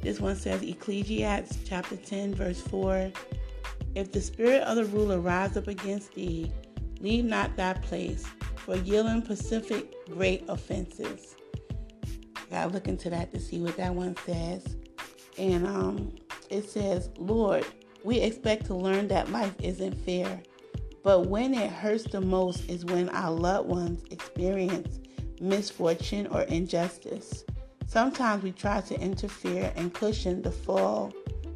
This 0.00 0.18
one 0.18 0.34
says 0.34 0.60
Ecclesiastes 0.60 1.58
chapter 1.64 1.94
10, 1.94 2.34
verse 2.34 2.60
4. 2.60 3.12
If 3.94 4.10
the 4.10 4.20
spirit 4.20 4.64
of 4.64 4.74
the 4.74 4.86
ruler 4.86 5.20
rise 5.20 5.56
up 5.56 5.68
against 5.68 6.14
thee, 6.14 6.50
leave 6.98 7.26
not 7.26 7.54
thy 7.54 7.74
place, 7.74 8.26
for 8.56 8.74
yielding 8.74 9.22
pacific 9.22 9.94
great 10.06 10.42
offenses. 10.48 11.36
Gotta 12.50 12.72
look 12.72 12.88
into 12.88 13.08
that 13.10 13.32
to 13.34 13.38
see 13.38 13.60
what 13.60 13.76
that 13.76 13.94
one 13.94 14.16
says. 14.26 14.74
And 15.38 15.64
um, 15.64 16.12
it 16.50 16.68
says, 16.68 17.08
Lord, 17.18 17.64
we 18.02 18.18
expect 18.18 18.66
to 18.66 18.74
learn 18.74 19.06
that 19.08 19.30
life 19.30 19.54
isn't 19.60 19.94
fair 20.04 20.42
but 21.02 21.26
when 21.26 21.54
it 21.54 21.70
hurts 21.70 22.04
the 22.04 22.20
most 22.20 22.68
is 22.68 22.84
when 22.84 23.08
our 23.10 23.32
loved 23.32 23.68
ones 23.68 24.04
experience 24.10 25.00
misfortune 25.40 26.28
or 26.28 26.42
injustice. 26.42 27.44
Sometimes 27.86 28.42
we 28.42 28.52
try 28.52 28.80
to 28.82 28.98
interfere 29.00 29.72
and 29.76 29.92
cushion 29.92 30.40
the 30.40 30.50
fall, 30.50 31.12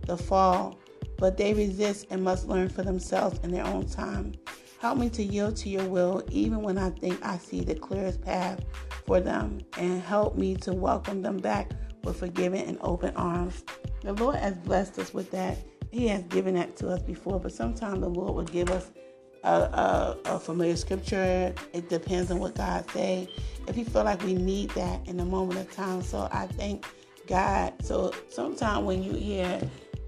the 0.07 0.17
fall, 0.17 0.79
but 1.19 1.37
they 1.37 1.55
resist 1.55 2.07
and 2.11 2.23
must 2.23 2.49
learn 2.49 2.69
for 2.69 2.83
themselves 2.83 3.39
in 3.43 3.51
their 3.51 3.65
own 3.65 3.87
time. 3.87 4.35
Help 4.81 4.99
me 4.99 5.09
to 5.09 5.23
yield 5.23 5.57
to 5.57 5.71
your 5.71 5.85
will 5.87 6.23
even 6.31 6.61
when 6.61 6.77
I 6.77 6.91
think 6.91 7.25
I 7.25 7.39
see 7.39 7.63
the 7.63 7.75
clearest 7.75 8.21
path 8.21 8.61
for 9.07 9.21
them, 9.21 9.61
and 9.79 10.03
help 10.03 10.37
me 10.37 10.57
to 10.57 10.73
welcome 10.73 11.23
them 11.23 11.39
back 11.39 11.71
with 12.05 12.19
forgiving 12.19 12.67
and 12.67 12.77
open 12.81 13.15
arms. 13.17 13.65
The 14.03 14.13
Lord 14.13 14.37
has 14.37 14.59
blessed 14.59 14.99
us 14.99 15.15
with 15.15 15.31
that. 15.31 15.59
He 15.93 16.09
has 16.09 16.25
given 16.25 16.55
that 16.57 16.77
to 16.79 16.89
us 16.89 17.03
before, 17.03 17.41
but 17.41 17.53
sometimes 17.53 18.01
the 18.01 18.09
Lord 18.09 18.35
will 18.35 18.45
give 18.45 18.71
us 18.71 18.91
a, 19.45 19.49
a, 19.49 20.19
a, 20.25 20.41
familiar 20.41 20.77
scripture. 20.77 21.55
It 21.73 21.89
depends 21.89 22.31
on 22.31 22.39
what 22.39 22.55
God 22.55 22.91
say. 22.91 23.29
If 23.69 23.77
you 23.77 23.85
feel 23.85 24.05
like 24.05 24.23
we 24.23 24.35
need 24.35 24.71
that 24.71 25.07
in 25.07 25.21
a 25.21 25.25
moment 25.25 25.61
of 25.61 25.71
time, 25.73 26.03
so 26.03 26.29
I 26.33 26.47
thank 26.47 26.87
God. 27.27 27.75
So 27.83 28.13
sometimes 28.29 28.85
when 28.87 29.03
you 29.03 29.13
hear 29.13 29.61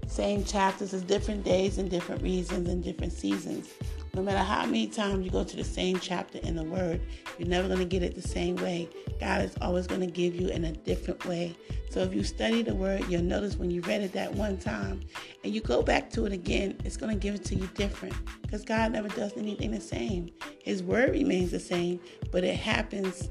same 0.07 0.43
chapters, 0.43 0.93
it's 0.93 1.03
different 1.03 1.43
days 1.43 1.77
and 1.77 1.89
different 1.89 2.21
reasons 2.21 2.67
and 2.67 2.83
different 2.83 3.13
seasons. 3.13 3.69
No 4.13 4.23
matter 4.23 4.39
how 4.39 4.65
many 4.65 4.87
times 4.87 5.23
you 5.23 5.31
go 5.31 5.43
to 5.43 5.55
the 5.55 5.63
same 5.63 5.99
chapter 5.99 6.39
in 6.39 6.55
the 6.55 6.63
Word, 6.63 6.99
you're 7.37 7.47
never 7.47 7.67
going 7.67 7.79
to 7.79 7.85
get 7.85 8.01
it 8.01 8.15
the 8.15 8.27
same 8.27 8.55
way. 8.57 8.89
God 9.19 9.41
is 9.41 9.55
always 9.61 9.87
going 9.87 10.01
to 10.01 10.07
give 10.07 10.35
you 10.35 10.49
in 10.49 10.65
a 10.65 10.71
different 10.71 11.25
way. 11.25 11.55
So 11.89 11.99
if 12.01 12.13
you 12.13 12.23
study 12.23 12.61
the 12.61 12.73
Word, 12.73 13.05
you'll 13.07 13.21
notice 13.21 13.55
when 13.55 13.69
you 13.69 13.81
read 13.81 14.01
it 14.01 14.13
that 14.13 14.33
one 14.33 14.57
time 14.57 15.01
and 15.43 15.53
you 15.53 15.61
go 15.61 15.81
back 15.81 16.09
to 16.11 16.25
it 16.25 16.33
again, 16.33 16.77
it's 16.83 16.97
going 16.97 17.11
to 17.11 17.19
give 17.19 17.35
it 17.35 17.45
to 17.45 17.55
you 17.55 17.67
different 17.75 18.15
because 18.41 18.63
God 18.63 18.91
never 18.91 19.09
does 19.09 19.33
anything 19.37 19.71
the 19.71 19.81
same. 19.81 20.31
His 20.63 20.81
Word 20.81 21.11
remains 21.11 21.51
the 21.51 21.59
same, 21.59 21.99
but 22.31 22.43
it 22.43 22.55
happens 22.55 23.29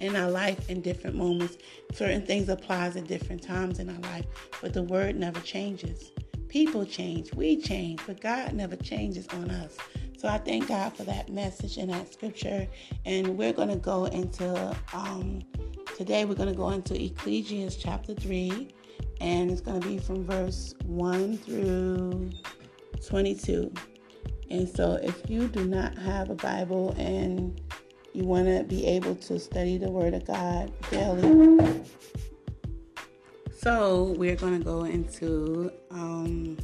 in 0.00 0.16
our 0.16 0.30
life 0.30 0.68
in 0.68 0.80
different 0.80 1.16
moments. 1.16 1.58
Certain 1.92 2.24
things 2.24 2.48
applies 2.48 2.96
at 2.96 3.06
different 3.06 3.42
times 3.42 3.78
in 3.78 3.88
our 3.88 4.00
life, 4.12 4.26
but 4.60 4.72
the 4.72 4.82
Word 4.82 5.16
never 5.16 5.40
changes. 5.40 6.12
People 6.52 6.84
change, 6.84 7.32
we 7.32 7.56
change, 7.56 8.00
but 8.06 8.20
God 8.20 8.52
never 8.52 8.76
changes 8.76 9.26
on 9.28 9.50
us. 9.50 9.74
So 10.18 10.28
I 10.28 10.36
thank 10.36 10.68
God 10.68 10.94
for 10.94 11.02
that 11.04 11.30
message 11.30 11.78
and 11.78 11.88
that 11.88 12.12
scripture. 12.12 12.68
And 13.06 13.38
we're 13.38 13.54
going 13.54 13.70
to 13.70 13.76
go 13.76 14.04
into, 14.04 14.76
um, 14.92 15.40
today 15.96 16.26
we're 16.26 16.34
going 16.34 16.50
to 16.50 16.54
go 16.54 16.68
into 16.68 17.02
Ecclesiastes 17.02 17.82
chapter 17.82 18.12
3, 18.12 18.68
and 19.22 19.50
it's 19.50 19.62
going 19.62 19.80
to 19.80 19.88
be 19.88 19.96
from 19.96 20.26
verse 20.26 20.74
1 20.84 21.38
through 21.38 22.30
22. 23.08 23.72
And 24.50 24.68
so 24.68 24.98
if 25.02 25.30
you 25.30 25.48
do 25.48 25.64
not 25.64 25.96
have 25.96 26.28
a 26.28 26.34
Bible 26.34 26.94
and 26.98 27.58
you 28.12 28.24
want 28.24 28.48
to 28.48 28.62
be 28.64 28.86
able 28.86 29.14
to 29.14 29.38
study 29.38 29.78
the 29.78 29.90
Word 29.90 30.12
of 30.12 30.26
God 30.26 30.70
daily, 30.90 31.82
so 33.62 34.14
we're 34.18 34.34
going 34.34 34.58
to 34.58 34.64
go 34.64 34.84
into 34.84 35.72
um, 35.92 36.58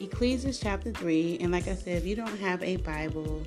Ecclesiastes 0.00 0.60
chapter 0.60 0.90
3. 0.90 1.38
And 1.40 1.52
like 1.52 1.68
I 1.68 1.76
said, 1.76 1.98
if 1.98 2.04
you 2.04 2.16
don't 2.16 2.38
have 2.40 2.60
a 2.62 2.76
Bible, 2.78 3.44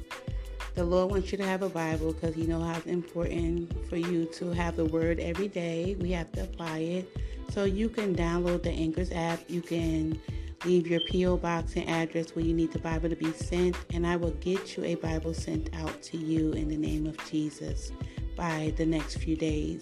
the 0.75 0.85
Lord 0.85 1.11
wants 1.11 1.31
you 1.31 1.37
to 1.37 1.43
have 1.43 1.63
a 1.63 1.69
Bible 1.69 2.13
because 2.13 2.33
He 2.33 2.47
knows 2.47 2.63
how 2.63 2.77
it's 2.77 2.85
important 2.85 3.89
for 3.89 3.97
you 3.97 4.25
to 4.33 4.51
have 4.51 4.77
the 4.77 4.85
Word 4.85 5.19
every 5.19 5.49
day. 5.49 5.97
We 5.99 6.11
have 6.11 6.31
to 6.33 6.43
apply 6.43 6.79
it. 6.79 7.17
So 7.49 7.65
you 7.65 7.89
can 7.89 8.15
download 8.15 8.63
the 8.63 8.71
Anchors 8.71 9.11
app. 9.11 9.41
You 9.49 9.61
can 9.61 10.21
leave 10.63 10.87
your 10.87 11.01
P.O. 11.09 11.37
box 11.37 11.75
and 11.75 11.89
address 11.89 12.35
where 12.35 12.45
you 12.45 12.53
need 12.53 12.71
the 12.71 12.79
Bible 12.79 13.09
to 13.09 13.15
be 13.15 13.31
sent, 13.33 13.75
and 13.93 14.07
I 14.07 14.15
will 14.15 14.31
get 14.31 14.77
you 14.77 14.83
a 14.85 14.95
Bible 14.95 15.33
sent 15.33 15.69
out 15.75 16.01
to 16.03 16.17
you 16.17 16.53
in 16.53 16.69
the 16.69 16.77
name 16.77 17.05
of 17.05 17.17
Jesus 17.29 17.91
by 18.35 18.73
the 18.77 18.85
next 18.85 19.17
few 19.17 19.35
days. 19.35 19.81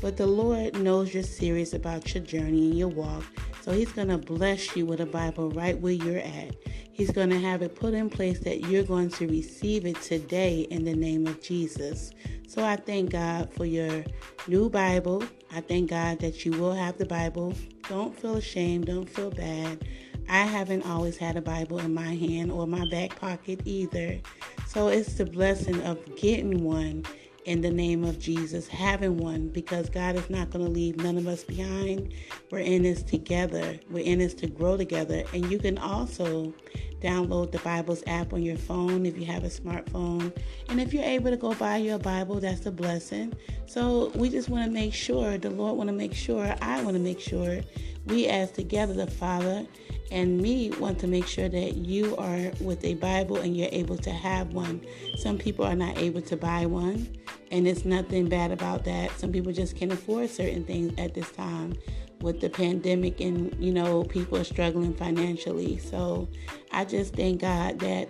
But 0.00 0.16
the 0.16 0.26
Lord 0.26 0.76
knows 0.76 1.12
you're 1.12 1.22
serious 1.22 1.72
about 1.72 2.14
your 2.14 2.22
journey 2.22 2.68
and 2.68 2.78
your 2.78 2.88
walk. 2.88 3.24
So 3.62 3.72
He's 3.72 3.92
going 3.92 4.08
to 4.08 4.18
bless 4.18 4.76
you 4.76 4.86
with 4.86 5.00
a 5.00 5.06
Bible 5.06 5.50
right 5.50 5.78
where 5.78 5.92
you're 5.92 6.18
at. 6.18 6.54
He's 6.92 7.10
going 7.10 7.30
to 7.30 7.38
have 7.38 7.62
it 7.62 7.74
put 7.74 7.94
in 7.94 8.10
place 8.10 8.40
that 8.40 8.62
you're 8.62 8.82
going 8.82 9.10
to 9.10 9.26
receive 9.28 9.86
it 9.86 10.00
today 10.02 10.62
in 10.70 10.84
the 10.84 10.94
name 10.94 11.26
of 11.26 11.40
Jesus. 11.42 12.12
So 12.48 12.64
I 12.64 12.76
thank 12.76 13.10
God 13.10 13.52
for 13.52 13.66
your 13.66 14.04
new 14.46 14.68
Bible. 14.68 15.22
I 15.52 15.60
thank 15.60 15.90
God 15.90 16.18
that 16.20 16.44
you 16.44 16.52
will 16.52 16.74
have 16.74 16.98
the 16.98 17.06
Bible. 17.06 17.54
Don't 17.88 18.18
feel 18.18 18.36
ashamed. 18.36 18.86
Don't 18.86 19.08
feel 19.08 19.30
bad. 19.30 19.84
I 20.28 20.42
haven't 20.42 20.84
always 20.86 21.16
had 21.16 21.36
a 21.36 21.42
Bible 21.42 21.78
in 21.78 21.94
my 21.94 22.14
hand 22.14 22.52
or 22.52 22.66
my 22.66 22.88
back 22.90 23.18
pocket 23.18 23.60
either. 23.64 24.18
So 24.66 24.88
it's 24.88 25.14
the 25.14 25.24
blessing 25.24 25.80
of 25.82 25.98
getting 26.16 26.64
one 26.64 27.04
in 27.48 27.62
the 27.62 27.70
name 27.70 28.04
of 28.04 28.18
Jesus, 28.18 28.68
having 28.68 29.16
one 29.16 29.48
because 29.48 29.88
God 29.88 30.16
is 30.16 30.28
not 30.28 30.50
going 30.50 30.62
to 30.62 30.70
leave 30.70 30.98
none 30.98 31.16
of 31.16 31.26
us 31.26 31.44
behind. 31.44 32.12
We're 32.50 32.58
in 32.58 32.82
this 32.82 33.02
together, 33.02 33.80
we're 33.88 34.04
in 34.04 34.18
this 34.18 34.34
to 34.34 34.48
grow 34.48 34.76
together. 34.76 35.24
And 35.32 35.50
you 35.50 35.58
can 35.58 35.78
also 35.78 36.52
download 37.00 37.50
the 37.50 37.58
Bible's 37.60 38.02
app 38.06 38.34
on 38.34 38.42
your 38.42 38.58
phone 38.58 39.06
if 39.06 39.16
you 39.16 39.24
have 39.24 39.44
a 39.44 39.48
smartphone. 39.48 40.30
And 40.68 40.78
if 40.78 40.92
you're 40.92 41.02
able 41.02 41.30
to 41.30 41.38
go 41.38 41.54
buy 41.54 41.78
your 41.78 41.98
Bible, 41.98 42.38
that's 42.38 42.66
a 42.66 42.70
blessing. 42.70 43.32
So 43.64 44.12
we 44.14 44.28
just 44.28 44.50
want 44.50 44.66
to 44.66 44.70
make 44.70 44.92
sure, 44.92 45.38
the 45.38 45.48
Lord 45.48 45.78
want 45.78 45.88
to 45.88 45.94
make 45.94 46.12
sure, 46.12 46.54
I 46.60 46.82
want 46.82 46.98
to 46.98 47.02
make 47.02 47.18
sure 47.18 47.62
we 48.04 48.26
as 48.26 48.52
together, 48.52 48.92
the 48.92 49.06
Father 49.06 49.66
and 50.10 50.40
me 50.40 50.70
want 50.78 50.98
to 51.00 51.06
make 51.06 51.26
sure 51.26 51.48
that 51.48 51.76
you 51.76 52.16
are 52.16 52.50
with 52.60 52.84
a 52.84 52.94
Bible 52.94 53.36
and 53.36 53.56
you're 53.56 53.68
able 53.72 53.96
to 53.98 54.10
have 54.10 54.52
one. 54.52 54.80
Some 55.16 55.38
people 55.38 55.64
are 55.64 55.74
not 55.74 55.98
able 55.98 56.22
to 56.22 56.36
buy 56.36 56.66
one, 56.66 57.08
and 57.50 57.66
it's 57.66 57.84
nothing 57.84 58.28
bad 58.28 58.50
about 58.50 58.84
that. 58.84 59.10
Some 59.18 59.32
people 59.32 59.52
just 59.52 59.76
can't 59.76 59.92
afford 59.92 60.30
certain 60.30 60.64
things 60.64 60.92
at 60.98 61.14
this 61.14 61.30
time 61.32 61.74
with 62.20 62.40
the 62.40 62.50
pandemic, 62.50 63.20
and 63.20 63.54
you 63.62 63.72
know, 63.72 64.04
people 64.04 64.38
are 64.38 64.44
struggling 64.44 64.94
financially. 64.94 65.78
So 65.78 66.28
I 66.72 66.84
just 66.84 67.14
thank 67.14 67.40
God 67.40 67.78
that 67.80 68.08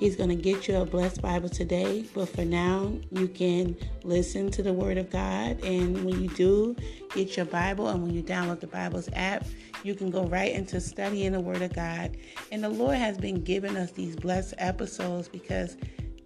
He's 0.00 0.16
going 0.16 0.30
to 0.30 0.34
get 0.34 0.66
you 0.66 0.76
a 0.76 0.86
blessed 0.86 1.20
Bible 1.20 1.50
today. 1.50 2.06
But 2.14 2.30
for 2.30 2.42
now, 2.42 2.90
you 3.10 3.28
can 3.28 3.76
listen 4.02 4.50
to 4.52 4.62
the 4.62 4.72
Word 4.72 4.96
of 4.96 5.10
God. 5.10 5.62
And 5.62 6.06
when 6.06 6.22
you 6.22 6.28
do 6.30 6.74
get 7.14 7.36
your 7.36 7.44
Bible 7.44 7.88
and 7.88 8.02
when 8.02 8.14
you 8.14 8.22
download 8.22 8.60
the 8.60 8.66
Bible's 8.66 9.10
app, 9.12 9.44
you 9.82 9.94
can 9.94 10.10
go 10.10 10.24
right 10.26 10.52
into 10.52 10.80
studying 10.80 11.32
the 11.32 11.40
Word 11.40 11.62
of 11.62 11.72
God. 11.72 12.16
And 12.52 12.62
the 12.62 12.68
Lord 12.68 12.96
has 12.96 13.18
been 13.18 13.42
giving 13.42 13.76
us 13.76 13.92
these 13.92 14.16
blessed 14.16 14.54
episodes 14.58 15.28
because 15.28 15.76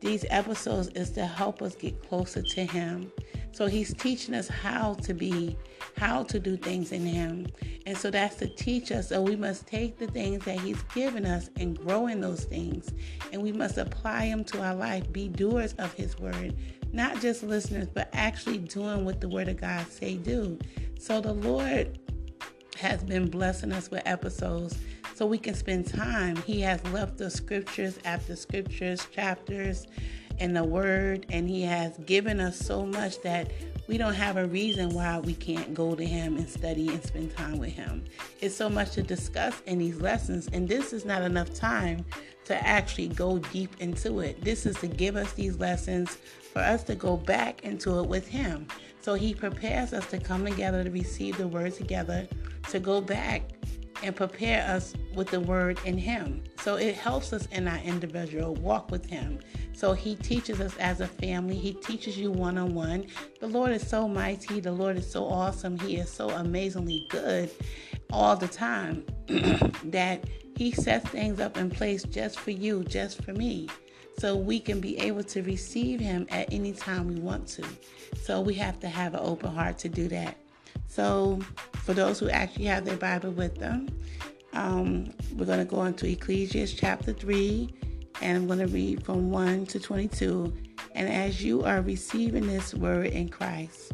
these 0.01 0.25
episodes 0.29 0.89
is 0.89 1.11
to 1.13 1.25
help 1.25 1.63
us 1.63 1.75
get 1.75 2.07
closer 2.09 2.43
to 2.43 2.65
Him. 2.67 3.11
So 3.53 3.67
He's 3.67 3.95
teaching 3.95 4.35
us 4.35 4.49
how 4.49 4.95
to 4.95 5.15
be, 5.15 5.57
how 5.97 6.25
to 6.25 6.39
do 6.39 6.57
things 6.57 6.93
in 6.93 7.07
Him. 7.07 7.47
And 7.87 7.97
so 7.97 8.11
that's 8.11 8.37
to 8.37 8.49
teach 8.49 8.91
us. 8.91 9.09
So 9.09 9.23
we 9.23 9.37
must 9.37 9.67
take 9.67 9.99
the 9.99 10.09
things 10.09 10.45
that 10.45 10.59
He's 10.61 10.83
given 10.95 11.25
us 11.25 11.49
and 11.57 11.79
grow 11.79 12.09
in 12.09 12.21
those 12.21 12.45
things. 12.45 12.93
And 13.33 13.43
we 13.43 13.53
must 13.53 13.79
apply 13.79 14.29
them 14.29 14.45
to 14.45 14.63
our 14.63 14.75
life, 14.75 15.11
be 15.13 15.29
doers 15.29 15.73
of 15.75 15.93
His 15.95 16.19
Word, 16.19 16.55
not 16.93 17.21
just 17.21 17.43
listeners, 17.43 17.89
but 17.93 18.09
actually 18.13 18.59
doing 18.59 19.05
what 19.05 19.21
the 19.21 19.29
Word 19.29 19.49
of 19.49 19.61
God 19.61 19.87
say 19.87 20.17
do. 20.17 20.59
So 20.99 21.21
the 21.21 21.33
Lord 21.33 21.99
has 22.77 23.03
been 23.05 23.29
blessing 23.29 23.73
us 23.73 23.91
with 23.91 24.03
episodes 24.05 24.79
so 25.15 25.27
we 25.27 25.39
can 25.39 25.55
spend 25.55 25.87
time. 25.87 26.37
He 26.37 26.61
has 26.63 26.85
left 26.89 27.19
the 27.19 27.31
scriptures 27.31 27.99
after 28.05 28.37
scriptures, 28.37 29.07
chapters, 29.13 29.87
and 30.39 30.57
the 30.57 30.65
word, 30.65 31.27
and 31.31 31.49
He 31.49 31.63
has 31.63 31.97
given 31.99 32.41
us 32.41 32.59
so 32.59 32.85
much 32.85 33.21
that 33.23 33.51
we 33.87 33.99
don't 33.99 34.15
have 34.15 34.37
a 34.37 34.47
reason 34.47 34.91
why 34.91 35.19
we 35.19 35.35
can't 35.35 35.75
go 35.75 35.95
to 35.95 36.05
Him 36.05 36.37
and 36.37 36.49
study 36.49 36.89
and 36.89 37.05
spend 37.05 37.37
time 37.37 37.59
with 37.59 37.73
Him. 37.73 38.05
It's 38.41 38.57
so 38.57 38.69
much 38.69 38.93
to 38.93 39.03
discuss 39.03 39.61
in 39.67 39.79
these 39.79 40.01
lessons, 40.01 40.49
and 40.53 40.69
this 40.69 40.93
is 40.93 41.05
not 41.05 41.23
enough 41.23 41.55
time 41.55 42.05
to 42.47 42.67
actually 42.67 43.09
go 43.09 43.39
deep 43.39 43.77
into 43.81 44.21
it. 44.21 44.43
This 44.43 44.67
is 44.67 44.77
to 44.79 44.89
give 44.89 45.17
us 45.17 45.33
these 45.33 45.59
lessons 45.59 46.19
for 46.53 46.61
us 46.61 46.83
to 46.85 46.95
go 46.95 47.17
back 47.17 47.65
into 47.65 48.01
it 48.01 48.07
with 48.09 48.27
Him. 48.27 48.67
So 49.05 49.13
He 49.13 49.35
prepares 49.35 49.93
us 49.93 50.07
to 50.07 50.19
come 50.19 50.47
together 50.47 50.83
to 50.83 50.91
receive 50.91 51.37
the 51.37 51.47
word 51.47 51.75
together, 51.75 52.27
to 52.71 52.81
go 52.81 53.03
back 53.03 53.43
and 54.03 54.17
prepare 54.17 54.67
us 54.67 54.95
with 55.15 55.29
the 55.29 55.41
word 55.41 55.79
in 55.85 55.99
Him. 55.99 56.43
So 56.63 56.77
it 56.77 56.95
helps 56.95 57.35
us 57.35 57.45
in 57.53 57.69
our 57.69 57.77
individual 57.81 58.55
walk 58.55 58.91
with 58.91 59.05
Him. 59.05 59.41
So 59.75 59.93
He 59.93 60.17
teaches 60.17 60.59
us 60.59 60.75
as 60.79 61.03
a 61.03 61.07
family, 61.07 61.57
He 61.57 61.75
teaches 61.75 62.17
you 62.17 62.31
one 62.31 62.57
on 62.57 62.75
one. 62.75 63.05
The 63.41 63.47
Lord 63.47 63.73
is 63.73 63.87
so 63.87 64.09
mighty, 64.09 64.61
the 64.61 64.73
Lord 64.73 64.97
is 64.97 65.11
so 65.11 65.27
awesome, 65.27 65.79
He 65.81 65.97
is 65.97 66.09
so 66.09 66.31
amazingly 66.31 67.07
good 67.11 67.51
all 68.11 68.37
the 68.37 68.49
time 68.49 69.05
that 69.85 70.25
He 70.57 70.73
sets 70.73 71.11
things 71.11 71.41
up 71.41 71.59
in 71.59 71.69
place 71.69 72.05
just 72.05 72.41
for 72.41 72.53
you, 72.53 72.83
just 72.85 73.23
for 73.23 73.35
me. 73.35 73.69
So 74.19 74.37
we 74.37 74.61
can 74.61 74.81
be 74.81 74.99
able 74.99 75.25
to 75.25 75.43
receive 75.43 76.01
Him 76.01 76.27
at 76.31 76.53
any 76.53 76.73
time 76.73 77.09
we 77.09 77.21
want 77.21 77.49
to. 77.49 77.65
So 78.23 78.41
we 78.41 78.55
have 78.55 78.79
to 78.81 78.89
have 78.89 79.15
an 79.15 79.21
open 79.23 79.55
heart 79.55 79.79
to 79.79 79.89
do 79.89 80.09
that. 80.09 80.37
So, 80.87 81.41
for 81.85 81.93
those 81.93 82.19
who 82.19 82.29
actually 82.31 82.67
have 82.67 82.85
their 82.85 82.97
Bible 82.97 83.31
with 83.33 83.57
them, 83.57 83.89
um, 84.53 85.13
we're 85.35 85.47
going 85.47 85.59
to 85.59 85.65
go 85.65 85.85
into 85.85 86.07
Ecclesiastes 86.07 86.79
chapter 86.79 87.13
3, 87.13 87.69
and 88.23 88.37
I'm 88.37 88.47
going 88.47 88.61
to 88.61 88.67
read 88.67 89.05
from 89.05 89.31
1 89.31 89.67
to 89.67 89.81
22. 89.81 90.53
And 90.95 91.09
as 91.09 91.43
you 91.43 91.65
are 91.65 91.83
receiving 91.83 92.47
this 92.47 92.75
word 92.75 93.07
in 93.07 93.29
Christ, 93.29 93.93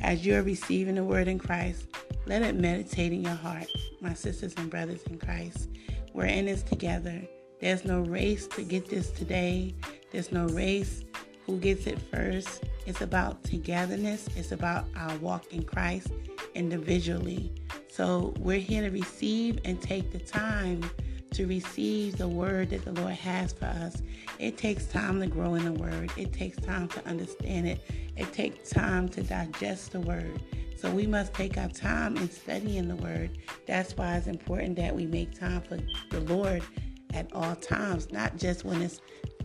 as 0.00 0.24
you 0.24 0.34
are 0.36 0.42
receiving 0.42 0.94
the 0.94 1.04
word 1.04 1.28
in 1.28 1.38
Christ, 1.38 1.86
let 2.26 2.42
it 2.42 2.54
meditate 2.54 3.12
in 3.12 3.22
your 3.22 3.34
heart, 3.34 3.66
my 4.00 4.14
sisters 4.14 4.54
and 4.56 4.70
brothers 4.70 5.02
in 5.04 5.18
Christ. 5.18 5.68
We're 6.14 6.26
in 6.26 6.46
this 6.46 6.62
together. 6.62 7.20
There's 7.62 7.84
no 7.84 8.00
race 8.00 8.48
to 8.48 8.64
get 8.64 8.90
this 8.90 9.12
today. 9.12 9.72
There's 10.10 10.32
no 10.32 10.46
race 10.48 11.04
who 11.46 11.60
gets 11.60 11.86
it 11.86 12.00
first. 12.10 12.64
It's 12.86 13.02
about 13.02 13.44
togetherness, 13.44 14.28
it's 14.34 14.50
about 14.50 14.86
our 14.96 15.16
walk 15.18 15.52
in 15.52 15.62
Christ 15.62 16.08
individually. 16.56 17.52
So 17.88 18.34
we're 18.40 18.58
here 18.58 18.82
to 18.82 18.90
receive 18.90 19.60
and 19.64 19.80
take 19.80 20.10
the 20.10 20.18
time 20.18 20.90
to 21.34 21.46
receive 21.46 22.18
the 22.18 22.26
word 22.26 22.70
that 22.70 22.84
the 22.84 23.00
Lord 23.00 23.14
has 23.14 23.52
for 23.52 23.66
us. 23.66 24.02
It 24.40 24.58
takes 24.58 24.86
time 24.86 25.20
to 25.20 25.28
grow 25.28 25.54
in 25.54 25.64
the 25.64 25.80
word, 25.80 26.10
it 26.16 26.32
takes 26.32 26.58
time 26.58 26.88
to 26.88 27.06
understand 27.06 27.68
it, 27.68 27.80
it 28.16 28.32
takes 28.32 28.70
time 28.70 29.08
to 29.10 29.22
digest 29.22 29.92
the 29.92 30.00
word. 30.00 30.42
So 30.76 30.90
we 30.90 31.06
must 31.06 31.32
take 31.32 31.56
our 31.58 31.68
time 31.68 32.16
in 32.16 32.28
studying 32.28 32.88
the 32.88 32.96
word. 32.96 33.38
That's 33.66 33.96
why 33.96 34.16
it's 34.16 34.26
important 34.26 34.74
that 34.78 34.96
we 34.96 35.06
make 35.06 35.38
time 35.38 35.60
for 35.60 35.78
the 36.10 36.20
Lord 36.22 36.64
at 37.12 37.32
all 37.32 37.54
times, 37.56 38.12
not 38.12 38.36
just 38.36 38.64
when 38.64 38.82
it's 38.82 39.00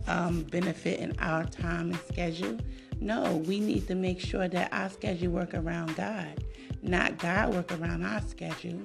um, 0.06 0.42
benefiting 0.44 1.16
our 1.18 1.44
time 1.44 1.90
and 1.90 2.00
schedule. 2.08 2.58
No, 3.00 3.36
we 3.46 3.60
need 3.60 3.86
to 3.88 3.94
make 3.94 4.20
sure 4.20 4.48
that 4.48 4.72
our 4.72 4.90
schedule 4.90 5.32
work 5.32 5.54
around 5.54 5.94
God, 5.96 6.44
not 6.82 7.18
God 7.18 7.54
work 7.54 7.72
around 7.72 8.04
our 8.04 8.20
schedule. 8.22 8.82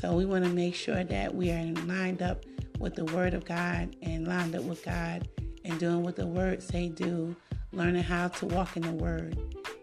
So 0.00 0.14
we 0.14 0.24
want 0.24 0.44
to 0.44 0.50
make 0.50 0.74
sure 0.74 1.04
that 1.04 1.34
we 1.34 1.50
are 1.50 1.64
lined 1.86 2.22
up 2.22 2.44
with 2.78 2.94
the 2.94 3.04
Word 3.06 3.34
of 3.34 3.44
God 3.44 3.94
and 4.02 4.26
lined 4.26 4.54
up 4.54 4.62
with 4.62 4.82
God 4.84 5.28
and 5.64 5.78
doing 5.78 6.02
what 6.02 6.16
the 6.16 6.26
Word 6.26 6.62
say 6.62 6.88
do, 6.88 7.36
learning 7.72 8.02
how 8.02 8.28
to 8.28 8.46
walk 8.46 8.76
in 8.76 8.82
the 8.82 8.92
Word. 8.92 9.38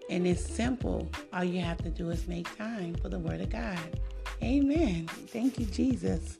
And 0.09 0.25
it's 0.25 0.43
simple. 0.43 1.07
All 1.33 1.43
you 1.43 1.61
have 1.61 1.77
to 1.79 1.89
do 1.89 2.09
is 2.09 2.27
make 2.27 2.55
time 2.57 2.95
for 2.95 3.09
the 3.09 3.19
Word 3.19 3.41
of 3.41 3.49
God. 3.49 3.99
Amen. 4.41 5.07
Thank 5.07 5.59
you, 5.59 5.65
Jesus. 5.65 6.37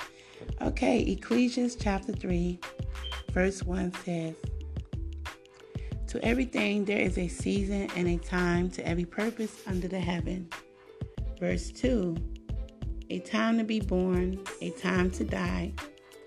Okay, 0.62 1.00
Ecclesiastes 1.02 1.82
chapter 1.82 2.12
3, 2.12 2.60
verse 3.32 3.64
1 3.64 3.94
says, 4.04 4.36
To 6.08 6.24
everything 6.24 6.86
there 6.86 7.00
is 7.00 7.18
a 7.18 7.28
season 7.28 7.90
and 7.96 8.08
a 8.08 8.18
time 8.18 8.70
to 8.72 8.88
every 8.88 9.06
purpose 9.06 9.62
under 9.68 9.88
the 9.88 10.00
heaven. 10.00 10.50
Verse 11.40 11.72
2 11.72 12.16
A 13.10 13.20
time 13.20 13.58
to 13.58 13.64
be 13.64 13.80
born, 13.80 14.40
a 14.62 14.72
time 14.72 15.12
to 15.12 15.24
die, 15.24 15.74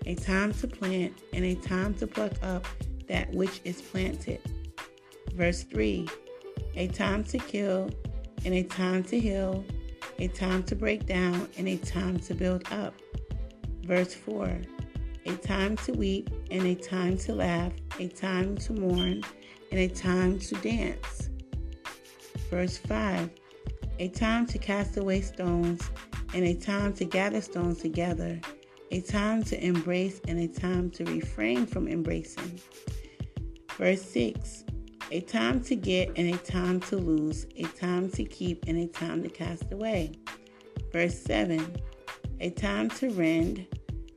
a 0.05 0.15
time 0.15 0.53
to 0.53 0.67
plant, 0.67 1.13
and 1.33 1.45
a 1.45 1.55
time 1.55 1.93
to 1.95 2.07
pluck 2.07 2.33
up 2.41 2.65
that 3.07 3.31
which 3.33 3.61
is 3.63 3.81
planted. 3.81 4.39
Verse 5.33 5.63
3 5.63 6.07
A 6.75 6.87
time 6.87 7.23
to 7.25 7.37
kill, 7.37 7.89
and 8.45 8.53
a 8.53 8.63
time 8.63 9.03
to 9.03 9.19
heal, 9.19 9.63
a 10.19 10.27
time 10.27 10.63
to 10.63 10.75
break 10.75 11.05
down, 11.05 11.47
and 11.57 11.67
a 11.67 11.77
time 11.77 12.19
to 12.19 12.33
build 12.33 12.63
up. 12.71 12.93
Verse 13.83 14.13
4 14.13 14.61
A 15.25 15.35
time 15.37 15.77
to 15.77 15.93
weep, 15.93 16.29
and 16.49 16.65
a 16.65 16.75
time 16.75 17.17
to 17.19 17.35
laugh, 17.35 17.73
a 17.99 18.07
time 18.07 18.57
to 18.57 18.73
mourn, 18.73 19.23
and 19.71 19.79
a 19.79 19.87
time 19.87 20.39
to 20.39 20.55
dance. 20.55 21.29
Verse 22.49 22.77
5 22.77 23.29
A 23.99 24.07
time 24.09 24.45
to 24.47 24.57
cast 24.57 24.97
away 24.97 25.21
stones, 25.21 25.89
and 26.33 26.43
a 26.45 26.53
time 26.53 26.93
to 26.93 27.05
gather 27.05 27.41
stones 27.41 27.79
together 27.79 28.39
a 28.91 28.99
time 28.99 29.41
to 29.41 29.65
embrace 29.65 30.19
and 30.27 30.37
a 30.37 30.47
time 30.47 30.89
to 30.91 31.05
refrain 31.05 31.65
from 31.65 31.87
embracing. 31.87 32.59
Verse 33.77 34.01
6 34.01 34.65
A 35.11 35.21
time 35.21 35.61
to 35.63 35.75
get 35.75 36.09
and 36.17 36.33
a 36.33 36.37
time 36.37 36.81
to 36.81 36.97
lose, 36.97 37.47
a 37.55 37.63
time 37.63 38.09
to 38.11 38.25
keep 38.25 38.65
and 38.67 38.77
a 38.77 38.87
time 38.87 39.23
to 39.23 39.29
cast 39.29 39.71
away. 39.71 40.11
Verse 40.91 41.17
7 41.17 41.73
A 42.41 42.49
time 42.49 42.89
to 42.89 43.11
rend, 43.11 43.67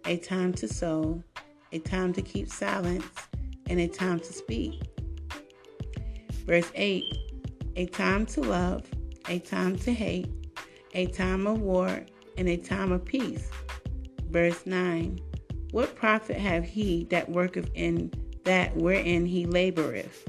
a 0.07 0.17
time 0.17 0.55
to 0.55 0.67
sow, 0.67 1.23
a 1.73 1.79
time 1.79 2.15
to 2.15 2.23
keep 2.23 2.49
silence, 2.49 3.05
and 3.67 3.79
a 3.79 3.87
time 3.87 4.19
to 4.19 4.33
speak. 4.33 4.81
Verse 6.47 6.73
8 6.75 7.05
A 7.77 7.85
time 7.85 8.25
to 8.25 8.41
love, 8.41 8.87
a 9.29 9.41
time 9.41 9.77
to 9.81 9.93
hate, 9.93 10.31
a 10.95 11.05
time 11.09 11.47
of 11.47 11.61
war, 11.61 12.07
and 12.39 12.49
a 12.49 12.57
time 12.57 12.93
of 12.93 13.05
peace. 13.05 13.51
Verse 14.31 14.65
9 14.65 15.21
What 15.73 15.95
profit 15.95 16.39
have 16.39 16.65
he 16.65 17.05
that 17.11 17.29
worketh 17.29 17.69
in 17.75 18.11
that 18.45 18.75
wherein 18.75 19.27
he 19.27 19.45
laboreth? 19.45 20.27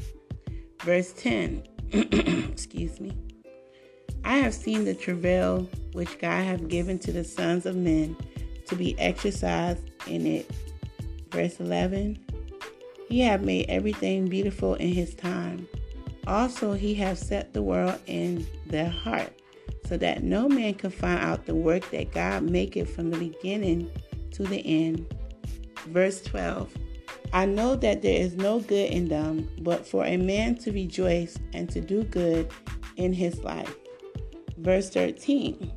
Verse 0.81 1.13
10 1.13 1.63
Excuse 1.93 2.99
me. 2.99 3.24
I 4.25 4.38
have 4.38 4.55
seen 4.55 4.85
the 4.85 4.95
travail 4.95 5.69
which 5.93 6.19
God 6.19 6.43
hath 6.43 6.67
given 6.67 6.97
to 6.99 7.11
the 7.11 7.23
sons 7.23 7.67
of 7.67 7.75
men 7.75 8.17
to 8.65 8.75
be 8.75 8.99
exercised 8.99 9.89
in 10.07 10.25
it. 10.25 10.49
Verse 11.29 11.59
11 11.59 12.17
He 13.07 13.19
hath 13.21 13.41
made 13.41 13.69
everything 13.69 14.27
beautiful 14.27 14.73
in 14.75 14.89
his 14.89 15.13
time. 15.13 15.67
Also, 16.25 16.73
he 16.73 16.95
hath 16.95 17.19
set 17.19 17.53
the 17.53 17.61
world 17.61 17.99
in 18.07 18.47
their 18.65 18.89
heart 18.89 19.31
so 19.88 19.95
that 19.97 20.23
no 20.23 20.49
man 20.49 20.73
can 20.73 20.89
find 20.89 21.19
out 21.19 21.45
the 21.45 21.53
work 21.53 21.89
that 21.91 22.11
God 22.11 22.43
maketh 22.43 22.93
from 22.95 23.11
the 23.11 23.17
beginning 23.19 23.91
to 24.31 24.43
the 24.43 24.61
end. 24.65 25.05
Verse 25.88 26.21
12 26.23 26.73
I 27.31 27.45
know 27.45 27.75
that 27.75 28.01
there 28.01 28.19
is 28.19 28.35
no 28.35 28.59
good 28.59 28.89
in 28.91 29.07
them, 29.07 29.49
but 29.59 29.85
for 29.85 30.05
a 30.05 30.17
man 30.17 30.55
to 30.59 30.71
rejoice 30.71 31.38
and 31.53 31.69
to 31.69 31.81
do 31.81 32.03
good 32.05 32.49
in 32.95 33.13
his 33.13 33.43
life. 33.43 33.75
Verse 34.65 34.89
13 34.89 35.71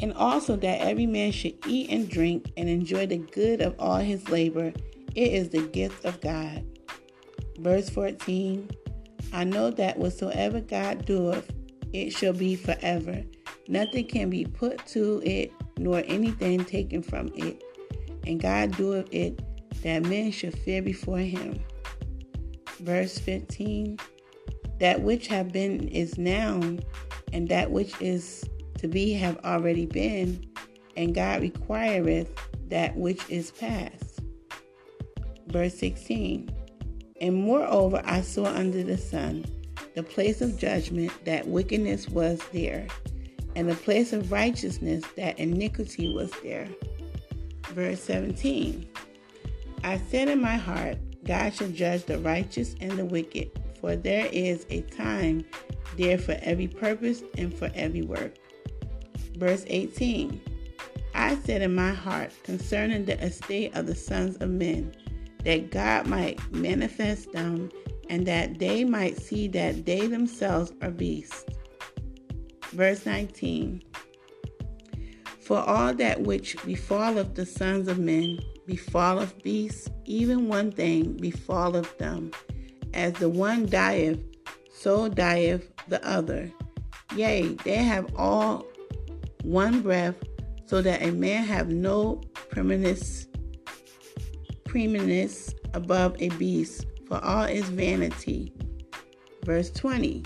And 0.00 0.14
also 0.14 0.56
that 0.56 0.80
every 0.80 1.04
man 1.04 1.32
should 1.32 1.54
eat 1.66 1.90
and 1.90 2.08
drink 2.08 2.50
and 2.56 2.66
enjoy 2.66 3.04
the 3.06 3.18
good 3.18 3.60
of 3.60 3.74
all 3.78 3.98
his 3.98 4.26
labor. 4.30 4.72
It 5.14 5.32
is 5.32 5.50
the 5.50 5.66
gift 5.68 6.06
of 6.06 6.18
God. 6.22 6.64
Verse 7.58 7.90
14 7.90 8.70
I 9.34 9.44
know 9.44 9.70
that 9.72 9.98
whatsoever 9.98 10.60
God 10.60 11.04
doeth, 11.04 11.50
it 11.92 12.10
shall 12.10 12.32
be 12.32 12.56
forever. 12.56 13.22
Nothing 13.68 14.06
can 14.06 14.30
be 14.30 14.46
put 14.46 14.86
to 14.86 15.20
it, 15.22 15.52
nor 15.76 16.02
anything 16.06 16.64
taken 16.64 17.02
from 17.02 17.30
it. 17.34 17.62
And 18.26 18.40
God 18.40 18.74
doeth 18.78 19.12
it 19.12 19.42
that 19.82 20.04
men 20.04 20.30
should 20.30 20.56
fear 20.56 20.80
before 20.80 21.18
him. 21.18 21.60
Verse 22.80 23.18
15 23.18 23.98
That 24.80 25.02
which 25.02 25.26
have 25.26 25.52
been 25.52 25.88
is 25.88 26.16
now, 26.16 26.60
and 27.32 27.48
that 27.48 27.70
which 27.70 28.00
is 28.00 28.44
to 28.78 28.88
be 28.88 29.12
have 29.12 29.38
already 29.44 29.86
been, 29.86 30.44
and 30.96 31.14
God 31.14 31.42
requireth 31.42 32.30
that 32.68 32.96
which 32.96 33.22
is 33.28 33.50
past. 33.52 34.20
Verse 35.48 35.74
16 35.74 36.50
And 37.20 37.34
moreover, 37.34 38.02
I 38.04 38.20
saw 38.20 38.44
under 38.44 38.82
the 38.82 38.98
sun 38.98 39.44
the 39.94 40.02
place 40.02 40.42
of 40.42 40.58
judgment 40.58 41.12
that 41.24 41.46
wickedness 41.46 42.08
was 42.08 42.40
there, 42.52 42.86
and 43.54 43.68
the 43.68 43.74
place 43.74 44.12
of 44.12 44.32
righteousness 44.32 45.04
that 45.16 45.38
iniquity 45.38 46.14
was 46.14 46.30
there. 46.42 46.68
Verse 47.68 48.00
17 48.02 48.86
I 49.84 49.98
said 50.10 50.28
in 50.28 50.40
my 50.40 50.56
heart, 50.56 50.98
God 51.24 51.54
shall 51.54 51.68
judge 51.68 52.04
the 52.04 52.18
righteous 52.18 52.74
and 52.80 52.92
the 52.92 53.04
wicked, 53.04 53.50
for 53.80 53.96
there 53.96 54.26
is 54.32 54.66
a 54.70 54.82
time 54.82 55.44
there 55.96 56.18
for 56.18 56.36
every 56.42 56.68
purpose 56.68 57.22
and 57.36 57.52
for 57.52 57.70
every 57.74 58.02
work. 58.02 58.34
Verse 59.36 59.64
18 59.68 60.40
I 61.14 61.36
said 61.36 61.62
in 61.62 61.74
my 61.74 61.92
heart 61.92 62.32
concerning 62.44 63.06
the 63.06 63.18
estate 63.22 63.74
of 63.74 63.86
the 63.86 63.94
sons 63.94 64.36
of 64.36 64.50
men, 64.50 64.94
that 65.44 65.70
God 65.70 66.06
might 66.06 66.38
manifest 66.52 67.32
them 67.32 67.70
and 68.10 68.26
that 68.26 68.58
they 68.58 68.84
might 68.84 69.18
see 69.18 69.48
that 69.48 69.86
they 69.86 70.06
themselves 70.06 70.72
are 70.82 70.90
beasts. 70.90 71.44
Verse 72.72 73.06
19 73.06 73.82
For 75.40 75.58
all 75.58 75.94
that 75.94 76.20
which 76.20 76.62
befalleth 76.64 77.34
the 77.34 77.46
sons 77.46 77.88
of 77.88 77.98
men 77.98 78.38
befalleth 78.66 79.42
beasts, 79.42 79.88
even 80.04 80.48
one 80.48 80.70
thing 80.70 81.14
befalleth 81.14 81.96
them. 81.98 82.30
As 82.92 83.12
the 83.14 83.28
one 83.28 83.66
dieth, 83.66 84.22
so 84.72 85.08
dieth 85.08 85.70
the 85.88 86.06
other. 86.06 86.50
Yea, 87.14 87.54
they 87.64 87.76
have 87.76 88.14
all 88.16 88.66
one 89.42 89.80
breath, 89.80 90.16
so 90.66 90.82
that 90.82 91.02
a 91.02 91.12
man 91.12 91.44
have 91.44 91.68
no 91.68 92.20
preeminence, 92.50 93.26
preeminence 94.64 95.54
above 95.74 96.16
a 96.20 96.28
beast, 96.30 96.86
for 97.06 97.22
all 97.24 97.44
is 97.44 97.68
vanity. 97.68 98.52
Verse 99.44 99.70
20 99.70 100.24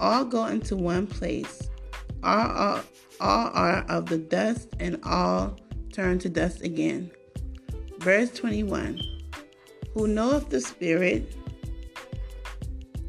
All 0.00 0.24
go 0.24 0.46
into 0.46 0.76
one 0.76 1.06
place, 1.06 1.70
all 2.24 2.50
are, 2.50 2.84
all 3.20 3.50
are 3.54 3.84
of 3.88 4.06
the 4.06 4.18
dust, 4.18 4.68
and 4.80 4.98
all 5.04 5.56
turn 5.92 6.18
to 6.18 6.28
dust 6.28 6.62
again. 6.62 7.10
Verse 7.98 8.30
21 8.30 9.00
Who 9.94 10.08
knoweth 10.08 10.48
the 10.48 10.60
spirit 10.60 11.36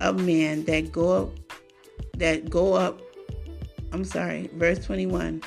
of 0.03 0.19
man 0.19 0.63
that 0.65 0.91
go 0.91 1.23
up, 1.23 1.29
that 2.17 2.49
go 2.49 2.73
up, 2.73 3.01
I'm 3.91 4.03
sorry, 4.03 4.49
verse 4.53 4.85
21 4.85 5.41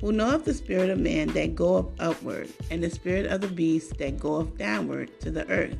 who 0.00 0.12
knoweth 0.12 0.44
the 0.44 0.54
spirit 0.54 0.90
of 0.90 0.98
man 0.98 1.28
that 1.28 1.54
goeth 1.54 1.86
upward, 1.98 2.48
and 2.70 2.82
the 2.82 2.90
spirit 2.90 3.26
of 3.26 3.40
the 3.40 3.48
beast 3.48 3.98
that 3.98 4.18
goeth 4.18 4.56
downward 4.56 5.10
to 5.20 5.30
the 5.30 5.48
earth. 5.50 5.76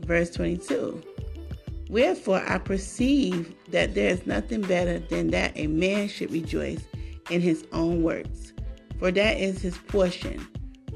Verse 0.00 0.30
22 0.30 1.02
Wherefore 1.88 2.42
I 2.46 2.58
perceive 2.58 3.54
that 3.70 3.94
there 3.94 4.10
is 4.10 4.26
nothing 4.26 4.62
better 4.62 4.98
than 4.98 5.28
that 5.28 5.52
a 5.56 5.66
man 5.66 6.08
should 6.08 6.32
rejoice 6.32 6.82
in 7.30 7.40
his 7.40 7.64
own 7.72 8.02
works, 8.02 8.52
for 8.98 9.10
that 9.10 9.38
is 9.38 9.62
his 9.62 9.76
portion. 9.78 10.46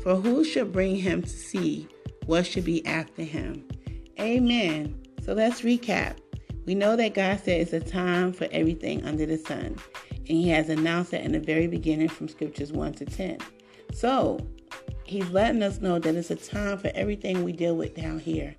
For 0.02 0.16
who 0.16 0.44
should 0.44 0.72
bring 0.72 0.96
him 0.96 1.22
to 1.22 1.28
see 1.28 1.88
what 2.26 2.46
should 2.46 2.64
be 2.64 2.84
after 2.84 3.22
him? 3.22 3.66
Amen. 4.20 5.00
So 5.24 5.32
let's 5.32 5.62
recap. 5.62 6.16
We 6.66 6.74
know 6.74 6.96
that 6.96 7.14
God 7.14 7.40
said 7.40 7.60
it's 7.60 7.72
a 7.72 7.80
time 7.80 8.32
for 8.32 8.48
everything 8.50 9.04
under 9.04 9.26
the 9.26 9.36
sun, 9.36 9.76
and 10.16 10.26
He 10.26 10.48
has 10.48 10.68
announced 10.68 11.10
that 11.10 11.22
in 11.22 11.32
the 11.32 11.40
very 11.40 11.66
beginning 11.66 12.08
from 12.08 12.28
scriptures 12.28 12.72
1 12.72 12.94
to 12.94 13.04
10. 13.04 13.38
So, 13.92 14.38
He's 15.04 15.28
letting 15.30 15.62
us 15.62 15.80
know 15.80 15.98
that 15.98 16.14
it's 16.14 16.30
a 16.30 16.36
time 16.36 16.78
for 16.78 16.90
everything 16.94 17.44
we 17.44 17.52
deal 17.52 17.76
with 17.76 17.94
down 17.94 18.18
here. 18.18 18.54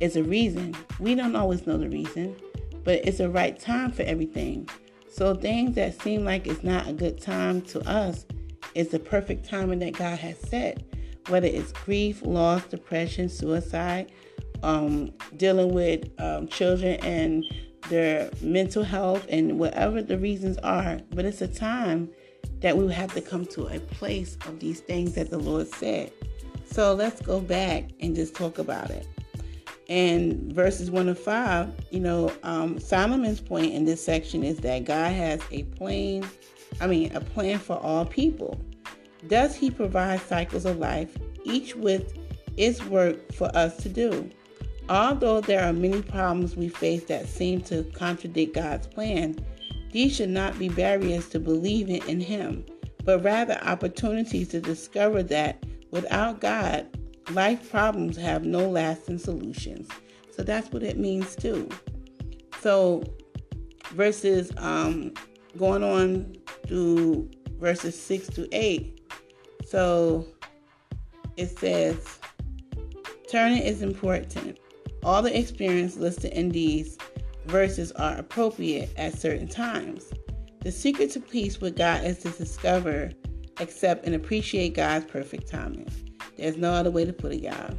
It's 0.00 0.16
a 0.16 0.22
reason. 0.22 0.76
We 0.98 1.14
don't 1.14 1.36
always 1.36 1.66
know 1.66 1.78
the 1.78 1.88
reason, 1.88 2.36
but 2.84 3.06
it's 3.06 3.20
a 3.20 3.28
right 3.28 3.58
time 3.58 3.92
for 3.92 4.02
everything. 4.02 4.68
So, 5.10 5.34
things 5.34 5.74
that 5.76 6.00
seem 6.02 6.24
like 6.24 6.46
it's 6.46 6.62
not 6.62 6.88
a 6.88 6.92
good 6.92 7.20
time 7.20 7.62
to 7.62 7.80
us 7.88 8.26
is 8.74 8.88
the 8.88 8.98
perfect 8.98 9.48
timing 9.48 9.78
that 9.80 9.94
God 9.94 10.18
has 10.18 10.38
set. 10.38 10.82
Whether 11.28 11.48
it's 11.48 11.72
grief, 11.72 12.22
loss, 12.22 12.64
depression, 12.64 13.28
suicide, 13.28 14.12
um, 14.62 15.12
dealing 15.36 15.74
with 15.74 16.08
um, 16.18 16.48
children 16.48 16.94
and 17.04 17.44
their 17.88 18.30
mental 18.40 18.82
health 18.82 19.26
and 19.28 19.58
whatever 19.58 20.02
the 20.02 20.18
reasons 20.18 20.58
are. 20.58 20.98
But 21.10 21.24
it's 21.24 21.40
a 21.40 21.48
time 21.48 22.10
that 22.60 22.76
we 22.76 22.92
have 22.92 23.12
to 23.14 23.20
come 23.20 23.46
to 23.46 23.66
a 23.66 23.80
place 23.80 24.36
of 24.46 24.60
these 24.60 24.80
things 24.80 25.14
that 25.14 25.30
the 25.30 25.38
Lord 25.38 25.68
said. 25.68 26.12
So 26.64 26.94
let's 26.94 27.20
go 27.20 27.40
back 27.40 27.90
and 28.00 28.14
just 28.14 28.34
talk 28.34 28.58
about 28.58 28.90
it. 28.90 29.06
And 29.88 30.52
verses 30.52 30.88
1 30.88 31.06
to 31.06 31.16
5, 31.16 31.72
you 31.90 31.98
know, 31.98 32.32
um, 32.44 32.78
Solomon's 32.78 33.40
point 33.40 33.72
in 33.72 33.84
this 33.84 34.04
section 34.04 34.44
is 34.44 34.58
that 34.58 34.84
God 34.84 35.12
has 35.12 35.40
a 35.50 35.64
plan, 35.64 36.24
I 36.80 36.86
mean, 36.86 37.14
a 37.16 37.20
plan 37.20 37.58
for 37.58 37.76
all 37.76 38.04
people. 38.04 38.60
Does 39.26 39.56
he 39.56 39.68
provide 39.68 40.20
cycles 40.20 40.64
of 40.64 40.78
life, 40.78 41.16
each 41.42 41.74
with 41.74 42.16
its 42.56 42.84
work 42.84 43.32
for 43.32 43.54
us 43.56 43.78
to 43.78 43.88
do? 43.88 44.30
Although 44.90 45.40
there 45.40 45.62
are 45.62 45.72
many 45.72 46.02
problems 46.02 46.56
we 46.56 46.68
face 46.68 47.04
that 47.04 47.28
seem 47.28 47.60
to 47.62 47.84
contradict 47.94 48.56
God's 48.56 48.88
plan, 48.88 49.38
these 49.92 50.16
should 50.16 50.30
not 50.30 50.58
be 50.58 50.68
barriers 50.68 51.28
to 51.28 51.38
believing 51.38 52.02
in 52.08 52.20
Him, 52.20 52.66
but 53.04 53.22
rather 53.22 53.56
opportunities 53.62 54.48
to 54.48 54.60
discover 54.60 55.22
that 55.22 55.64
without 55.92 56.40
God, 56.40 56.88
life 57.30 57.70
problems 57.70 58.16
have 58.16 58.44
no 58.44 58.68
lasting 58.68 59.18
solutions. 59.18 59.88
So 60.32 60.42
that's 60.42 60.72
what 60.72 60.82
it 60.82 60.98
means 60.98 61.36
too. 61.36 61.68
So 62.60 63.04
verses 63.92 64.50
um, 64.56 65.12
going 65.56 65.84
on 65.84 66.34
through 66.66 67.30
verses 67.60 68.00
six 68.00 68.26
to 68.30 68.48
eight. 68.50 69.00
So 69.66 70.26
it 71.36 71.56
says, 71.60 72.18
turning 73.30 73.62
is 73.62 73.82
important. 73.82 74.58
All 75.02 75.22
the 75.22 75.36
experience 75.38 75.96
listed 75.96 76.32
in 76.32 76.50
these 76.50 76.98
verses 77.46 77.90
are 77.92 78.16
appropriate 78.16 78.90
at 78.96 79.18
certain 79.18 79.48
times. 79.48 80.12
The 80.60 80.70
secret 80.70 81.10
to 81.12 81.20
peace 81.20 81.60
with 81.60 81.76
God 81.76 82.04
is 82.04 82.18
to 82.18 82.30
discover, 82.30 83.10
accept, 83.58 84.04
and 84.04 84.14
appreciate 84.14 84.74
God's 84.74 85.06
perfect 85.06 85.48
timing. 85.48 85.88
There's 86.36 86.58
no 86.58 86.72
other 86.72 86.90
way 86.90 87.04
to 87.04 87.12
put 87.12 87.32
it, 87.32 87.40
y'all. 87.40 87.74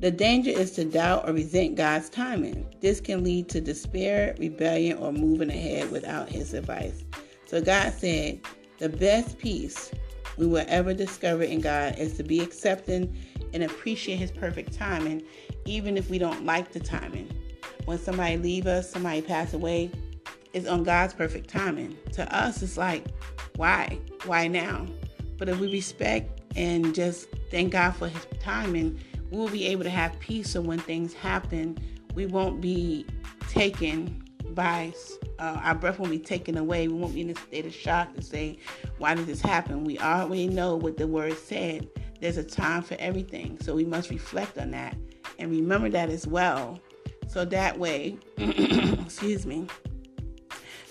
The 0.00 0.10
danger 0.10 0.50
is 0.50 0.72
to 0.72 0.84
doubt 0.84 1.28
or 1.28 1.32
resent 1.32 1.76
God's 1.76 2.08
timing. 2.08 2.66
This 2.80 3.00
can 3.00 3.22
lead 3.22 3.48
to 3.50 3.60
despair, 3.60 4.34
rebellion, 4.38 4.98
or 4.98 5.12
moving 5.12 5.50
ahead 5.50 5.92
without 5.92 6.28
His 6.28 6.54
advice. 6.54 7.04
So 7.46 7.60
God 7.60 7.92
said, 7.92 8.40
the 8.78 8.88
best 8.88 9.38
peace 9.38 9.92
we 10.38 10.46
will 10.46 10.64
ever 10.66 10.94
discover 10.94 11.44
in 11.44 11.60
God 11.60 11.98
is 11.98 12.16
to 12.16 12.24
be 12.24 12.40
accepting 12.40 13.16
and 13.54 13.62
appreciate 13.62 14.16
His 14.16 14.32
perfect 14.32 14.72
timing 14.72 15.22
even 15.64 15.96
if 15.96 16.10
we 16.10 16.18
don't 16.18 16.44
like 16.44 16.72
the 16.72 16.80
timing. 16.80 17.30
When 17.84 17.98
somebody 17.98 18.36
leave 18.36 18.66
us, 18.66 18.90
somebody 18.90 19.22
pass 19.22 19.54
away, 19.54 19.90
it's 20.52 20.66
on 20.66 20.84
God's 20.84 21.14
perfect 21.14 21.48
timing. 21.48 21.96
To 22.12 22.34
us, 22.34 22.62
it's 22.62 22.76
like, 22.76 23.04
why? 23.56 23.98
Why 24.24 24.48
now? 24.48 24.86
But 25.38 25.48
if 25.48 25.58
we 25.58 25.72
respect 25.72 26.40
and 26.56 26.94
just 26.94 27.28
thank 27.50 27.72
God 27.72 27.92
for 27.92 28.08
His 28.08 28.26
timing, 28.38 29.00
we 29.30 29.38
will 29.38 29.48
be 29.48 29.66
able 29.66 29.82
to 29.84 29.90
have 29.90 30.18
peace. 30.20 30.50
So 30.50 30.60
when 30.60 30.78
things 30.78 31.14
happen, 31.14 31.78
we 32.14 32.26
won't 32.26 32.60
be 32.60 33.06
taken 33.48 34.22
by 34.50 34.92
uh, 35.38 35.60
our 35.62 35.74
breath 35.74 35.98
won't 35.98 36.10
be 36.10 36.18
taken 36.18 36.58
away. 36.58 36.86
We 36.88 36.94
won't 36.94 37.14
be 37.14 37.22
in 37.22 37.30
a 37.30 37.34
state 37.34 37.66
of 37.66 37.74
shock 37.74 38.14
to 38.14 38.22
say, 38.22 38.58
"Why 38.98 39.14
did 39.14 39.26
this 39.26 39.40
happen?" 39.40 39.84
We 39.84 39.98
already 39.98 40.46
know 40.46 40.76
what 40.76 40.98
the 40.98 41.06
word 41.06 41.36
said. 41.38 41.88
There's 42.20 42.36
a 42.36 42.44
time 42.44 42.82
for 42.82 42.96
everything, 43.00 43.58
so 43.60 43.74
we 43.74 43.84
must 43.84 44.10
reflect 44.10 44.58
on 44.58 44.70
that 44.72 44.96
and 45.38 45.50
remember 45.50 45.90
that 45.90 46.08
as 46.08 46.26
well. 46.26 46.80
So 47.28 47.44
that 47.46 47.78
way, 47.78 48.18
excuse 48.36 49.46
me, 49.46 49.66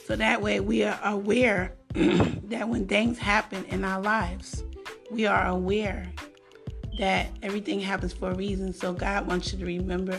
so 0.05 0.15
that 0.15 0.41
way 0.41 0.59
we 0.59 0.83
are 0.83 0.99
aware 1.03 1.75
that 1.93 2.67
when 2.67 2.87
things 2.87 3.17
happen 3.17 3.63
in 3.65 3.83
our 3.83 4.01
lives, 4.01 4.63
we 5.09 5.25
are 5.25 5.47
aware 5.47 6.11
that 6.97 7.29
everything 7.41 7.79
happens 7.79 8.13
for 8.13 8.31
a 8.31 8.35
reason. 8.35 8.73
So 8.73 8.93
God 8.93 9.27
wants 9.27 9.51
you 9.51 9.59
to 9.59 9.65
remember 9.65 10.17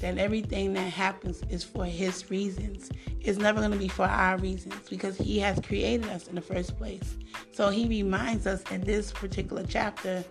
that 0.00 0.18
everything 0.18 0.72
that 0.74 0.92
happens 0.92 1.42
is 1.48 1.62
for 1.62 1.84
His 1.84 2.30
reasons. 2.30 2.90
It's 3.20 3.38
never 3.38 3.60
going 3.60 3.72
to 3.72 3.78
be 3.78 3.88
for 3.88 4.06
our 4.06 4.36
reasons 4.38 4.88
because 4.88 5.16
He 5.16 5.38
has 5.40 5.60
created 5.60 6.08
us 6.08 6.28
in 6.28 6.34
the 6.34 6.40
first 6.40 6.76
place. 6.76 7.16
So 7.52 7.68
He 7.68 7.86
reminds 7.86 8.46
us 8.46 8.62
in 8.70 8.80
this 8.82 9.12
particular 9.12 9.64
chapter 9.68 10.24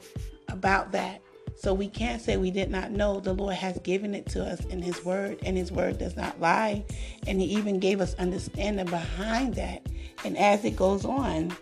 about 0.49 0.91
that. 0.91 1.21
So 1.55 1.73
we 1.73 1.87
can't 1.87 2.21
say 2.21 2.37
we 2.37 2.51
did 2.51 2.69
not 2.69 2.91
know. 2.91 3.19
The 3.19 3.33
Lord 3.33 3.55
has 3.55 3.77
given 3.79 4.13
it 4.13 4.25
to 4.27 4.43
us 4.43 4.65
in 4.65 4.81
His 4.81 5.03
Word, 5.05 5.39
and 5.45 5.57
His 5.57 5.71
Word 5.71 5.97
does 5.97 6.15
not 6.15 6.39
lie. 6.39 6.83
And 7.27 7.39
He 7.39 7.47
even 7.55 7.79
gave 7.79 8.01
us 8.01 8.13
understanding 8.15 8.85
behind 8.85 9.55
that. 9.55 9.85
And 10.25 10.37
as 10.37 10.65
it 10.65 10.75
goes 10.75 11.05
on, 11.05 11.55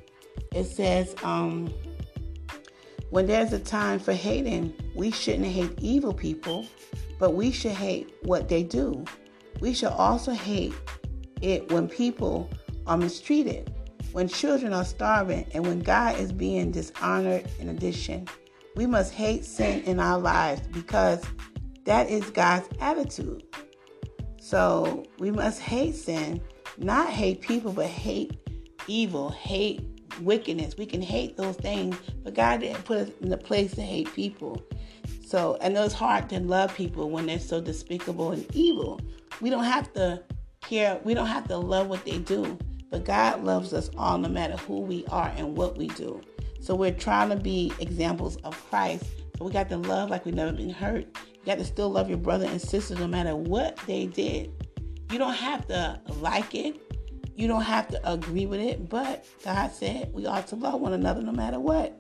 it 0.54 0.66
says, 0.66 1.16
um, 1.24 1.74
when 3.10 3.28
there's 3.28 3.52
a 3.54 3.60
time 3.60 4.00
for 4.00 4.14
hating, 4.14 4.74
we 4.96 5.12
shouldn't 5.12 5.46
hate 5.46 5.78
evil 5.80 6.14
people, 6.14 6.66
but 7.20 7.32
we 7.32 7.52
should 7.52 7.74
hate 7.74 8.14
what 8.24 8.48
they 8.48 8.64
do. 8.64 9.04
We 9.60 9.74
should 9.74 9.90
also 9.90 10.32
hate 10.32 10.74
it 11.42 11.72
when 11.72 11.88
people 11.88 12.50
are 12.88 12.98
mistreated, 12.98 13.74
when 14.14 14.28
children 14.28 14.74
are 14.74 14.86
starving, 14.86 15.46
and 15.54 15.66
when 15.66 15.80
God 15.80 16.18
is 16.20 16.32
being 16.32 16.72
dishonored 16.72 17.48
in 17.60 17.70
addition. 17.70 18.28
We 18.76 18.86
must 18.86 19.14
hate 19.14 19.46
sin 19.46 19.84
in 19.84 20.00
our 20.00 20.20
lives 20.20 20.68
because 20.68 21.24
that 21.86 22.10
is 22.10 22.30
God's 22.30 22.70
attitude. 22.80 23.44
So 24.40 25.06
we 25.20 25.32
must 25.32 25.60
hate 25.60 25.96
sin, 25.96 26.42
not 26.78 27.10
hate 27.10 27.42
people, 27.42 27.74
but 27.74 27.88
hate 27.88 28.38
evil, 28.88 29.30
hate 29.30 29.82
wickedness. 30.22 30.76
We 30.78 30.86
can 30.86 31.02
hate 31.02 31.38
those 31.38 31.56
things, 31.56 31.98
but 32.24 32.34
God 32.34 32.62
didn't 32.62 32.84
put 32.86 32.98
us 32.98 33.10
in 33.22 33.30
the 33.30 33.38
place 33.38 33.74
to 33.76 33.82
hate 33.82 34.14
people. 34.14 34.62
So 35.26 35.58
I 35.62 35.70
know 35.70 35.84
it's 35.84 35.94
hard 35.94 36.30
to 36.30 36.40
love 36.40 36.76
people 36.76 37.10
when 37.10 37.26
they're 37.26 37.40
so 37.40 37.62
despicable 37.62 38.32
and 38.32 38.46
evil. 38.56 39.00
We 39.40 39.50
don't 39.50 39.64
have 39.64 39.92
to 39.94 40.24
care, 40.62 41.00
we 41.04 41.14
don't 41.14 41.28
have 41.28 41.48
to 41.48 41.58
love 41.58 41.88
what 41.88 42.04
they 42.06 42.20
do, 42.20 42.58
but 42.90 43.06
God 43.06 43.44
loves 43.44 43.74
us 43.74 43.90
all 43.98 44.18
no 44.18 44.30
matter 44.30 44.58
who 44.58 44.82
we 44.82 45.06
are 45.08 45.32
and 45.38 45.56
what 45.56 45.78
we 45.78 45.88
do. 45.88 46.22
So 46.62 46.76
we're 46.76 46.94
trying 46.94 47.30
to 47.30 47.36
be 47.36 47.74
examples 47.80 48.38
of 48.38 48.56
Christ. 48.70 49.04
So 49.38 49.46
we 49.46 49.52
got 49.52 49.68
to 49.70 49.78
love 49.78 50.10
like 50.12 50.26
we've 50.26 50.36
never 50.36 50.54
been 50.54 50.70
hurt. 50.70 51.08
You 51.16 51.46
got 51.46 51.58
to 51.58 51.66
still 51.66 51.90
love 51.90 52.08
your 52.08 52.20
brother 52.20 52.46
and 52.46 52.62
sister 52.62 52.96
no 52.96 53.08
matter 53.08 53.36
what 53.36 53.78
they 53.88 54.06
did. 54.06 54.52
You 55.12 55.18
don't 55.18 55.34
have 55.34 55.68
to 55.68 56.00
like 56.20 56.54
it. 56.54 56.80
You 57.36 57.48
don't 57.48 57.64
have 57.64 57.88
to 57.88 58.12
agree 58.12 58.46
with 58.46 58.60
it, 58.60 58.88
but 58.88 59.26
God 59.44 59.72
said 59.72 60.14
we 60.14 60.28
ought 60.28 60.46
to 60.48 60.56
love 60.56 60.80
one 60.80 60.94
another 60.94 61.24
no 61.24 61.32
matter 61.32 61.60
what. 61.60 62.00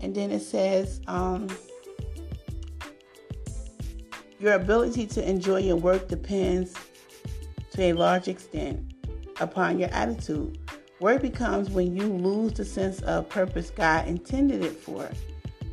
And 0.00 0.14
then 0.14 0.30
it 0.30 0.40
says, 0.40 1.00
um, 1.06 1.48
your 4.38 4.54
ability 4.54 5.06
to 5.06 5.28
enjoy 5.28 5.60
your 5.60 5.76
work 5.76 6.08
depends 6.08 6.74
to 7.72 7.82
a 7.82 7.92
large 7.94 8.28
extent 8.28 8.94
upon 9.40 9.78
your 9.78 9.88
attitude. 9.90 10.58
Work 11.00 11.22
becomes 11.22 11.70
when 11.70 11.96
you 11.96 12.06
lose 12.06 12.52
the 12.52 12.64
sense 12.64 13.00
of 13.02 13.28
purpose 13.30 13.70
God 13.70 14.06
intended 14.06 14.62
it 14.62 14.76
for. 14.76 15.08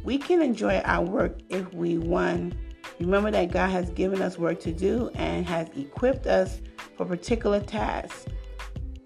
We 0.06 0.18
can 0.18 0.42
enjoy 0.42 0.80
our 0.86 1.04
work 1.04 1.40
if 1.50 1.74
we, 1.74 1.98
one, 1.98 2.58
remember 2.98 3.30
that 3.32 3.52
God 3.52 3.70
has 3.70 3.90
given 3.90 4.22
us 4.22 4.38
work 4.38 4.62
to 4.62 4.72
do 4.72 5.12
and 5.16 5.46
has 5.46 5.68
equipped 5.76 6.28
us 6.28 6.62
for 6.96 7.06
particular 7.06 7.60
tasks. 7.60 8.26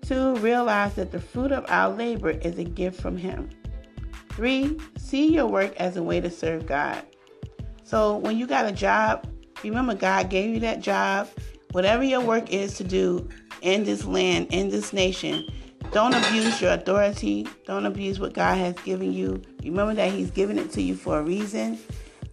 Two, 0.03 0.35
realize 0.35 0.93
that 0.93 1.11
the 1.11 1.19
fruit 1.19 1.51
of 1.51 1.65
our 1.69 1.89
labor 1.89 2.29
is 2.29 2.59
a 2.59 2.65
gift 2.65 3.01
from 3.01 3.17
Him. 3.17 3.49
Three, 4.29 4.77
see 4.97 5.33
your 5.33 5.47
work 5.47 5.75
as 5.77 5.97
a 5.97 6.03
way 6.03 6.21
to 6.21 6.29
serve 6.29 6.67
God. 6.67 7.03
So 7.83 8.17
when 8.17 8.37
you 8.37 8.45
got 8.45 8.67
a 8.67 8.71
job, 8.71 9.27
remember 9.63 9.95
God 9.95 10.29
gave 10.29 10.53
you 10.53 10.59
that 10.59 10.81
job. 10.81 11.29
Whatever 11.71 12.03
your 12.03 12.21
work 12.21 12.53
is 12.53 12.75
to 12.75 12.83
do 12.83 13.27
in 13.61 13.85
this 13.85 14.05
land, 14.05 14.47
in 14.51 14.69
this 14.69 14.93
nation, 14.93 15.47
don't 15.91 16.13
abuse 16.13 16.61
your 16.61 16.73
authority. 16.73 17.47
Don't 17.65 17.85
abuse 17.85 18.19
what 18.19 18.33
God 18.33 18.57
has 18.57 18.75
given 18.83 19.11
you 19.13 19.41
Remember 19.63 19.93
that 19.93 20.11
He's 20.11 20.31
given 20.31 20.57
it 20.57 20.71
to 20.71 20.81
you 20.81 20.95
for 20.95 21.19
a 21.19 21.23
reason 21.23 21.77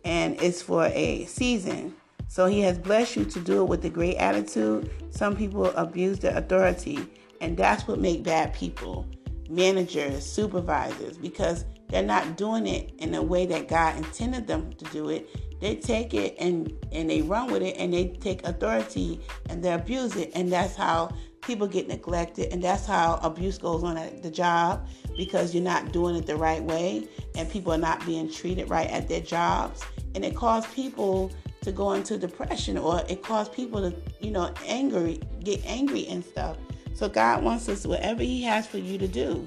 and 0.05 0.41
it's 0.41 0.63
for 0.63 0.87
a 0.87 1.25
season. 1.27 1.95
So 2.29 2.47
He 2.47 2.61
has 2.61 2.79
blessed 2.79 3.17
you 3.17 3.25
to 3.27 3.41
do 3.41 3.63
it 3.63 3.69
with 3.69 3.85
a 3.85 3.91
great 3.91 4.17
attitude. 4.17 4.91
Some 5.11 5.37
people 5.37 5.67
abuse 5.77 6.19
their 6.19 6.37
authority, 6.37 7.07
and 7.41 7.57
that's 7.57 7.87
what 7.87 7.99
make 7.99 8.23
bad 8.23 8.55
people 8.55 9.07
managers, 9.49 10.27
supervisors, 10.27 11.17
because 11.17 11.65
they're 11.89 12.03
not 12.03 12.37
doing 12.37 12.67
it 12.67 12.93
in 12.99 13.15
a 13.15 13.23
way 13.23 13.47
that 13.47 13.67
God 13.67 13.97
intended 13.97 14.47
them 14.47 14.73
to 14.75 14.85
do 14.87 15.09
it. 15.09 15.61
They 15.61 15.75
take 15.75 16.15
it 16.15 16.37
and 16.39 16.73
and 16.93 17.11
they 17.11 17.23
run 17.23 17.51
with 17.51 17.63
it 17.63 17.77
and 17.79 17.93
they 17.93 18.09
take 18.09 18.47
authority 18.47 19.21
and 19.49 19.65
they 19.65 19.73
abuse 19.73 20.15
it 20.17 20.31
and 20.35 20.53
that's 20.53 20.77
how 20.77 21.11
people 21.43 21.67
get 21.67 21.89
neglected 21.89 22.53
and 22.53 22.63
that's 22.63 22.87
how 22.87 23.19
abuse 23.23 23.59
goes 23.59 23.83
on 23.85 23.97
at 23.97 24.23
the 24.23 24.31
job 24.31 24.87
because 25.17 25.55
you're 25.55 25.63
not 25.63 25.93
doing 25.93 26.17
it 26.17 26.27
the 26.27 26.37
right 26.37 26.63
way 26.63 27.07
and 27.37 27.51
people 27.51 27.73
are 27.73 27.79
not 27.79 28.05
being 28.05 28.31
treated 28.31 28.69
right 28.69 28.91
at 28.91 29.09
their 29.09 29.21
jobs 29.21 29.83
and 30.15 30.25
it 30.25 30.35
causes 30.35 30.71
people 30.75 31.31
to 31.63 31.73
go 31.73 31.93
into 31.93 32.19
depression 32.19 32.77
or 32.77 33.03
it 33.09 33.23
causes 33.23 33.53
people 33.55 33.91
to 33.91 33.97
you 34.21 34.31
know 34.31 34.53
angry 34.67 35.21
get 35.45 35.65
angry 35.65 36.07
and 36.09 36.25
stuff 36.25 36.57
so 36.95 37.09
god 37.09 37.43
wants 37.43 37.69
us 37.69 37.87
whatever 37.87 38.23
he 38.23 38.43
has 38.43 38.67
for 38.67 38.79
you 38.79 38.99
to 38.99 39.09
do 39.09 39.47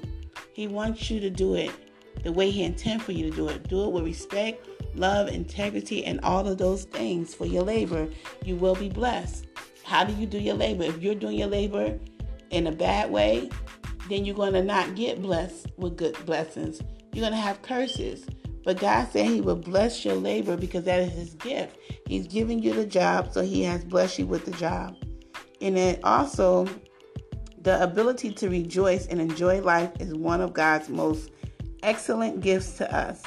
he 0.52 0.66
wants 0.66 1.10
you 1.10 1.20
to 1.20 1.30
do 1.30 1.54
it 1.54 1.70
the 2.22 2.32
way 2.32 2.50
He 2.50 2.62
intends 2.62 3.04
for 3.04 3.12
you 3.12 3.30
to 3.30 3.36
do 3.36 3.48
it. 3.48 3.68
Do 3.68 3.84
it 3.84 3.92
with 3.92 4.04
respect, 4.04 4.68
love, 4.94 5.28
integrity, 5.28 6.04
and 6.04 6.20
all 6.22 6.46
of 6.46 6.58
those 6.58 6.84
things 6.84 7.34
for 7.34 7.46
your 7.46 7.62
labor. 7.62 8.08
You 8.44 8.56
will 8.56 8.74
be 8.74 8.88
blessed. 8.88 9.46
How 9.92 10.04
do 10.04 10.14
you 10.14 10.24
do 10.24 10.38
your 10.38 10.54
labor? 10.54 10.84
If 10.84 11.02
you're 11.02 11.14
doing 11.14 11.36
your 11.36 11.48
labor 11.48 11.98
in 12.48 12.66
a 12.66 12.72
bad 12.72 13.10
way, 13.10 13.50
then 14.08 14.24
you're 14.24 14.34
going 14.34 14.54
to 14.54 14.62
not 14.62 14.94
get 14.94 15.20
blessed 15.20 15.66
with 15.76 15.98
good 15.98 16.16
blessings. 16.24 16.80
You're 17.12 17.20
going 17.20 17.34
to 17.34 17.38
have 17.38 17.60
curses. 17.60 18.24
But 18.64 18.80
God 18.80 19.08
said 19.12 19.26
He 19.26 19.42
will 19.42 19.54
bless 19.54 20.02
your 20.02 20.14
labor 20.14 20.56
because 20.56 20.84
that 20.84 21.00
is 21.00 21.12
His 21.12 21.34
gift. 21.34 21.76
He's 22.06 22.26
giving 22.26 22.62
you 22.62 22.72
the 22.72 22.86
job, 22.86 23.34
so 23.34 23.42
He 23.42 23.64
has 23.64 23.84
blessed 23.84 24.20
you 24.20 24.26
with 24.26 24.46
the 24.46 24.52
job. 24.52 24.96
And 25.60 25.76
then 25.76 25.98
also, 26.04 26.66
the 27.60 27.82
ability 27.82 28.32
to 28.32 28.48
rejoice 28.48 29.06
and 29.08 29.20
enjoy 29.20 29.60
life 29.60 29.90
is 30.00 30.14
one 30.14 30.40
of 30.40 30.54
God's 30.54 30.88
most 30.88 31.32
excellent 31.82 32.40
gifts 32.40 32.78
to 32.78 32.90
us 32.96 33.22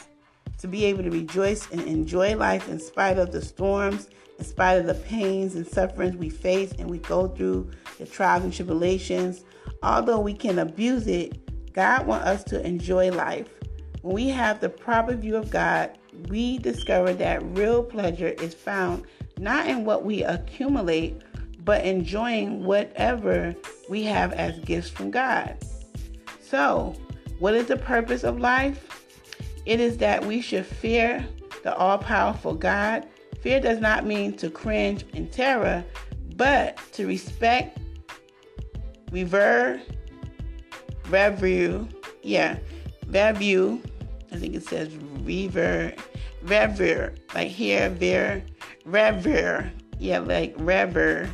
to 0.58 0.68
be 0.68 0.86
able 0.86 1.04
to 1.04 1.12
rejoice 1.12 1.70
and 1.70 1.82
enjoy 1.82 2.36
life 2.36 2.68
in 2.70 2.80
spite 2.80 3.20
of 3.20 3.32
the 3.32 3.44
storms, 3.44 4.10
in 4.38 4.46
spite 4.46 4.80
of 4.80 4.86
the 4.86 4.96
pains 4.96 5.56
and 5.56 5.68
sufferings 5.68 6.16
we 6.16 6.30
face 6.30 6.72
and 6.78 6.90
we 6.90 6.98
go 7.00 7.28
through, 7.28 7.70
the 7.98 8.06
trials 8.06 8.44
and 8.44 8.54
tribulations. 8.54 9.44
Although 9.84 10.20
we 10.20 10.34
can 10.34 10.60
abuse 10.60 11.08
it, 11.08 11.74
God 11.74 12.08
wants 12.08 12.28
us 12.28 12.44
to 12.46 12.66
enjoy 12.66 13.12
life. 13.12 13.50
When 14.02 14.16
we 14.16 14.30
have 14.30 14.60
the 14.60 14.70
proper 14.70 15.16
view 15.16 15.36
of 15.36 15.50
God, 15.50 15.98
we 16.30 16.58
discover 16.60 17.14
that 17.14 17.44
real 17.58 17.84
pleasure 17.84 18.30
is 18.30 18.54
found 18.54 19.06
not 19.38 19.68
in 19.68 19.84
what 19.84 20.06
we 20.06 20.24
accumulate, 20.24 21.22
but 21.64 21.84
enjoying 21.84 22.64
whatever 22.64 23.56
we 23.90 24.04
have 24.04 24.32
as 24.34 24.58
gifts 24.60 24.90
from 24.90 25.12
God. 25.12 25.58
So, 26.40 26.96
what 27.40 27.54
is 27.54 27.68
the 27.68 27.78
purpose 27.78 28.24
of 28.24 28.40
life? 28.40 29.12
It 29.66 29.80
is 29.80 29.98
that 29.98 30.24
we 30.24 30.42
should 30.42 30.66
fear 30.66 31.26
the 31.64 31.76
all 31.76 31.98
powerful 31.98 32.54
God. 32.54 33.08
Fear 33.46 33.60
does 33.60 33.80
not 33.80 34.08
mean 34.08 34.34
to 34.38 34.50
cringe 34.50 35.06
in 35.14 35.28
terror, 35.28 35.86
but 36.36 36.80
to 36.94 37.06
respect, 37.06 37.78
revere, 39.12 39.80
review, 41.10 41.88
yeah, 42.24 42.58
review. 43.06 43.84
I 44.32 44.38
think 44.38 44.56
it 44.56 44.68
says 44.68 44.90
revere, 45.22 45.94
revere, 46.42 47.14
like 47.36 47.50
here, 47.50 47.92
ver, 47.92 48.42
revere, 48.84 49.72
yeah, 50.00 50.18
like 50.18 50.56
revere, 50.58 51.30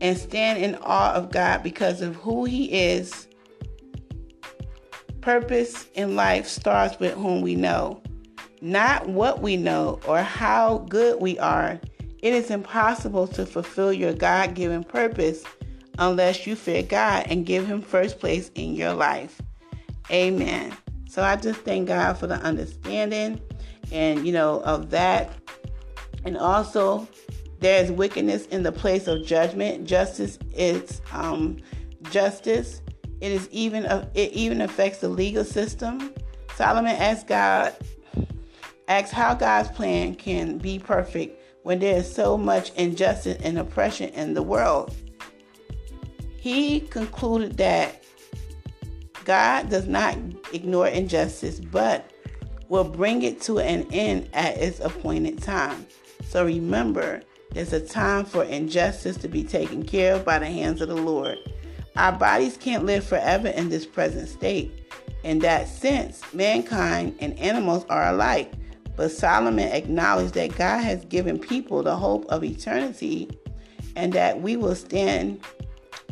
and 0.00 0.18
stand 0.18 0.60
in 0.60 0.74
awe 0.82 1.12
of 1.12 1.30
God 1.30 1.62
because 1.62 2.02
of 2.02 2.16
who 2.16 2.46
He 2.46 2.64
is 2.64 3.28
Purpose 5.20 5.86
in 5.94 6.16
life 6.16 6.48
starts 6.48 6.98
with 6.98 7.14
whom 7.14 7.42
we 7.42 7.54
know, 7.54 8.02
not 8.60 9.08
what 9.08 9.42
we 9.42 9.56
know 9.56 10.00
or 10.06 10.22
how 10.22 10.78
good 10.88 11.20
we 11.20 11.38
are. 11.38 11.80
It 12.20 12.32
is 12.34 12.50
impossible 12.50 13.26
to 13.28 13.46
fulfill 13.46 13.92
your 13.92 14.12
God 14.12 14.54
given 14.54 14.82
purpose 14.84 15.44
unless 15.98 16.46
you 16.46 16.56
fear 16.56 16.82
God 16.82 17.26
and 17.28 17.46
give 17.46 17.66
Him 17.66 17.80
first 17.82 18.18
place 18.18 18.50
in 18.54 18.74
your 18.74 18.92
life. 18.92 19.40
Amen. 20.10 20.76
So 21.08 21.22
I 21.22 21.36
just 21.36 21.60
thank 21.60 21.88
God 21.88 22.14
for 22.14 22.26
the 22.26 22.36
understanding 22.36 23.40
and, 23.92 24.26
you 24.26 24.32
know, 24.32 24.60
of 24.62 24.90
that. 24.90 25.32
And 26.24 26.36
also, 26.36 27.08
there 27.60 27.82
is 27.82 27.90
wickedness 27.90 28.46
in 28.46 28.62
the 28.62 28.72
place 28.72 29.06
of 29.06 29.24
judgment. 29.24 29.86
Justice 29.86 30.38
is 30.54 31.00
um, 31.12 31.58
justice. 32.10 32.82
It 33.20 33.32
is 33.32 33.48
even 33.50 33.84
it 34.14 34.32
even 34.32 34.60
affects 34.60 35.00
the 35.00 35.08
legal 35.08 35.44
system. 35.44 36.12
Solomon 36.54 36.94
asked 36.94 37.26
God, 37.26 37.74
asks 38.88 39.12
how 39.12 39.34
God's 39.34 39.70
plan 39.70 40.14
can 40.14 40.58
be 40.58 40.78
perfect 40.78 41.40
when 41.62 41.78
there 41.78 41.98
is 41.98 42.12
so 42.12 42.36
much 42.36 42.72
injustice 42.74 43.38
and 43.42 43.58
oppression 43.58 44.08
in 44.10 44.34
the 44.34 44.42
world. 44.42 44.94
He 46.36 46.80
concluded 46.80 47.56
that 47.58 48.02
God 49.24 49.68
does 49.68 49.86
not 49.86 50.16
ignore 50.52 50.88
injustice, 50.88 51.60
but 51.60 52.10
will 52.68 52.84
bring 52.84 53.22
it 53.22 53.40
to 53.42 53.58
an 53.58 53.86
end 53.92 54.30
at 54.32 54.56
its 54.56 54.80
appointed 54.80 55.42
time. 55.42 55.86
So 56.24 56.44
remember, 56.44 57.22
there's 57.52 57.72
a 57.72 57.80
time 57.80 58.24
for 58.24 58.44
injustice 58.44 59.16
to 59.18 59.28
be 59.28 59.42
taken 59.44 59.82
care 59.82 60.14
of 60.14 60.24
by 60.24 60.38
the 60.38 60.46
hands 60.46 60.80
of 60.80 60.88
the 60.88 60.96
Lord. 60.96 61.38
Our 61.96 62.12
bodies 62.12 62.56
can't 62.56 62.84
live 62.84 63.04
forever 63.04 63.48
in 63.48 63.68
this 63.68 63.84
present 63.84 64.28
state. 64.28 64.70
In 65.24 65.40
that 65.40 65.68
sense, 65.68 66.22
mankind 66.32 67.16
and 67.20 67.38
animals 67.38 67.84
are 67.90 68.08
alike. 68.08 68.52
But 68.98 69.12
Solomon 69.12 69.68
acknowledged 69.68 70.34
that 70.34 70.56
God 70.56 70.82
has 70.82 71.04
given 71.04 71.38
people 71.38 71.84
the 71.84 71.94
hope 71.94 72.26
of 72.26 72.42
eternity 72.42 73.30
and 73.94 74.12
that 74.14 74.42
we 74.42 74.56
will 74.56 74.74
stand 74.74 75.40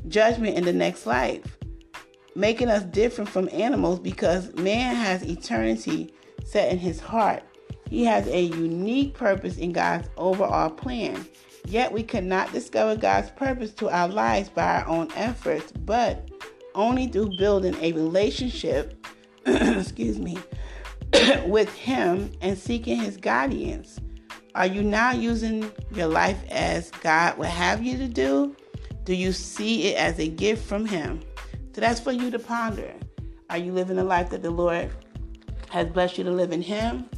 judgment 0.07 0.57
in 0.57 0.65
the 0.65 0.73
next 0.73 1.05
life, 1.05 1.59
making 2.37 2.69
us 2.69 2.85
different 2.85 3.29
from 3.29 3.49
animals 3.53 3.99
because 3.99 4.55
man 4.55 4.95
has 4.95 5.25
eternity 5.25 6.15
set 6.45 6.71
in 6.71 6.79
his 6.79 7.01
heart. 7.01 7.43
He 7.91 8.05
has 8.05 8.29
a 8.29 8.43
unique 8.43 9.15
purpose 9.15 9.57
in 9.59 9.73
God's 9.73 10.09
overall 10.17 10.71
plan. 10.71 11.27
Yet 11.65 11.91
we 11.91 12.05
cannot 12.05 12.53
discover 12.53 12.95
God's 12.95 13.31
purpose 13.33 13.73
to 13.75 13.89
our 13.89 14.07
lives 14.07 14.49
by 14.49 14.63
our 14.63 14.87
own 14.87 15.11
efforts, 15.17 15.73
but 15.73 16.31
only 16.77 17.09
through 17.09 17.37
building 17.37 17.75
a 17.81 17.91
relationship, 17.95 19.05
excuse 19.47 20.21
me, 20.21 20.39
with 21.47 21.73
Him 21.75 22.33
and 22.41 22.59
seeking 22.59 22.99
His 22.99 23.17
guidance. 23.17 24.01
Are 24.55 24.67
you 24.67 24.83
now 24.83 25.13
using 25.13 25.71
your 25.93 26.07
life 26.07 26.43
as 26.51 26.91
God 26.91 27.37
would 27.39 27.49
have 27.49 27.83
you 27.83 27.99
to 27.99 28.09
do? 28.09 28.57
Do 29.05 29.15
you 29.15 29.33
see 29.33 29.89
it 29.89 29.97
as 29.97 30.19
a 30.19 30.29
gift 30.29 30.67
from 30.67 30.87
Him? 30.87 31.21
So 31.75 31.81
that's 31.81 32.01
for 32.01 32.13
you 32.13 32.31
to 32.31 32.39
ponder. 32.39 32.93
Are 33.51 33.59
you 33.59 33.73
living 33.73 33.97
the 33.97 34.05
life 34.05 34.31
that 34.31 34.43
the 34.43 34.51
Lord 34.51 34.91
has 35.71 35.89
blessed 35.89 36.19
you 36.19 36.25
to 36.25 36.31
live 36.31 36.53
in 36.53 36.63
Him? 36.63 37.09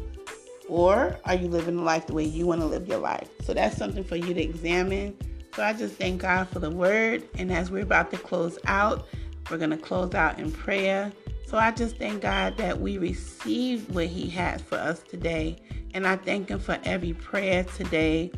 Or 0.68 1.18
are 1.24 1.34
you 1.34 1.48
living 1.48 1.76
the 1.76 1.82
life 1.82 2.06
the 2.06 2.14
way 2.14 2.24
you 2.24 2.46
want 2.46 2.60
to 2.60 2.66
live 2.66 2.86
your 2.86 2.98
life? 2.98 3.28
So 3.44 3.54
that's 3.54 3.76
something 3.76 4.04
for 4.04 4.16
you 4.16 4.34
to 4.34 4.42
examine. 4.42 5.16
So 5.54 5.62
I 5.62 5.72
just 5.72 5.94
thank 5.94 6.20
God 6.20 6.48
for 6.48 6.58
the 6.58 6.70
word. 6.70 7.22
And 7.38 7.50
as 7.50 7.70
we're 7.70 7.82
about 7.82 8.10
to 8.10 8.18
close 8.18 8.58
out, 8.66 9.06
we're 9.50 9.58
going 9.58 9.70
to 9.70 9.78
close 9.78 10.14
out 10.14 10.38
in 10.38 10.52
prayer. 10.52 11.10
So 11.48 11.56
I 11.56 11.70
just 11.70 11.96
thank 11.96 12.20
God 12.20 12.58
that 12.58 12.78
we 12.78 12.98
received 12.98 13.94
what 13.94 14.08
He 14.08 14.28
has 14.28 14.60
for 14.60 14.74
us 14.74 15.02
today. 15.02 15.56
And 15.94 16.06
I 16.06 16.16
thank 16.16 16.50
Him 16.50 16.58
for 16.58 16.78
every 16.84 17.14
prayer 17.14 17.64
today, 17.64 18.30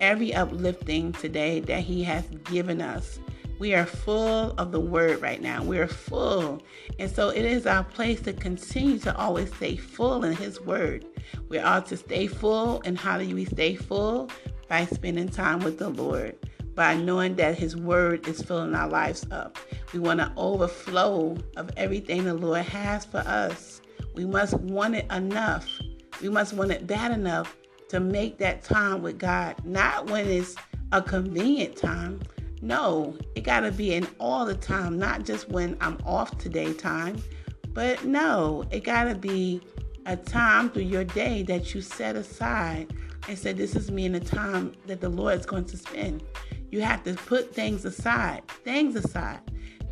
every 0.00 0.32
uplifting 0.32 1.12
today 1.12 1.60
that 1.60 1.80
He 1.80 2.02
has 2.04 2.24
given 2.44 2.80
us. 2.80 3.18
We 3.58 3.74
are 3.74 3.84
full 3.84 4.52
of 4.52 4.72
the 4.72 4.80
word 4.80 5.20
right 5.20 5.42
now. 5.42 5.62
We 5.62 5.78
are 5.78 5.86
full. 5.86 6.62
And 6.98 7.10
so 7.10 7.28
it 7.28 7.44
is 7.44 7.66
our 7.66 7.84
place 7.84 8.22
to 8.22 8.32
continue 8.32 8.98
to 9.00 9.14
always 9.14 9.54
stay 9.54 9.76
full 9.76 10.24
in 10.24 10.34
His 10.34 10.58
word. 10.62 11.04
We 11.50 11.58
are 11.58 11.82
to 11.82 11.98
stay 11.98 12.28
full. 12.28 12.80
And 12.86 12.96
how 12.96 13.18
do 13.18 13.34
we 13.34 13.44
stay 13.44 13.74
full? 13.74 14.30
By 14.68 14.86
spending 14.86 15.28
time 15.28 15.58
with 15.58 15.78
the 15.78 15.90
Lord, 15.90 16.34
by 16.74 16.96
knowing 16.96 17.36
that 17.36 17.58
His 17.58 17.76
word 17.76 18.26
is 18.26 18.42
filling 18.42 18.74
our 18.74 18.88
lives 18.88 19.26
up. 19.30 19.58
We 19.92 20.00
want 20.00 20.20
to 20.20 20.32
overflow 20.36 21.36
of 21.56 21.70
everything 21.76 22.24
the 22.24 22.34
Lord 22.34 22.62
has 22.62 23.04
for 23.04 23.18
us. 23.18 23.80
We 24.14 24.24
must 24.24 24.54
want 24.54 24.94
it 24.94 25.10
enough. 25.12 25.68
We 26.20 26.28
must 26.28 26.52
want 26.52 26.70
it 26.70 26.86
bad 26.86 27.12
enough 27.12 27.56
to 27.88 28.00
make 28.00 28.38
that 28.38 28.62
time 28.62 29.02
with 29.02 29.18
God, 29.18 29.56
not 29.64 30.10
when 30.10 30.26
it's 30.26 30.56
a 30.92 31.02
convenient 31.02 31.76
time, 31.76 32.20
no, 32.64 33.14
it 33.34 33.42
got 33.42 33.60
to 33.60 33.70
be 33.70 33.92
in 33.92 34.06
all 34.18 34.46
the 34.46 34.54
time, 34.54 34.98
not 34.98 35.24
just 35.24 35.50
when 35.50 35.76
I'm 35.82 35.98
off 36.06 36.38
today 36.38 36.72
time. 36.72 37.22
But 37.68 38.04
no, 38.04 38.64
it 38.70 38.84
got 38.84 39.04
to 39.04 39.14
be 39.14 39.60
a 40.06 40.16
time 40.16 40.70
through 40.70 40.84
your 40.84 41.04
day 41.04 41.42
that 41.42 41.74
you 41.74 41.82
set 41.82 42.16
aside 42.16 42.94
and 43.28 43.38
said, 43.38 43.56
This 43.56 43.76
is 43.76 43.90
me 43.90 44.04
in 44.06 44.12
the 44.12 44.20
time 44.20 44.72
that 44.86 45.00
the 45.00 45.08
Lord 45.08 45.38
is 45.38 45.46
going 45.46 45.64
to 45.66 45.76
spend. 45.76 46.22
You 46.70 46.80
have 46.82 47.04
to 47.04 47.14
put 47.14 47.54
things 47.54 47.84
aside, 47.84 48.46
things 48.64 48.96
aside. 48.96 49.40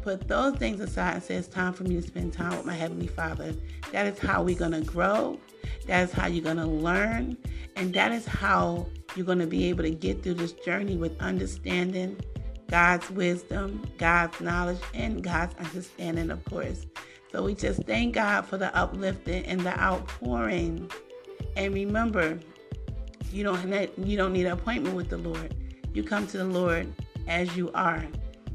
Put 0.03 0.27
those 0.27 0.57
things 0.57 0.81
aside 0.81 1.15
and 1.15 1.23
say, 1.23 1.37
It's 1.37 1.49
time 1.49 1.73
for 1.73 1.85
me 1.85 1.95
to 1.97 2.03
spend 2.03 2.33
time 2.33 2.57
with 2.57 2.67
my 2.67 2.75
Heavenly 2.75 3.07
Father. 3.07 3.55
That 3.93 4.07
is 4.07 4.19
how 4.19 4.43
we're 4.43 4.59
going 4.59 4.73
to 4.73 4.81
grow. 4.81 5.39
That 5.87 6.03
is 6.03 6.13
how 6.13 6.27
you're 6.27 6.45
going 6.45 6.57
to 6.57 6.67
learn. 6.67 7.37
And 7.77 7.95
that 7.95 8.13
is 8.13 8.27
how 8.27 8.87
you're 9.15 9.27
going 9.27 9.39
to 9.39 9.47
be 9.47 9.65
able 9.67 9.85
to 9.85 9.91
get 9.91 10.23
through 10.23 10.35
this 10.35 10.53
journey 10.53 10.97
with 10.97 11.21
understanding 11.21 12.19
God's 12.69 13.11
wisdom, 13.11 13.87
God's 13.99 14.41
knowledge, 14.41 14.81
and 14.95 15.23
God's 15.23 15.55
understanding, 15.57 16.31
of 16.31 16.45
course. 16.47 16.87
So 17.31 17.45
we 17.45 17.55
just 17.55 17.85
thank 17.85 18.15
God 18.15 18.47
for 18.47 18.57
the 18.57 18.75
uplifting 18.75 19.45
and 19.47 19.61
the 19.61 19.79
outpouring. 19.79 20.91
And 21.57 21.75
remember, 21.75 22.39
you 23.33 23.45
don't 23.45 23.99
you 23.99 24.17
don't 24.17 24.33
need 24.33 24.47
an 24.47 24.53
appointment 24.53 24.95
with 24.95 25.09
the 25.09 25.19
Lord. 25.19 25.55
You 25.95 26.03
come 26.03 26.27
to 26.29 26.39
the 26.39 26.45
Lord 26.45 26.93
as 27.29 27.57
you 27.57 27.71
are. 27.73 28.05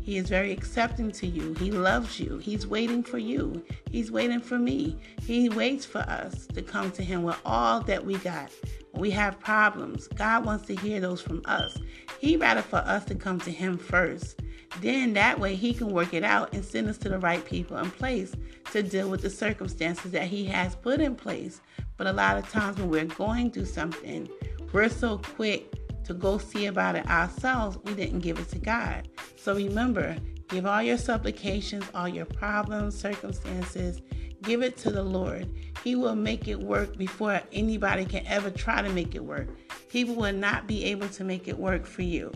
He 0.02 0.18
is 0.18 0.30
very 0.30 0.54
accepting 0.54 1.12
to 1.12 1.28
you. 1.28 1.54
He 1.56 1.70
loves 1.70 2.18
you. 2.18 2.38
He's 2.38 2.66
waiting 2.66 3.04
for 3.04 3.18
you. 3.18 3.62
He's 3.92 4.10
waiting 4.10 4.40
for 4.40 4.58
me. 4.58 4.98
He 5.22 5.50
waits 5.50 5.86
for 5.86 6.00
us 6.00 6.48
to 6.48 6.62
come 6.62 6.92
to 6.92 7.04
Him 7.04 7.24
with 7.24 7.38
all 7.46 7.82
that 7.82 8.06
we 8.06 8.16
got. 8.20 8.50
We 8.94 9.12
have 9.12 9.40
problems, 9.40 10.08
God 10.08 10.46
wants 10.46 10.66
to 10.68 10.76
hear 10.76 11.02
those 11.02 11.22
from 11.22 11.42
us. 11.44 11.78
He 12.20 12.38
rather 12.38 12.62
for 12.62 12.78
us 12.78 13.04
to 13.06 13.16
come 13.16 13.40
to 13.42 13.52
Him 13.52 13.78
first. 13.78 14.40
Then 14.80 15.14
that 15.14 15.40
way 15.40 15.56
He 15.56 15.74
can 15.74 15.90
work 15.90 16.14
it 16.14 16.24
out 16.24 16.54
and 16.54 16.64
send 16.64 16.88
us 16.88 16.98
to 17.00 17.10
the 17.10 17.20
right 17.20 17.44
people 17.44 17.76
and 17.76 17.92
place 17.92 18.34
to 18.72 18.82
deal 18.82 19.10
with 19.10 19.22
the 19.22 19.30
circumstances 19.30 20.12
that 20.12 20.28
He 20.28 20.46
has 20.46 20.74
put 20.76 21.02
in 21.02 21.16
place. 21.16 21.60
But 21.98 22.08
a 22.08 22.14
lot 22.14 22.38
of 22.38 22.50
times 22.50 22.78
when 22.78 22.90
we're 22.90 23.06
going 23.06 23.52
through 23.52 23.66
something, 23.66 24.30
we're 24.74 24.90
so 24.90 25.18
quick 25.18 25.74
to 26.06 26.14
go 26.14 26.38
see 26.38 26.68
about 26.68 26.96
it 26.96 27.08
ourselves, 27.08 27.78
we 27.84 27.94
didn't 27.94 28.20
give 28.20 28.40
it 28.40 28.50
to 28.50 28.60
God. 28.60 29.08
So 29.36 29.56
remember, 29.56 30.16
give 30.48 30.66
all 30.66 30.82
your 30.82 30.98
supplications, 30.98 31.84
all 31.94 32.08
your 32.08 32.26
problems, 32.26 32.98
circumstances, 32.98 34.02
give 34.42 34.62
it 34.62 34.78
to 34.78 34.92
the 34.92 35.04
Lord. 35.04 35.50
He 35.84 35.96
will 35.96 36.16
make 36.16 36.48
it 36.48 36.60
work 36.60 36.98
before 36.98 37.42
anybody 37.52 38.06
can 38.06 38.26
ever 38.26 38.50
try 38.50 38.82
to 38.82 38.90
make 38.90 39.16
it 39.16 39.24
work. 39.24 39.50
People 39.90 40.16
will 40.16 40.34
not 40.34 40.68
be 40.68 40.86
able 40.86 41.10
to 41.10 41.24
make 41.24 41.48
it 41.48 41.58
work 41.58 41.86
for 41.86 42.04
you. 42.04 42.32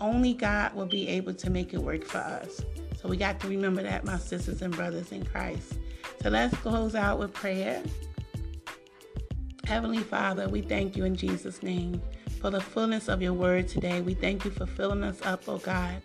Only 0.00 0.32
God 0.32 0.74
will 0.74 0.86
be 0.86 1.08
able 1.08 1.34
to 1.34 1.50
make 1.50 1.74
it 1.74 1.78
work 1.78 2.04
for 2.04 2.18
us. 2.18 2.62
So 3.00 3.08
we 3.08 3.16
got 3.16 3.40
to 3.40 3.48
remember 3.48 3.82
that, 3.82 4.04
my 4.04 4.18
sisters 4.18 4.62
and 4.62 4.74
brothers 4.74 5.12
in 5.12 5.24
Christ. 5.24 5.78
So 6.22 6.30
let's 6.30 6.54
close 6.58 6.94
out 6.94 7.18
with 7.18 7.32
prayer. 7.32 7.82
Heavenly 9.70 10.02
Father, 10.02 10.48
we 10.48 10.62
thank 10.62 10.96
you 10.96 11.04
in 11.04 11.14
Jesus' 11.14 11.62
name 11.62 12.02
for 12.40 12.50
the 12.50 12.60
fullness 12.60 13.06
of 13.06 13.22
your 13.22 13.34
word 13.34 13.68
today. 13.68 14.00
We 14.00 14.14
thank 14.14 14.44
you 14.44 14.50
for 14.50 14.66
filling 14.66 15.04
us 15.04 15.22
up, 15.22 15.44
oh 15.46 15.58
God. 15.58 16.02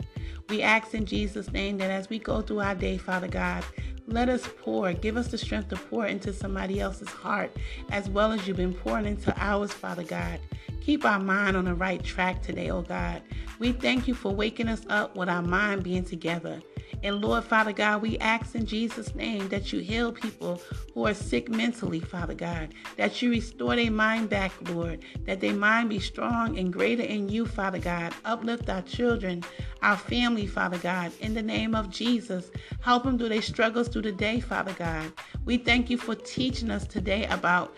We 0.49 0.61
ask 0.61 0.93
in 0.93 1.07
Jesus' 1.07 1.51
name 1.51 1.79
that 1.79 1.89
as 1.89 2.07
we 2.07 2.19
go 2.19 2.43
through 2.43 2.59
our 2.59 2.75
day, 2.75 2.99
Father 2.99 3.27
God, 3.27 3.65
let 4.05 4.29
us 4.29 4.47
pour. 4.61 4.93
Give 4.93 5.17
us 5.17 5.29
the 5.29 5.39
strength 5.39 5.69
to 5.69 5.77
pour 5.77 6.05
into 6.05 6.31
somebody 6.31 6.79
else's 6.79 7.09
heart 7.09 7.57
as 7.89 8.07
well 8.07 8.31
as 8.31 8.47
you've 8.47 8.57
been 8.57 8.71
pouring 8.71 9.07
into 9.07 9.33
ours, 9.35 9.71
Father 9.73 10.03
God. 10.03 10.39
Keep 10.81 11.03
our 11.03 11.19
mind 11.19 11.57
on 11.57 11.65
the 11.65 11.73
right 11.73 12.03
track 12.03 12.43
today, 12.43 12.69
oh 12.69 12.83
God. 12.83 13.23
We 13.57 13.71
thank 13.71 14.07
you 14.07 14.13
for 14.13 14.31
waking 14.31 14.67
us 14.67 14.83
up 14.89 15.17
with 15.17 15.27
our 15.27 15.41
mind 15.41 15.81
being 15.83 16.05
together. 16.05 16.61
And 17.05 17.21
Lord, 17.21 17.43
Father 17.43 17.71
God, 17.71 18.01
we 18.01 18.17
ask 18.17 18.55
in 18.55 18.65
Jesus' 18.65 19.13
name 19.13 19.47
that 19.49 19.71
you 19.71 19.79
heal 19.79 20.11
people 20.11 20.59
who 20.95 21.05
are 21.05 21.13
sick 21.13 21.49
mentally, 21.49 21.99
Father 21.99 22.33
God, 22.33 22.73
that 22.97 23.21
you 23.21 23.29
restore 23.29 23.75
their 23.75 23.91
mind 23.91 24.27
back, 24.31 24.51
Lord, 24.71 25.05
that 25.25 25.39
their 25.39 25.53
mind 25.53 25.89
be 25.89 25.99
strong 25.99 26.57
and 26.57 26.73
greater 26.73 27.03
in 27.03 27.29
you, 27.29 27.45
Father 27.45 27.77
God. 27.77 28.11
Uplift 28.25 28.71
our 28.71 28.81
children, 28.81 29.43
our 29.83 29.97
family, 29.97 30.47
Father 30.47 30.79
God, 30.79 31.11
in 31.19 31.35
the 31.35 31.43
name 31.43 31.75
of 31.75 31.91
Jesus. 31.91 32.49
Help 32.81 33.03
them 33.03 33.19
through 33.19 33.29
their 33.29 33.41
struggles 33.43 33.87
through 33.87 34.01
the 34.01 34.11
day, 34.11 34.39
Father 34.39 34.73
God. 34.73 35.13
We 35.45 35.57
thank 35.57 35.91
you 35.91 35.99
for 35.99 36.15
teaching 36.15 36.71
us 36.71 36.87
today 36.87 37.27
about 37.27 37.75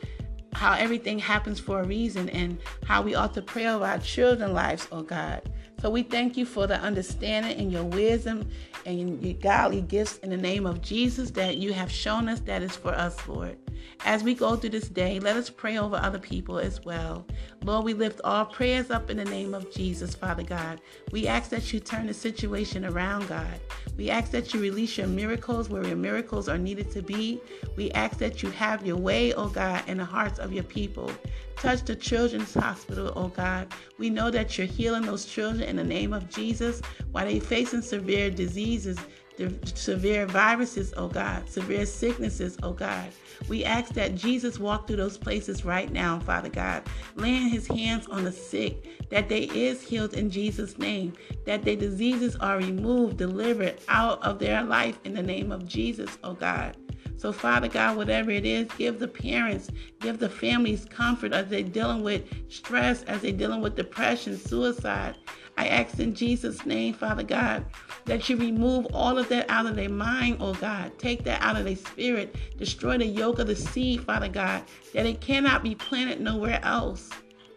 how 0.53 0.71
everything 0.71 1.19
happens 1.19 1.59
for 1.59 1.81
a 1.81 1.85
reason 1.85 2.29
and 2.29 2.59
how 2.85 3.01
we 3.01 3.13
ought 3.13 3.33
to 3.33 3.41
pray 3.41 3.67
over 3.67 3.85
our 3.85 3.99
children's 3.99 4.53
lives, 4.53 4.87
oh 4.89 5.01
God. 5.01 5.51
So 5.79 5.91
we 5.91 6.01
thank 6.01 6.37
you 6.37 6.45
for 6.45 6.65
the 6.65 6.79
understanding 6.79 7.59
and 7.59 7.71
your 7.71 7.83
wisdom 7.83 8.49
and 8.85 9.23
your 9.23 9.35
godly 9.35 9.81
gifts 9.81 10.17
in 10.19 10.31
the 10.31 10.37
name 10.37 10.65
of 10.65 10.81
Jesus 10.81 11.29
that 11.31 11.57
you 11.57 11.71
have 11.71 11.91
shown 11.91 12.27
us 12.27 12.39
that 12.41 12.63
is 12.63 12.75
for 12.75 12.93
us, 12.93 13.15
Lord. 13.27 13.57
As 14.03 14.23
we 14.23 14.33
go 14.33 14.55
through 14.55 14.71
this 14.71 14.89
day, 14.89 15.19
let 15.19 15.35
us 15.35 15.49
pray 15.51 15.77
over 15.77 15.95
other 15.97 16.17
people 16.17 16.57
as 16.57 16.83
well. 16.83 17.27
Lord, 17.63 17.85
we 17.85 17.93
lift 17.93 18.21
all 18.23 18.45
prayers 18.45 18.91
up 18.91 19.09
in 19.09 19.17
the 19.17 19.25
name 19.25 19.53
of 19.53 19.71
Jesus, 19.71 20.15
Father 20.15 20.43
God. 20.43 20.79
We 21.11 21.27
ask 21.27 21.49
that 21.49 21.73
you 21.73 21.79
turn 21.79 22.07
the 22.07 22.13
situation 22.13 22.85
around, 22.85 23.27
God. 23.27 23.59
We 23.97 24.09
ask 24.09 24.31
that 24.31 24.53
you 24.53 24.61
release 24.61 24.97
your 24.97 25.07
miracles 25.07 25.69
where 25.69 25.85
your 25.85 25.97
miracles 25.97 26.47
are 26.47 26.57
needed 26.57 26.91
to 26.91 27.01
be. 27.01 27.41
We 27.75 27.91
ask 27.91 28.19
that 28.19 28.41
you 28.41 28.51
have 28.51 28.85
your 28.85 28.95
way, 28.95 29.33
oh 29.33 29.49
God, 29.49 29.83
in 29.87 29.97
the 29.97 30.05
hearts 30.05 30.39
of 30.39 30.53
your 30.53 30.63
people. 30.63 31.11
Touch 31.57 31.83
the 31.83 31.95
children's 31.95 32.53
hospital, 32.53 33.11
oh 33.15 33.29
God. 33.29 33.73
We 33.97 34.11
know 34.11 34.29
that 34.29 34.57
you're 34.57 34.67
healing 34.67 35.01
those 35.01 35.25
children 35.25 35.63
in 35.63 35.75
the 35.75 35.83
name 35.83 36.13
of 36.13 36.29
Jesus 36.29 36.81
while 37.11 37.25
they're 37.25 37.41
facing 37.41 37.81
severe 37.81 38.29
diseases 38.29 38.97
severe 39.75 40.25
viruses, 40.25 40.93
oh 40.97 41.07
God, 41.07 41.47
severe 41.49 41.85
sicknesses, 41.85 42.57
oh 42.63 42.73
God. 42.73 43.09
We 43.47 43.63
ask 43.63 43.93
that 43.93 44.15
Jesus 44.15 44.59
walk 44.59 44.87
through 44.87 44.97
those 44.97 45.17
places 45.17 45.63
right 45.63 45.91
now, 45.91 46.19
Father 46.19 46.49
God, 46.49 46.83
laying 47.15 47.49
his 47.49 47.67
hands 47.67 48.07
on 48.07 48.23
the 48.23 48.31
sick, 48.31 49.09
that 49.09 49.29
they 49.29 49.43
is 49.43 49.81
healed 49.81 50.13
in 50.13 50.29
Jesus' 50.29 50.77
name, 50.77 51.13
that 51.45 51.63
their 51.63 51.75
diseases 51.75 52.35
are 52.37 52.57
removed, 52.57 53.17
delivered 53.17 53.79
out 53.87 54.21
of 54.23 54.39
their 54.39 54.63
life 54.63 54.99
in 55.03 55.13
the 55.13 55.23
name 55.23 55.51
of 55.51 55.67
Jesus, 55.67 56.17
oh 56.23 56.33
God. 56.33 56.75
So, 57.17 57.31
Father 57.31 57.67
God, 57.67 57.97
whatever 57.97 58.29
it 58.29 58.45
is, 58.45 58.67
give 58.77 58.99
the 58.99 59.07
parents, 59.07 59.71
give 60.01 60.19
the 60.19 60.29
families 60.29 60.85
comfort 60.85 61.33
as 61.33 61.47
they're 61.47 61.63
dealing 61.63 62.03
with 62.03 62.23
stress, 62.51 63.01
as 63.03 63.21
they're 63.21 63.31
dealing 63.31 63.61
with 63.61 63.75
depression, 63.75 64.37
suicide. 64.37 65.17
I 65.57 65.67
ask 65.67 65.99
in 65.99 66.13
Jesus' 66.13 66.65
name, 66.65 66.93
Father 66.93 67.23
God, 67.23 67.65
that 68.05 68.29
you 68.29 68.37
remove 68.37 68.87
all 68.93 69.17
of 69.17 69.27
that 69.29 69.49
out 69.49 69.65
of 69.65 69.75
their 69.75 69.89
mind, 69.89 70.37
oh 70.39 70.53
God. 70.53 70.97
Take 70.99 71.23
that 71.23 71.41
out 71.41 71.57
of 71.57 71.65
their 71.65 71.75
spirit. 71.75 72.35
Destroy 72.57 72.97
the 72.97 73.05
yoke 73.05 73.39
of 73.39 73.47
the 73.47 73.55
seed, 73.55 74.03
Father 74.03 74.29
God, 74.29 74.63
that 74.93 75.07
it 75.07 75.19
cannot 75.19 75.63
be 75.63 75.73
planted 75.73 76.21
nowhere 76.21 76.59
else. 76.63 77.09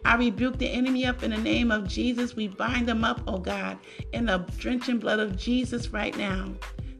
I 0.03 0.15
rebuke 0.15 0.57
the 0.57 0.67
enemy 0.67 1.05
up 1.05 1.21
in 1.21 1.29
the 1.29 1.37
name 1.37 1.69
of 1.71 1.87
Jesus. 1.87 2.35
We 2.35 2.47
bind 2.47 2.87
them 2.87 3.03
up, 3.03 3.21
oh 3.27 3.37
God, 3.37 3.77
in 4.13 4.25
the 4.25 4.39
drenching 4.57 4.97
blood 4.97 5.19
of 5.19 5.37
Jesus 5.37 5.89
right 5.89 6.17
now. 6.17 6.53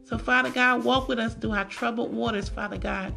So, 0.04 0.18
Father 0.18 0.50
God, 0.50 0.84
walk 0.84 1.08
with 1.08 1.18
us 1.18 1.34
through 1.34 1.52
our 1.52 1.64
troubled 1.64 2.12
waters, 2.14 2.48
Father 2.48 2.78
God, 2.78 3.14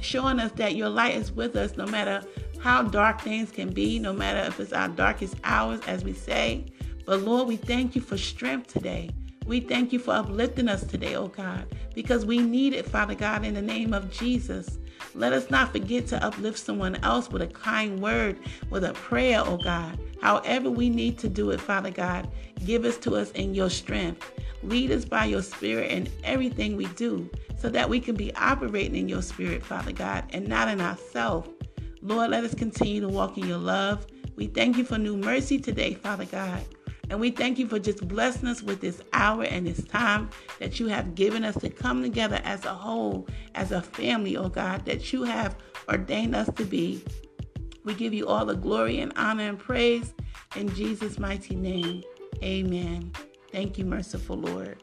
showing 0.00 0.38
us 0.38 0.52
that 0.52 0.76
your 0.76 0.88
light 0.88 1.16
is 1.16 1.32
with 1.32 1.56
us 1.56 1.76
no 1.76 1.86
matter 1.86 2.22
how 2.60 2.82
dark 2.82 3.22
things 3.22 3.50
can 3.50 3.70
be, 3.70 3.98
no 3.98 4.12
matter 4.12 4.46
if 4.46 4.60
it's 4.60 4.72
our 4.72 4.88
darkest 4.88 5.36
hours, 5.42 5.80
as 5.86 6.04
we 6.04 6.12
say. 6.12 6.66
But 7.08 7.22
Lord, 7.22 7.48
we 7.48 7.56
thank 7.56 7.96
you 7.96 8.02
for 8.02 8.18
strength 8.18 8.70
today. 8.70 9.08
We 9.46 9.60
thank 9.60 9.94
you 9.94 9.98
for 9.98 10.12
uplifting 10.12 10.68
us 10.68 10.84
today, 10.84 11.14
oh 11.14 11.28
God, 11.28 11.64
because 11.94 12.26
we 12.26 12.36
need 12.36 12.74
it, 12.74 12.84
Father 12.84 13.14
God, 13.14 13.46
in 13.46 13.54
the 13.54 13.62
name 13.62 13.94
of 13.94 14.10
Jesus. 14.10 14.76
Let 15.14 15.32
us 15.32 15.48
not 15.48 15.72
forget 15.72 16.06
to 16.08 16.22
uplift 16.22 16.58
someone 16.58 16.96
else 16.96 17.30
with 17.30 17.40
a 17.40 17.46
kind 17.46 17.98
word, 18.02 18.38
with 18.68 18.84
a 18.84 18.92
prayer, 18.92 19.42
oh 19.42 19.56
God. 19.56 19.98
However, 20.20 20.70
we 20.70 20.90
need 20.90 21.16
to 21.20 21.30
do 21.30 21.50
it, 21.50 21.62
Father 21.62 21.90
God, 21.90 22.30
give 22.66 22.84
us 22.84 22.98
to 22.98 23.16
us 23.16 23.30
in 23.30 23.54
your 23.54 23.70
strength. 23.70 24.30
Lead 24.62 24.92
us 24.92 25.06
by 25.06 25.24
your 25.24 25.40
spirit 25.40 25.90
in 25.90 26.10
everything 26.24 26.76
we 26.76 26.88
do 26.88 27.30
so 27.56 27.70
that 27.70 27.88
we 27.88 28.00
can 28.00 28.16
be 28.16 28.34
operating 28.34 28.96
in 28.96 29.08
your 29.08 29.22
spirit, 29.22 29.64
Father 29.64 29.92
God, 29.92 30.24
and 30.34 30.46
not 30.46 30.68
in 30.68 30.82
ourselves. 30.82 31.48
Lord, 32.02 32.32
let 32.32 32.44
us 32.44 32.54
continue 32.54 33.00
to 33.00 33.08
walk 33.08 33.38
in 33.38 33.46
your 33.46 33.56
love. 33.56 34.06
We 34.36 34.46
thank 34.46 34.76
you 34.76 34.84
for 34.84 34.98
new 34.98 35.16
mercy 35.16 35.58
today, 35.58 35.94
Father 35.94 36.26
God. 36.26 36.62
And 37.10 37.20
we 37.20 37.30
thank 37.30 37.58
you 37.58 37.66
for 37.66 37.78
just 37.78 38.06
blessing 38.06 38.48
us 38.48 38.62
with 38.62 38.80
this 38.80 39.02
hour 39.12 39.44
and 39.44 39.66
this 39.66 39.82
time 39.84 40.28
that 40.58 40.78
you 40.78 40.88
have 40.88 41.14
given 41.14 41.44
us 41.44 41.56
to 41.58 41.70
come 41.70 42.02
together 42.02 42.40
as 42.44 42.64
a 42.64 42.74
whole, 42.74 43.26
as 43.54 43.72
a 43.72 43.80
family, 43.80 44.36
oh 44.36 44.48
God, 44.48 44.84
that 44.84 45.12
you 45.12 45.22
have 45.22 45.56
ordained 45.88 46.36
us 46.36 46.50
to 46.56 46.64
be. 46.64 47.02
We 47.84 47.94
give 47.94 48.12
you 48.12 48.26
all 48.26 48.44
the 48.44 48.56
glory 48.56 49.00
and 49.00 49.12
honor 49.16 49.48
and 49.48 49.58
praise 49.58 50.12
in 50.56 50.68
Jesus' 50.74 51.18
mighty 51.18 51.56
name. 51.56 52.02
Amen. 52.42 53.12
Thank 53.50 53.78
you, 53.78 53.86
merciful 53.86 54.36
Lord. 54.36 54.82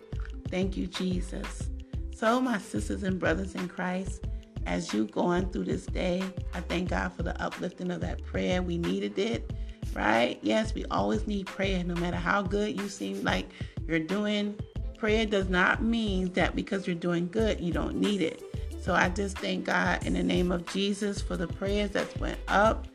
Thank 0.49 0.75
you, 0.75 0.87
Jesus. 0.87 1.69
So, 2.15 2.41
my 2.41 2.57
sisters 2.57 3.03
and 3.03 3.19
brothers 3.19 3.55
in 3.55 3.67
Christ, 3.67 4.25
as 4.65 4.93
you 4.93 5.05
going 5.05 5.49
through 5.49 5.65
this 5.65 5.85
day, 5.85 6.23
I 6.53 6.61
thank 6.61 6.89
God 6.89 7.13
for 7.13 7.23
the 7.23 7.39
uplifting 7.41 7.91
of 7.91 8.01
that 8.01 8.23
prayer. 8.23 8.63
We 8.63 8.77
needed 8.79 9.19
it 9.19 9.51
right? 9.95 10.37
Yes, 10.41 10.73
we 10.73 10.85
always 10.91 11.25
need 11.25 11.47
prayer, 11.47 11.83
no 11.83 11.95
matter 11.95 12.17
how 12.17 12.41
good 12.41 12.79
you 12.79 12.89
seem 12.89 13.23
like 13.23 13.47
you're 13.87 13.99
doing. 13.99 14.55
Prayer 14.97 15.25
does 15.25 15.49
not 15.49 15.81
mean 15.81 16.31
that 16.33 16.55
because 16.55 16.85
you're 16.85 16.95
doing 16.95 17.27
good, 17.29 17.59
you 17.59 17.71
don't 17.71 17.95
need 17.95 18.21
it. 18.21 18.43
So 18.81 18.93
I 18.93 19.09
just 19.09 19.39
thank 19.39 19.65
God 19.65 20.05
in 20.05 20.13
the 20.13 20.23
name 20.23 20.51
of 20.51 20.65
Jesus 20.67 21.21
for 21.21 21.37
the 21.37 21.47
prayers 21.47 21.91
that 21.91 22.19
went 22.19 22.39
up. 22.47 22.87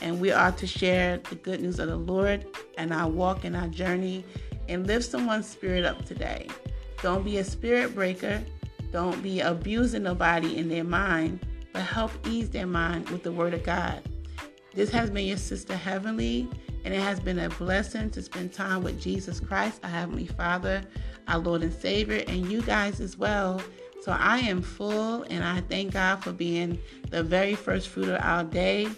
And 0.00 0.20
we 0.20 0.30
are 0.30 0.52
to 0.52 0.66
share 0.66 1.18
the 1.18 1.34
good 1.36 1.60
news 1.60 1.78
of 1.78 1.88
the 1.88 1.96
Lord 1.96 2.46
and 2.76 2.92
our 2.92 3.08
walk 3.08 3.44
and 3.44 3.56
our 3.56 3.66
journey 3.66 4.24
and 4.68 4.86
lift 4.86 5.06
someone's 5.06 5.48
spirit 5.48 5.84
up 5.84 6.04
today. 6.04 6.48
Don't 7.02 7.24
be 7.24 7.38
a 7.38 7.44
spirit 7.44 7.94
breaker. 7.94 8.42
Don't 8.92 9.22
be 9.22 9.40
abusing 9.40 10.02
nobody 10.02 10.56
in 10.56 10.68
their 10.68 10.84
mind, 10.84 11.40
but 11.72 11.82
help 11.82 12.10
ease 12.26 12.50
their 12.50 12.66
mind 12.66 13.08
with 13.10 13.22
the 13.22 13.32
Word 13.32 13.54
of 13.54 13.62
God. 13.62 14.02
This 14.74 14.90
has 14.90 15.10
been 15.10 15.26
your 15.26 15.36
sister 15.36 15.74
Heavenly, 15.74 16.48
and 16.84 16.94
it 16.94 17.00
has 17.00 17.20
been 17.20 17.38
a 17.38 17.48
blessing 17.50 18.10
to 18.10 18.22
spend 18.22 18.52
time 18.52 18.82
with 18.82 19.00
Jesus 19.00 19.40
Christ, 19.40 19.80
our 19.82 19.90
Heavenly 19.90 20.26
Father, 20.26 20.82
our 21.26 21.38
Lord 21.38 21.62
and 21.62 21.72
Savior, 21.72 22.22
and 22.28 22.50
you 22.50 22.62
guys 22.62 23.00
as 23.00 23.16
well. 23.16 23.60
So 24.02 24.12
I 24.12 24.38
am 24.38 24.62
full, 24.62 25.24
and 25.24 25.42
I 25.42 25.60
thank 25.62 25.92
God 25.94 26.22
for 26.22 26.32
being 26.32 26.78
the 27.10 27.22
very 27.22 27.54
first 27.54 27.88
fruit 27.88 28.08
of 28.08 28.22
our 28.22 28.44
day. 28.44 28.88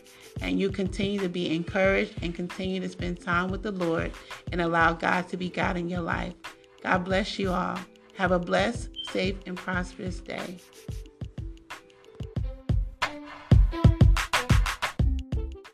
And 0.42 0.60
you 0.60 0.70
continue 0.70 1.20
to 1.20 1.28
be 1.28 1.54
encouraged 1.54 2.14
and 2.22 2.34
continue 2.34 2.80
to 2.80 2.88
spend 2.88 3.20
time 3.20 3.50
with 3.50 3.62
the 3.62 3.72
Lord 3.72 4.12
and 4.52 4.60
allow 4.60 4.92
God 4.92 5.28
to 5.28 5.36
be 5.36 5.48
God 5.48 5.76
in 5.76 5.88
your 5.88 6.00
life. 6.00 6.34
God 6.82 7.04
bless 7.04 7.38
you 7.38 7.50
all. 7.50 7.78
Have 8.14 8.32
a 8.32 8.38
blessed, 8.38 8.90
safe, 9.10 9.36
and 9.46 9.56
prosperous 9.56 10.20
day. 10.20 10.58